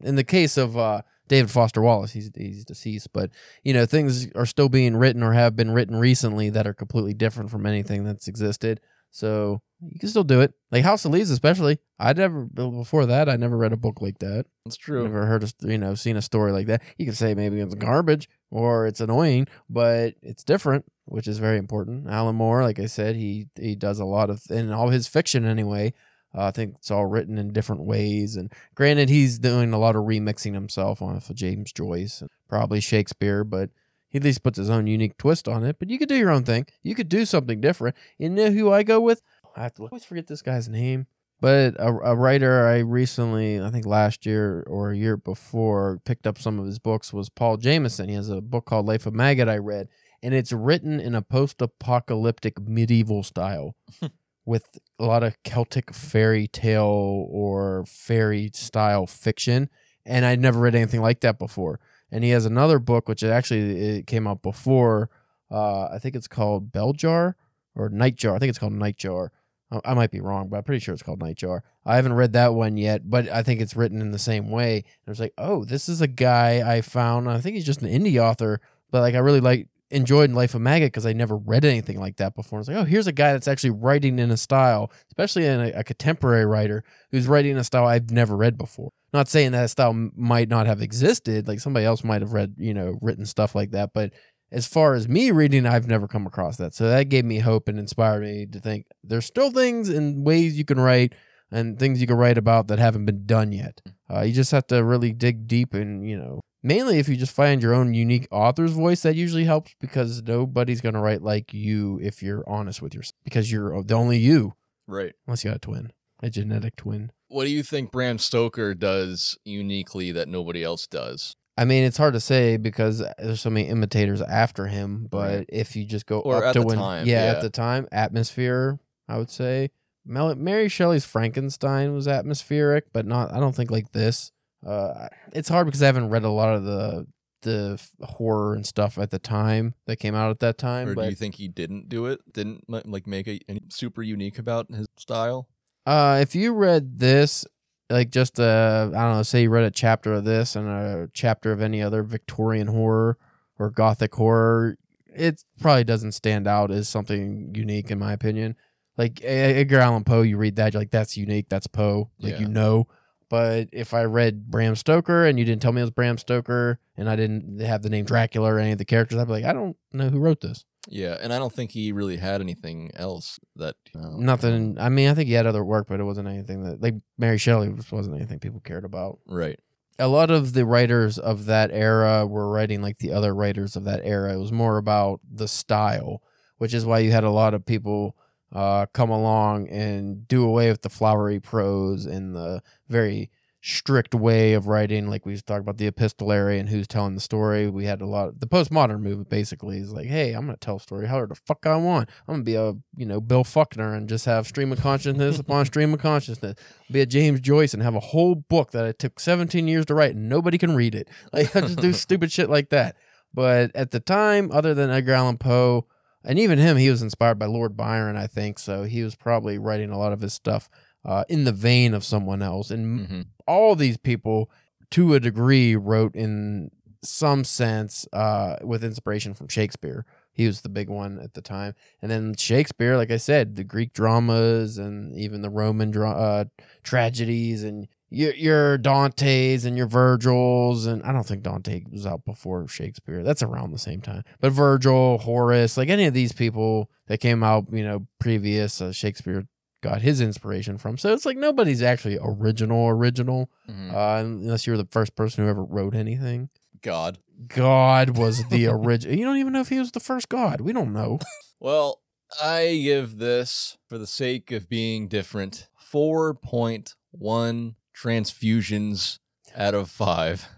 [0.00, 3.30] in the case of uh, David Foster Wallace, he's he's deceased, but
[3.62, 7.14] you know, things are still being written or have been written recently that are completely
[7.14, 8.80] different from anything that's existed.
[9.10, 10.54] So you can still do it.
[10.70, 11.78] Like House of Leaves, especially.
[11.98, 13.28] I never before that.
[13.28, 14.46] I never read a book like that.
[14.64, 15.02] That's true.
[15.02, 16.82] Never heard of you know seen a story like that.
[16.98, 21.58] You can say maybe it's garbage or it's annoying, but it's different, which is very
[21.58, 22.08] important.
[22.08, 25.44] Alan Moore, like I said, he he does a lot of in all his fiction
[25.44, 25.92] anyway.
[26.32, 29.96] Uh, I think it's all written in different ways, and granted, he's doing a lot
[29.96, 33.70] of remixing himself on for James Joyce and probably Shakespeare, but
[34.10, 35.76] he at least puts his own unique twist on it.
[35.78, 36.66] But you could do your own thing.
[36.82, 37.96] You could do something different.
[38.18, 39.22] You know who I go with?
[39.56, 41.06] I have to always forget this guy's name.
[41.40, 46.26] But a, a writer I recently, I think last year or a year before, picked
[46.26, 48.10] up some of his books was Paul Jameson.
[48.10, 49.88] He has a book called Life of Maggot I read,
[50.22, 53.74] and it's written in a post-apocalyptic medieval style
[54.44, 59.70] with a lot of Celtic fairy tale or fairy style fiction.
[60.04, 61.80] And I'd never read anything like that before.
[62.12, 65.08] And he has another book, which actually it came out before.
[65.50, 67.34] Uh, I think it's called Belljar
[67.74, 68.34] or Nightjar.
[68.34, 69.30] I think it's called Nightjar.
[69.70, 71.60] I- might be wrong, but I'm pretty sure it's called Nightjar.
[71.86, 74.76] I haven't read that one yet, but I think it's written in the same way.
[74.76, 77.30] And I was like, oh, this is a guy I found.
[77.30, 78.60] I think he's just an indie author,
[78.90, 82.16] but like I really like enjoyed Life of Maggot because I never read anything like
[82.16, 82.58] that before.
[82.58, 85.60] I was like, oh, here's a guy that's actually writing in a style, especially in
[85.60, 88.92] a, a contemporary writer who's writing in a style I've never read before.
[89.12, 92.72] Not saying that style might not have existed, like somebody else might have read, you
[92.72, 94.12] know, written stuff like that, but
[94.52, 96.74] as far as me reading, I've never come across that.
[96.74, 100.58] So that gave me hope and inspired me to think there's still things and ways
[100.58, 101.14] you can write
[101.52, 103.80] and things you can write about that haven't been done yet.
[104.12, 107.34] Uh, you just have to really dig deep and, you know, mainly if you just
[107.34, 111.52] find your own unique author's voice, that usually helps because nobody's going to write like
[111.54, 114.54] you if you're honest with yourself because you're the only you,
[114.86, 115.14] Right.
[115.26, 117.12] unless you got a twin, a genetic twin.
[117.28, 121.34] What do you think Bram Stoker does uniquely that nobody else does?
[121.56, 125.06] I mean, it's hard to say because there's so many imitators after him.
[125.10, 125.46] But Right.
[125.50, 127.32] if you just go Or up at to the when, time, yeah, yeah.
[127.32, 128.78] at the time, atmosphere,
[129.08, 129.70] I would say.
[130.06, 133.32] Mel- Mary Shelley's Frankenstein was atmospheric, but not.
[133.32, 134.32] I don't think like this.
[134.66, 137.06] Uh, it's hard because I haven't read a lot of the
[137.42, 140.88] the horror and stuff at the time that came out at that time.
[140.88, 142.20] Or but do you think he didn't do it?
[142.34, 143.40] Didn't like make a
[143.70, 145.48] super unique about his style?
[145.86, 147.46] Uh, if you read this,
[147.90, 151.08] like just uh, I don't know, say you read a chapter of this and a
[151.12, 153.18] chapter of any other Victorian horror
[153.58, 154.76] or Gothic horror,
[155.06, 158.56] it probably doesn't stand out as something unique in my opinion.
[158.96, 162.40] Like Edgar Allan Poe, you read that, you're like, that's unique, that's Poe, like Yeah.
[162.40, 162.86] you know.
[163.30, 166.80] But if I read Bram Stoker and you didn't tell me it was Bram Stoker
[166.96, 169.44] and I didn't have the name Dracula or any of the characters, I'd be like,
[169.44, 170.66] I don't know who wrote this.
[170.88, 174.78] Yeah, and I don't think he really had anything else that uh, Nothing.
[174.80, 177.38] I mean, I think he had other work, but it wasn't anything that like Mary
[177.38, 179.20] Shelley wasn't anything people cared about.
[179.26, 179.60] Right.
[179.98, 183.84] a lot of the writers of that era were writing like the other writers of
[183.84, 184.32] that era.
[184.32, 186.22] It was more about the style,
[186.58, 188.16] which is why you had a lot of people
[188.52, 193.30] uh, come along and do away with the flowery prose and the very
[193.62, 195.08] strict way of writing.
[195.08, 197.68] Like we talked about the epistolary and who's telling the story.
[197.68, 198.28] We had a lot.
[198.28, 201.34] of The postmodern movement basically is like, hey, I'm gonna tell a story however the
[201.34, 202.08] fuck I want.
[202.26, 205.66] I'm gonna be a you know Bill Faulkner and just have stream of consciousness upon
[205.66, 206.54] stream of consciousness.
[206.90, 209.94] Be a James Joyce and have a whole book that it took 17 years to
[209.94, 211.08] write and nobody can read it.
[211.32, 212.96] Like I just do stupid shit like that.
[213.32, 215.86] But at the time, other than Edgar Allan Poe,
[216.24, 218.58] and even him, he was inspired by Lord Byron, I think.
[218.58, 220.68] So he was probably writing a lot of his stuff
[221.04, 222.70] uh, in the vein of someone else.
[222.70, 224.48] And hmm all these people,
[224.90, 226.70] to a degree, wrote in
[227.02, 230.04] some sense uh, with inspiration from Shakespeare.
[230.32, 231.74] He was the big one at the time.
[232.00, 236.44] And then Shakespeare, like I said, the Greek dramas and even the Roman dra- uh,
[236.84, 240.86] tragedies and your, your Dante's and your Virgils.
[240.86, 243.22] And I don't think Dante was out before Shakespeare.
[243.22, 244.24] That's around the same time.
[244.40, 248.92] But Virgil, Horace, like any of these people that came out, you know, previous, uh,
[248.92, 249.46] Shakespeare
[249.82, 250.98] got his inspiration from.
[250.98, 255.50] So it's like nobody's actually original, original, hmm uh, unless you're the first person who
[255.50, 256.50] ever wrote anything.
[256.82, 257.18] God.
[257.48, 259.16] God was the original.
[259.16, 260.60] You don't even know if he was the first God.
[260.60, 261.18] We don't know.
[261.58, 262.00] Well,
[262.42, 269.18] I give this, for the sake of being different, 4.1 transfusions
[269.56, 270.48] out of 5.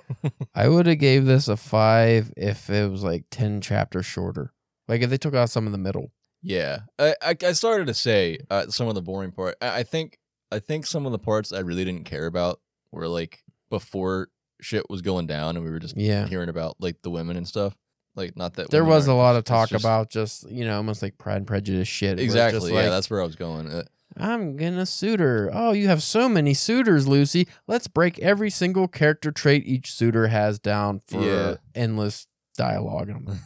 [0.54, 4.52] I would have gave this a five if it was like ten chapters shorter.
[4.86, 6.12] Like if they took out some in the middle.
[6.42, 6.80] Yeah.
[6.98, 9.56] I, I, I started to say uh, some of the boring part.
[9.62, 10.18] I, I think
[10.50, 12.60] I think some of the parts I really didn't care about
[12.90, 14.28] were like before
[14.60, 16.26] shit was going down and we were just Yeah.
[16.26, 17.74] hearing about like the women and stuff.
[18.14, 21.00] Like not that There was a lot of talk just- about just you know almost
[21.02, 22.20] like Pride and Prejudice shit.
[22.20, 22.70] Exactly.
[22.72, 23.68] yeah, like, that's where I was going.
[23.70, 23.84] Uh,
[24.16, 25.50] I'm gonna suitor.
[25.52, 27.48] Oh, you have so many suitors, Lucy.
[27.66, 31.54] Let's break every single character trait each suitor has down for Yeah.
[31.74, 32.26] endless
[32.56, 33.10] dialogue.
[33.10, 33.26] I'm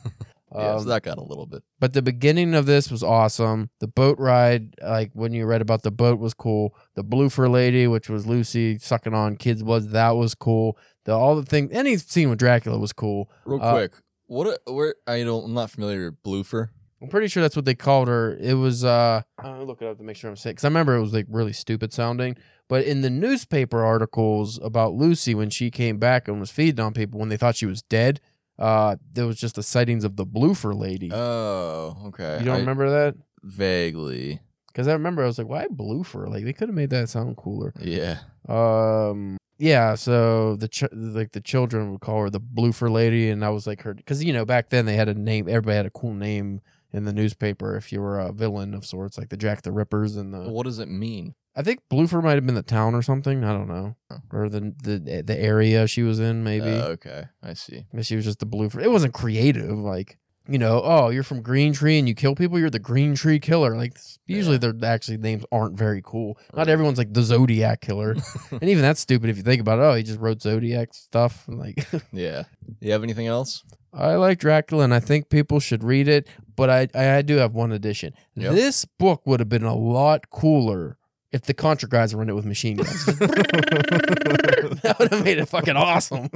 [0.55, 1.63] yeah, so um, that got a little bit.
[1.79, 3.71] but the beginning of this was awesome.
[3.81, 6.75] The boat ride, like when you read about the boat, was cool.
[6.95, 10.77] The Bloofer lady, which was Lucy sucking on kids' blood, that was cool.
[11.05, 13.31] The all the things, any scene with Dracula was cool.
[13.45, 13.93] Real uh, quick,
[14.27, 14.59] what?
[14.67, 15.45] A, where I don't.
[15.45, 16.71] I'm not familiar with Bloofer.
[17.07, 18.37] I'm pretty sure that's what they called her.
[18.41, 20.97] It was uh I'll look it up to make sure I'm saying because I remember
[20.97, 22.37] it was like really stupid sounding.
[22.69, 26.93] But in the newspaper articles about Lucy when she came back and was feeding on
[26.95, 28.21] people when they thought she was dead,
[28.59, 31.11] uh there was just the sightings of the Bloofer lady.
[31.13, 32.39] Oh, okay.
[32.41, 33.15] you don't I- remember that?
[33.45, 34.41] vaguely?
[34.67, 36.29] Because I remember I was like, why Bloofer?
[36.29, 37.73] Like they could have made that sound cooler.
[37.81, 38.19] Yeah.
[38.49, 43.43] Um yeah, so the ch- like the children would call her the Bloofer lady, and
[43.43, 45.49] I was like her because you know back then they had a name.
[45.49, 46.61] Everybody had a cool name
[46.93, 50.17] in the newspaper if you were a villain of sorts, like the Jack the Rippers
[50.17, 50.51] and the.
[50.51, 51.35] What does it mean?
[51.59, 53.43] I think Bloofer might have been the town or something.
[53.43, 54.19] I don't know, Oh.
[54.33, 56.69] or the the the area she was in maybe.
[56.71, 57.87] Uh, okay, I see.
[57.93, 58.81] Maybe she was just the Bloofer.
[58.81, 60.19] It wasn't creative, like.
[60.49, 62.57] You know, oh, you're from Green Tree and you kill people.
[62.57, 63.75] You're the Green Tree Killer.
[63.77, 63.99] Like,
[64.29, 66.39] usually their actually names aren't very cool.
[66.55, 68.15] Not everyone's like the Zodiac Killer.
[68.53, 69.83] And even that's stupid if you think about it.
[69.83, 71.47] Oh, he just wrote Zodiac stuff.
[71.49, 72.45] Like, yeah.
[72.79, 73.65] You have anything else?
[73.97, 76.29] I like Dracula, and I think people should read it.
[76.55, 78.15] But I, I, I do have one addition.
[78.35, 78.55] Yep.
[78.55, 80.97] This book would have been a lot cooler
[81.33, 83.05] if the Contra guys were in it with machine guns.
[83.07, 86.31] that would have made it fucking awesome.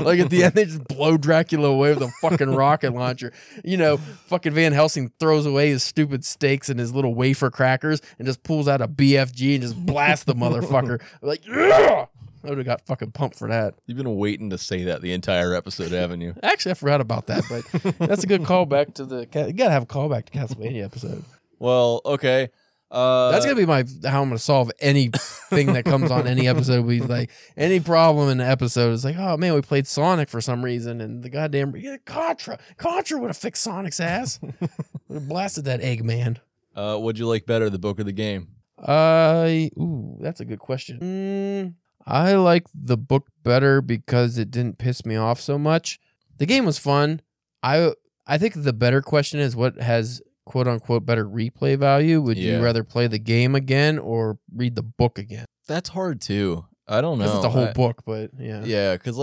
[0.00, 3.32] like at the end, they just blow Dracula away with a fucking rocket launcher.
[3.64, 8.00] You know, fucking Van Helsing throws away his stupid stakes and his little wafer crackers
[8.18, 11.02] and just pulls out a BFG and just blasts the motherfucker.
[11.22, 12.06] Like, yeah!
[12.44, 13.74] I would have got fucking pumped for that.
[13.86, 16.34] You've been waiting to say that the entire episode, haven't you?
[16.42, 19.20] Actually, I forgot about that, but that's a good callback to the.
[19.20, 21.24] You gotta have a callback to Castlevania episode.
[21.58, 22.48] Well, okay.
[22.90, 26.84] Uh, That's gonna be my how I'm gonna solve anything that comes on any episode.
[26.84, 30.40] We like any problem in the episode is like, oh man, we played Sonic for
[30.40, 34.40] some reason, and the goddamn yeah, Contra, Contra would have fixed Sonic's ass.
[34.42, 34.70] would
[35.14, 36.38] have blasted that Eggman.
[36.74, 38.48] Uh, what'd you like better, the book or the game?
[38.76, 40.98] I ooh, that's a good question.
[40.98, 41.74] Mm,
[42.06, 45.98] I like the book better because it didn't piss me off so much.
[46.38, 47.20] The game was fun.
[47.62, 47.92] I
[48.26, 52.20] I think the better question is what has quote unquote better replay value.
[52.20, 52.56] Would Yeah.
[52.58, 55.44] you rather play the game again or read the book again?
[55.68, 56.64] That's hard too.
[56.88, 57.24] I don't know.
[57.36, 58.64] It's a whole I- book, but yeah.
[58.64, 59.18] Yeah, because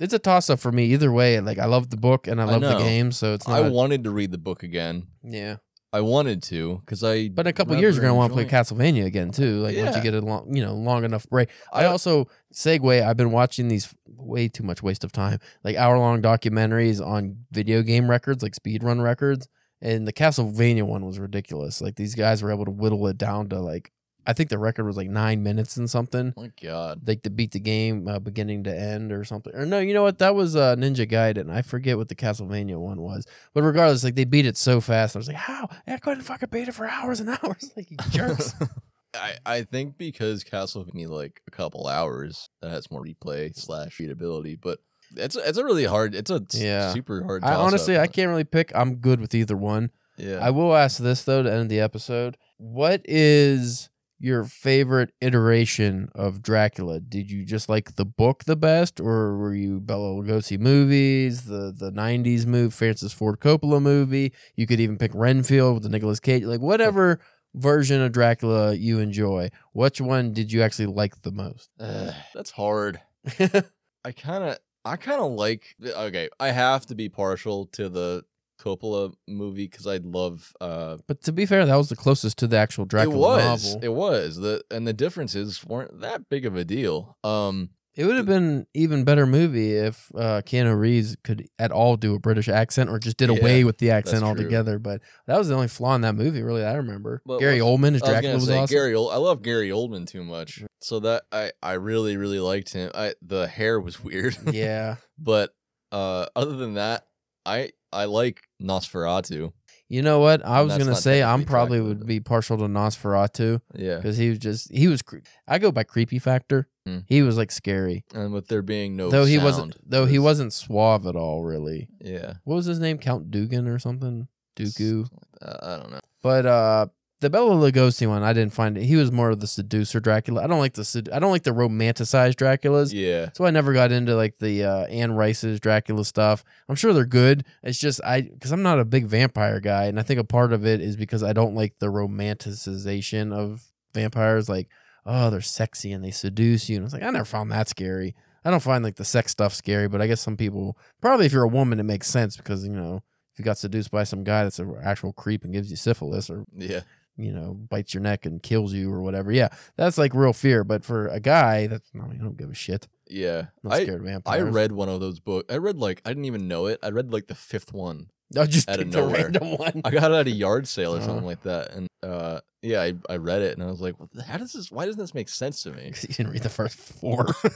[0.00, 1.38] It's a toss up for me either way.
[1.40, 3.62] Like I love the book and I I love the game, so it's Not...
[3.62, 5.06] I wanted to read the book again.
[5.22, 5.56] yeah.
[5.96, 7.28] I wanted to because I.
[7.28, 9.60] But in a couple years, you're gonna want to play enjoy- Castlevania again too.
[9.60, 9.96] Like once Yeah.
[9.96, 11.48] you get a long, you know, long enough break.
[11.72, 13.02] I I- also segue.
[13.02, 17.38] I've been watching these way too much waste of time, like hour long documentaries on
[17.50, 19.48] video game records, like speedrun records.
[19.82, 21.80] And the Castlevania one was ridiculous.
[21.82, 23.92] Like these guys were able to whittle it down to like
[24.26, 26.34] I think the record was like nine minutes and something.
[26.36, 27.06] My God.
[27.06, 29.54] Like to beat the game uh, beginning to end or something.
[29.54, 30.18] Or no, you know what?
[30.18, 31.50] That was uh, Ninja Gaiden.
[31.50, 33.26] I forget what the Castlevania one was.
[33.54, 35.14] But regardless, like they beat it so fast.
[35.16, 35.68] I was like, how?
[35.86, 37.70] I couldn't fucking beat it for hours and hours.
[37.76, 38.54] Like you jerks.
[39.14, 44.56] I, I think because Castlevania like a couple hours that has more replay slash readability,
[44.56, 44.78] but
[45.16, 46.92] it's it's a really hard it's a Yeah.
[46.92, 47.42] super hard.
[47.44, 48.10] I honestly, toss-up.
[48.10, 48.72] I can't really pick.
[48.74, 49.90] I'm good with either one.
[50.18, 52.36] Yeah, I will ask this though to end the episode.
[52.58, 53.88] What is
[54.18, 57.00] your favorite iteration of Dracula?
[57.00, 61.72] Did you just like the book the best, or were you Bela Lugosi movies, the
[61.76, 64.32] the '90s movie, Francis Ford Coppola movie?
[64.54, 67.20] You could even pick Renfield with the Nicolas Cage, like whatever
[67.54, 69.50] version of Dracula you enjoy.
[69.72, 71.70] Which one did you actually like the most?
[71.80, 73.00] Ugh, that's hard.
[73.38, 76.28] I kind of I kind of like okay.
[76.38, 78.24] I have to be partial to the
[78.58, 82.46] Coppola movie because I love uh but to be fair, that was the closest to
[82.46, 83.84] the actual Dracula it was novel.
[83.84, 87.16] it was the and the differences weren't that big of a deal.
[87.24, 91.96] Um, It would have been even better movie if uh, Keanu Reeves could at all
[91.96, 94.78] do a British accent or just did Yeah, away with the accent altogether.
[94.78, 96.60] But that was the only flaw in that movie, really.
[96.60, 97.22] That I remember.
[97.24, 98.74] But Gary what's- Oldman as I was Dracula was, say awesome.
[98.76, 98.92] Gary.
[98.94, 102.90] I love Gary Oldman too much, so that I I really really liked him.
[102.94, 105.54] I the hair was weird, yeah, but
[105.90, 107.06] uh, other than that,
[107.46, 109.52] I I like Nosferatu.
[109.88, 110.44] you know what?
[110.44, 113.60] I was that's gonna not say I'm technically probably would but- be partial to Nosferatu
[113.74, 115.02] Yeah, because he was just he was.
[115.02, 116.68] Cre- I go by creepy factor.
[116.88, 117.04] Mm.
[117.08, 119.90] He was like scary, and with there being no though he sound, wasn't.
[119.90, 121.88] Though he wasn't suave at all, really.
[122.00, 122.98] Yeah, What was his name?
[122.98, 124.28] Count Dugan or something?
[124.56, 125.06] Dooku.
[125.42, 126.00] uh, I don't know.
[126.22, 126.86] But uh
[127.20, 128.84] the Bela Lugosi one, I didn't find it.
[128.84, 130.44] He was more of the seducer Dracula.
[130.44, 132.92] I don't like the sed- I don't like the romanticized Draculas.
[132.92, 136.44] Yeah, So I never got into like the uh, Anne Rice's Dracula stuff.
[136.68, 137.44] I'm sure they're good.
[137.62, 140.52] It's just I because I'm not a big vampire guy, and I think a part
[140.52, 143.64] of it is because I don't like the romanticization of
[143.94, 144.48] vampires.
[144.48, 144.68] Like,
[145.04, 148.14] oh, they're sexy and they seduce you, and it's like I never found that scary.
[148.44, 151.32] I don't find like the sex stuff scary, but I guess some people probably if
[151.32, 153.02] you're a woman, it makes sense because you know
[153.32, 156.30] if you got seduced by some guy that's an actual creep and gives you syphilis
[156.30, 156.80] or yeah,
[157.16, 159.32] you know, bites your neck and kills you or whatever.
[159.32, 160.64] Yeah, that's like real fear.
[160.64, 162.86] But for a guy, that's I, mean, I don't give a shit.
[163.08, 163.38] yeah.
[163.64, 165.52] I'm not I scared of I read one of those books.
[165.52, 166.78] I read like I didn't even know it.
[166.82, 168.10] I read like the fifth one.
[168.36, 169.24] I just out of nowhere.
[169.24, 169.82] random one.
[169.84, 171.06] I got it at a yard sale or Uh-huh.
[171.06, 174.22] something like that, and uh, yeah, I, I read it and I was like, the,
[174.24, 174.72] how does this?
[174.72, 175.92] Why doesn't this make sense to me?
[176.02, 177.26] you didn't read the first four.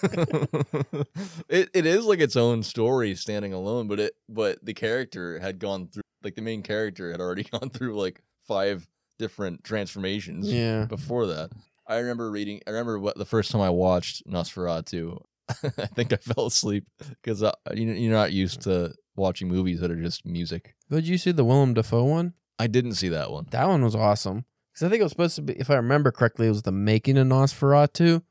[1.49, 5.59] it it is like its own story standing alone, but it but the character had
[5.59, 8.87] gone through like the main character had already gone through like five
[9.21, 10.87] different transformations yeah.
[10.87, 11.51] before that.
[11.87, 12.61] I remember reading.
[12.67, 15.23] I remember what the first time I watched Nosferatu.
[15.49, 19.91] I think I fell asleep because uh, you you're not used to watching movies that
[19.91, 20.75] are just music.
[20.89, 22.35] Did you see the Willem Dafoe one?
[22.59, 23.47] I didn't see that one.
[23.51, 24.45] That one was awesome.
[24.73, 26.73] Because I think it was supposed to be, if I remember correctly, it was the
[26.73, 28.23] making of Nosferatu.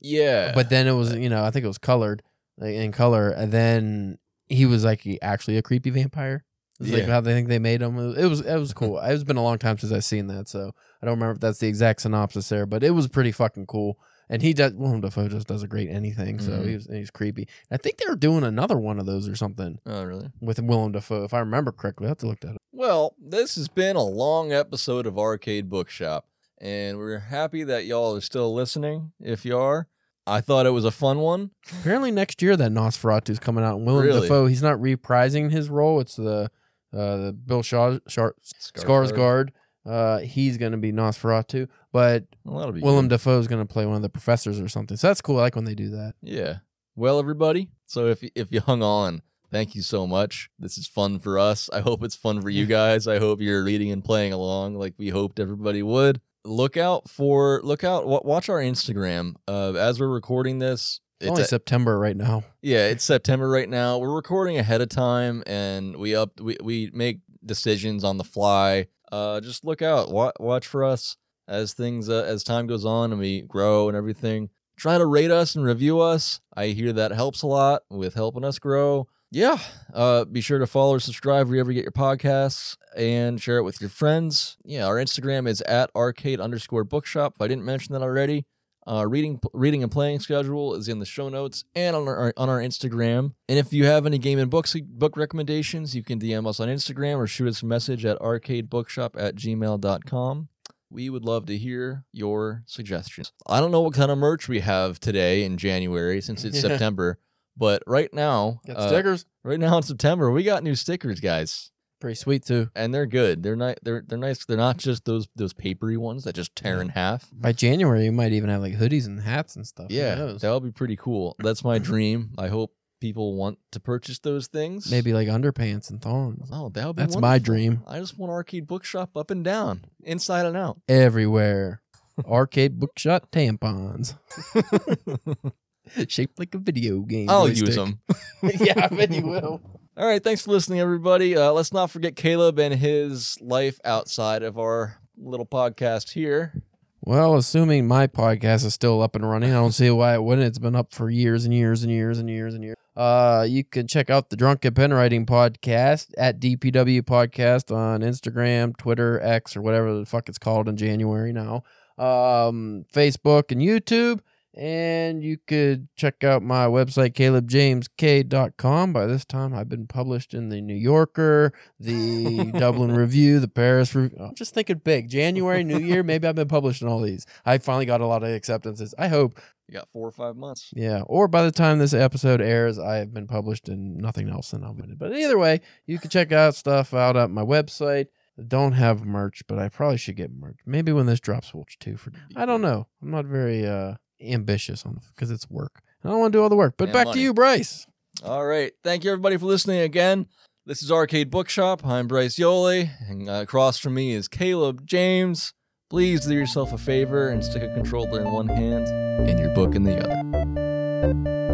[0.00, 2.22] Yeah, But then it was, you know, I think it was colored
[2.56, 3.30] like, in color.
[3.30, 4.18] And then
[4.48, 6.44] he was like he- actually a creepy vampire.
[6.80, 7.96] It's like how they think they made them.
[8.16, 8.98] It was it was, cool.
[9.00, 11.58] it's been a long time since I've seen that, so I don't remember if that's
[11.58, 13.98] the exact synopsis there, but it was pretty fucking cool.
[14.28, 16.68] And he does Willem Dafoe just does a great anything, so Mhm.
[16.68, 17.48] he was he's creepy.
[17.70, 20.30] I think they were doing another one of those or something oh really?
[20.40, 22.06] with Willem Dafoe, if I remember correctly.
[22.06, 22.56] I have to look that up.
[22.72, 26.26] Well, this has been a long episode of Arcade Bookshop,
[26.60, 29.10] and we're happy that y'all are still listening.
[29.20, 29.88] If you are,
[30.28, 31.50] I thought it was a fun one.
[31.80, 33.78] Apparently next year that Nosferatu is coming out.
[33.78, 34.20] And Willem Really?
[34.20, 35.98] Dafoe, he's not reprising his role.
[35.98, 36.52] It's the
[36.92, 38.34] uh, the Bill Shaw Shar,
[38.76, 39.50] Skarsgård.
[39.86, 43.08] Uh, he's gonna be Nosferatu, but Well, Willem.
[43.08, 44.96] Dafoe is gonna play one of the professors or something.
[44.96, 45.38] So that's cool.
[45.38, 46.14] I like when they do that.
[46.22, 46.58] Yeah.
[46.96, 47.70] Well, everybody.
[47.86, 50.50] So if if you hung on, thank you so much.
[50.58, 51.70] This is fun for us.
[51.72, 53.08] I hope it's fun for you guys.
[53.08, 56.20] I hope you're reading and playing along like we hoped everybody would.
[56.44, 58.06] Look out for look out.
[58.06, 59.34] Watch our Instagram.
[59.48, 62.44] Uh, as we're recording this, It's only a- September right now.
[62.62, 63.98] Yeah, it's September right now.
[63.98, 68.86] We're recording ahead of time, and we up we, we make decisions on the fly.
[69.12, 71.16] Uh, just look out, watch, watch for us
[71.48, 74.48] as things uh, as time goes on and we grow and everything.
[74.76, 76.40] Try to rate us and review us.
[76.54, 79.08] I hear that helps a lot with helping us grow.
[79.32, 79.58] Yeah,
[79.92, 83.62] uh, be sure to follow or subscribe wherever you get your podcasts and share it
[83.62, 84.56] with your friends.
[84.64, 87.34] Yeah, our Instagram is at arcade underscore bookshop.
[87.36, 88.46] If I didn't mention that already,
[88.86, 92.48] uh, reading, reading and playing schedule is in the show notes and on our on
[92.48, 93.34] our Instagram.
[93.48, 96.68] And if you have any game and books book recommendations, you can DM us on
[96.68, 100.48] Instagram or shoot us a message at arcadebookshop at gmail.com.
[100.92, 103.32] We would love to hear your suggestions.
[103.46, 107.18] I don't know what kind of merch we have today in January since it's September,
[107.56, 109.24] but right now, Got uh, stickers.
[109.44, 111.69] right now in September, we got new stickers, guys.
[112.00, 112.70] Pretty sweet too.
[112.74, 113.42] and they're good.
[113.42, 113.78] They're not.
[113.82, 114.44] They're they're nice.
[114.46, 117.28] They're not just those those papery ones that just tear in half.
[117.32, 119.88] By January, you might even have like hoodies and hats and stuff.
[119.90, 120.40] Who Yeah, knows?
[120.40, 121.36] that'll be pretty cool.
[121.38, 122.30] That's my dream.
[122.38, 124.90] I hope people want to purchase those things.
[124.90, 127.54] maybe like underpants and thongs Oh, that would be That's my wonderful.
[127.54, 127.82] dream.
[127.86, 130.80] I just want arcade bookshop up and down, inside and out.
[130.88, 131.80] everywhere.
[132.26, 134.14] Arcade bookshop tampons
[136.08, 137.28] shaped like a video game.
[137.30, 137.66] I'll joystick.
[137.66, 138.00] use them.
[138.42, 139.60] yeah, I bet you will.
[139.96, 141.36] All right, thanks for listening, everybody.
[141.36, 146.62] Uh, let's not forget Caleb and his life outside of our little podcast here.
[147.02, 150.46] Well, assuming my podcast is still up and running, I don't see why it wouldn't.
[150.46, 152.76] It's been up for years and years and years and years and years.
[152.94, 158.76] Uh, you can check out the Drunken Pen Writing podcast at DPW Podcast on Instagram,
[158.76, 161.62] Twitter, X, or whatever the fuck it's called in January now.
[161.96, 164.20] Um, Facebook and YouTube.
[164.60, 168.92] And you could check out my website, calebjamesk.com.
[168.92, 173.94] By this time, I've been published in the New Yorker, the Dublin Review, the Paris
[173.94, 174.18] Review.
[174.20, 175.08] I'm just thinking big.
[175.08, 177.24] January, New Year, maybe I've been published in all these.
[177.46, 178.94] I finally got a lot of acceptances.
[178.98, 179.40] I hope.
[179.66, 180.68] You got four or five months.
[180.76, 181.04] Yeah.
[181.06, 184.62] Or by the time this episode airs, I have been published in nothing else and
[184.62, 184.98] I'm in it.
[184.98, 188.08] But either way, you can check out stuff out at my website.
[188.46, 190.58] Don't have merch, but I probably should get merch.
[190.66, 191.96] Maybe when this drops, we'll too.
[191.96, 192.88] For I don't know.
[193.00, 195.82] I'm not very uh ambitious on because it's work.
[196.04, 196.74] I don't want to do all the work.
[196.76, 197.18] But And back money.
[197.18, 197.86] to you, Bryce.
[198.24, 198.72] All right.
[198.84, 200.26] Thank you, everybody, for listening again.
[200.66, 201.84] This is Arcade Bookshop.
[201.86, 205.52] I'm Bryce Yoli, and uh, across from me is Caleb James.
[205.88, 208.86] Please do yourself a favor and stick a controller in one hand
[209.28, 211.49] and your book in the other.